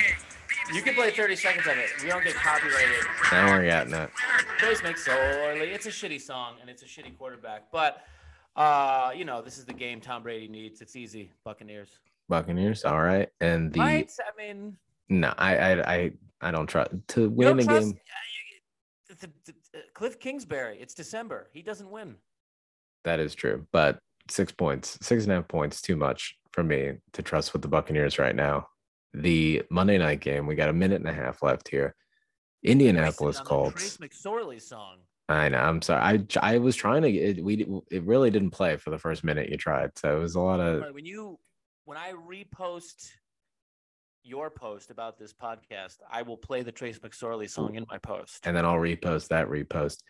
You 0.74 0.82
can 0.82 0.96
play 0.96 1.12
30 1.12 1.36
seconds 1.36 1.68
of 1.68 1.78
it. 1.78 1.90
We 2.04 2.10
don't 2.10 2.24
get 2.24 2.36
copyrighted. 2.36 3.06
Now 3.32 3.52
we're 3.52 3.64
getting 3.66 3.94
it. 3.94 4.10
Trace 4.58 4.82
McSorley. 4.82 5.74
It's 5.74 5.86
a 5.86 5.90
shitty 5.90 6.20
song 6.20 6.56
and 6.60 6.70
it's 6.70 6.82
a 6.82 6.86
shitty 6.86 7.18
quarterback. 7.18 7.72
But 7.72 8.04
uh, 8.56 9.12
you 9.16 9.24
know, 9.24 9.42
this 9.42 9.58
is 9.58 9.66
the 9.66 9.74
game 9.74 10.02
Tom 10.02 10.24
Brady 10.24 10.48
needs. 10.48 10.82
It's 10.82 10.96
easy. 10.96 11.32
Buccaneers. 11.44 11.90
Buccaneers, 12.28 12.84
all 12.84 13.02
right, 13.02 13.30
and 13.40 13.72
the 13.72 13.80
right? 13.80 14.12
I 14.20 14.42
mean, 14.42 14.76
no, 15.08 15.34
I 15.38 15.58
I 15.58 15.94
I 15.96 16.12
I 16.42 16.52
don't 16.52 16.68
trust 16.68 16.92
to 17.10 17.30
win 17.30 17.60
a 17.60 17.64
game. 17.64 17.98
The- 19.08 19.16
the- 19.46 19.54
the- 19.74 19.84
Cliff 19.94 20.20
Kingsbury. 20.20 20.80
It's 20.80 20.94
December. 20.94 21.50
He 21.54 21.62
doesn't 21.62 21.90
win. 21.90 22.18
That 23.04 23.20
is 23.20 23.36
true, 23.36 23.68
but 23.72 24.00
six 24.30 24.52
points, 24.52 24.98
six 25.02 25.24
and 25.24 25.32
a 25.32 25.36
half 25.36 25.48
points, 25.48 25.82
too 25.82 25.96
much 25.96 26.38
for 26.52 26.64
me 26.64 26.94
to 27.14 27.22
trust 27.22 27.54
with 27.54 27.62
the 27.62 27.68
Buccaneers 27.68 28.20
right 28.20 28.36
now. 28.36 28.68
The 29.14 29.64
Monday 29.72 29.98
night 29.98 30.20
game, 30.20 30.46
we 30.46 30.56
got 30.56 30.70
a 30.70 30.74
minute 30.74 31.00
and 31.02 31.10
a 31.10 31.14
half 31.14 31.42
left 31.42 31.70
here. 31.70 31.96
Indianapolis 32.64 33.40
Colts. 33.40 33.98
Trace 33.98 33.98
McSorley 33.98 34.62
song. 34.62 34.98
I 35.30 35.50
know. 35.50 35.60
I'm 35.60 35.82
sorry. 35.82 36.02
I 36.42 36.54
I 36.56 36.58
was 36.58 36.76
trying 36.76 37.02
to. 37.04 37.10
It, 37.10 37.44
we 37.44 37.66
it 37.92 38.04
really 38.04 38.30
didn't 38.32 38.52
play 38.52 38.78
for 38.78 38.90
the 38.90 38.98
first 38.98 39.24
minute 39.24 39.50
you 39.50 39.58
tried, 39.58 39.98
so 39.98 40.18
it 40.18 40.20
was 40.20 40.36
a 40.36 40.40
lot 40.42 40.60
of. 40.60 40.94
When 40.94 41.06
you 41.06 41.40
when 41.86 41.98
I 41.98 42.14
repost 42.14 43.10
your 44.28 44.50
post 44.50 44.92
about 44.92 45.18
this 45.18 45.34
podcast, 45.34 45.98
I 46.12 46.22
will 46.22 46.38
play 46.38 46.62
the 46.62 46.72
Trace 46.72 47.00
McSorley 47.00 47.50
song 47.50 47.76
in 47.76 47.86
my 47.90 47.98
post. 47.98 48.46
And 48.46 48.56
then 48.56 48.66
I'll 48.66 48.76
repost 48.76 49.30
that 49.30 49.48
repost. 49.48 50.04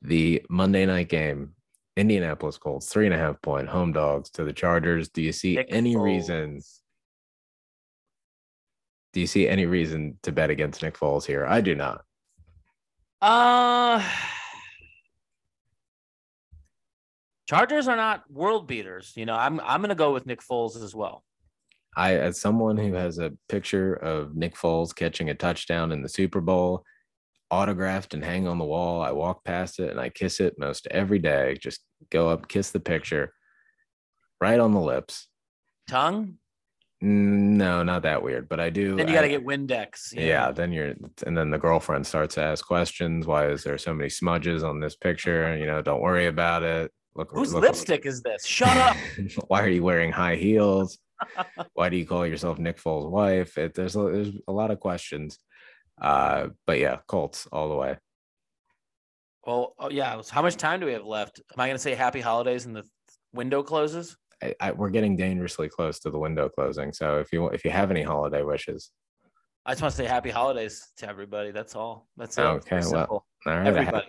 The 0.00 0.42
Monday 0.48 0.86
night 0.86 1.08
game, 1.08 1.54
Indianapolis 1.96 2.56
Colts, 2.56 2.88
three 2.88 3.06
and 3.06 3.14
a 3.14 3.18
half 3.18 3.40
point 3.42 3.68
home 3.68 3.92
dogs 3.92 4.30
to 4.30 4.44
the 4.44 4.52
Chargers. 4.52 5.08
Do 5.10 5.20
you 5.22 5.32
see 5.32 5.56
Nick 5.56 5.68
any 5.70 5.94
Foles. 5.94 6.02
reason? 6.04 6.60
Do 9.12 9.20
you 9.20 9.26
see 9.26 9.46
any 9.46 9.66
reason 9.66 10.18
to 10.22 10.32
bet 10.32 10.48
against 10.48 10.82
Nick 10.82 10.98
Foles 10.98 11.26
here? 11.26 11.44
I 11.46 11.60
do 11.60 11.74
not. 11.74 12.02
Uh 13.20 14.02
Chargers 17.46 17.86
are 17.88 17.96
not 17.96 18.22
world 18.30 18.66
beaters. 18.66 19.12
You 19.14 19.26
know, 19.26 19.34
I'm 19.34 19.60
I'm 19.60 19.82
gonna 19.82 19.94
go 19.94 20.12
with 20.14 20.24
Nick 20.24 20.40
Foles 20.40 20.82
as 20.82 20.94
well. 20.94 21.22
I, 21.96 22.14
as 22.16 22.40
someone 22.40 22.76
who 22.78 22.94
has 22.94 23.18
a 23.18 23.32
picture 23.48 23.94
of 23.94 24.34
Nick 24.34 24.54
Foles 24.54 24.94
catching 24.94 25.28
a 25.30 25.34
touchdown 25.34 25.92
in 25.92 26.02
the 26.02 26.08
Super 26.08 26.40
Bowl, 26.40 26.84
autographed 27.50 28.14
and 28.14 28.24
hang 28.24 28.48
on 28.48 28.58
the 28.58 28.64
wall, 28.64 29.02
I 29.02 29.10
walk 29.12 29.44
past 29.44 29.78
it 29.78 29.90
and 29.90 30.00
I 30.00 30.08
kiss 30.08 30.40
it 30.40 30.58
most 30.58 30.86
every 30.90 31.18
day. 31.18 31.56
Just 31.60 31.80
go 32.10 32.28
up, 32.30 32.48
kiss 32.48 32.70
the 32.70 32.80
picture, 32.80 33.34
right 34.40 34.58
on 34.58 34.72
the 34.72 34.80
lips. 34.80 35.28
Tongue? 35.88 36.36
Mm, 37.02 37.56
No, 37.58 37.82
not 37.82 38.02
that 38.02 38.22
weird, 38.22 38.48
but 38.48 38.58
I 38.60 38.70
do. 38.70 38.96
Then 38.96 39.08
you 39.08 39.14
gotta 39.14 39.28
get 39.28 39.44
Windex. 39.44 40.14
you 40.16 40.24
Yeah, 40.26 40.50
then 40.52 40.72
you're, 40.72 40.94
and 41.26 41.36
then 41.36 41.50
the 41.50 41.58
girlfriend 41.58 42.06
starts 42.06 42.36
to 42.36 42.42
ask 42.42 42.64
questions. 42.66 43.26
Why 43.26 43.48
is 43.50 43.64
there 43.64 43.76
so 43.76 43.92
many 43.92 44.08
smudges 44.08 44.62
on 44.64 44.80
this 44.80 44.96
picture? 44.96 45.54
You 45.56 45.66
know, 45.66 45.82
don't 45.82 46.00
worry 46.00 46.26
about 46.26 46.62
it. 46.62 46.90
Look, 47.14 47.32
Whose 47.32 47.52
look- 47.52 47.64
lipstick 47.64 48.06
is 48.06 48.22
this? 48.22 48.46
Shut 48.46 48.74
up. 48.78 48.96
Why 49.48 49.60
are 49.62 49.68
you 49.68 49.82
wearing 49.82 50.10
high 50.12 50.36
heels? 50.36 50.98
Why 51.74 51.88
do 51.88 51.96
you 51.96 52.06
call 52.06 52.26
yourself 52.26 52.58
Nick 52.58 52.78
Foles' 52.78 53.10
wife? 53.10 53.58
It, 53.58 53.74
there's 53.74 53.96
a, 53.96 54.00
there's 54.00 54.32
a 54.48 54.52
lot 54.52 54.70
of 54.70 54.80
questions. 54.80 55.38
Uh, 56.00 56.48
but 56.66 56.78
yeah, 56.78 56.98
Colts 57.06 57.46
all 57.52 57.68
the 57.68 57.76
way. 57.76 57.96
Well, 59.46 59.74
oh 59.78 59.90
yeah. 59.90 60.20
so 60.20 60.34
How 60.34 60.42
much 60.42 60.56
time 60.56 60.80
do 60.80 60.86
we 60.86 60.92
have 60.92 61.04
left? 61.04 61.40
Am 61.54 61.60
I 61.60 61.68
gonna 61.68 61.78
say 61.78 61.94
happy 61.94 62.20
holidays 62.20 62.66
and 62.66 62.76
the 62.76 62.84
window 63.32 63.62
closes? 63.62 64.16
I, 64.42 64.54
I, 64.60 64.72
we're 64.72 64.90
getting 64.90 65.16
dangerously 65.16 65.68
close 65.68 65.98
to 66.00 66.10
the 66.10 66.18
window 66.18 66.48
closing. 66.48 66.92
So 66.92 67.18
if 67.18 67.32
you 67.32 67.48
if 67.48 67.64
you 67.64 67.70
have 67.70 67.90
any 67.90 68.02
holiday 68.02 68.42
wishes, 68.42 68.90
I 69.66 69.72
just 69.72 69.82
want 69.82 69.92
to 69.92 69.98
say 69.98 70.06
happy 70.06 70.30
holidays 70.30 70.92
to 70.98 71.08
everybody. 71.08 71.50
That's 71.50 71.74
all. 71.76 72.08
That's 72.16 72.38
it. 72.38 72.42
Okay, 72.42 72.80
well, 72.90 73.06
all 73.06 73.24
right, 73.46 73.66
everybody. 73.66 74.06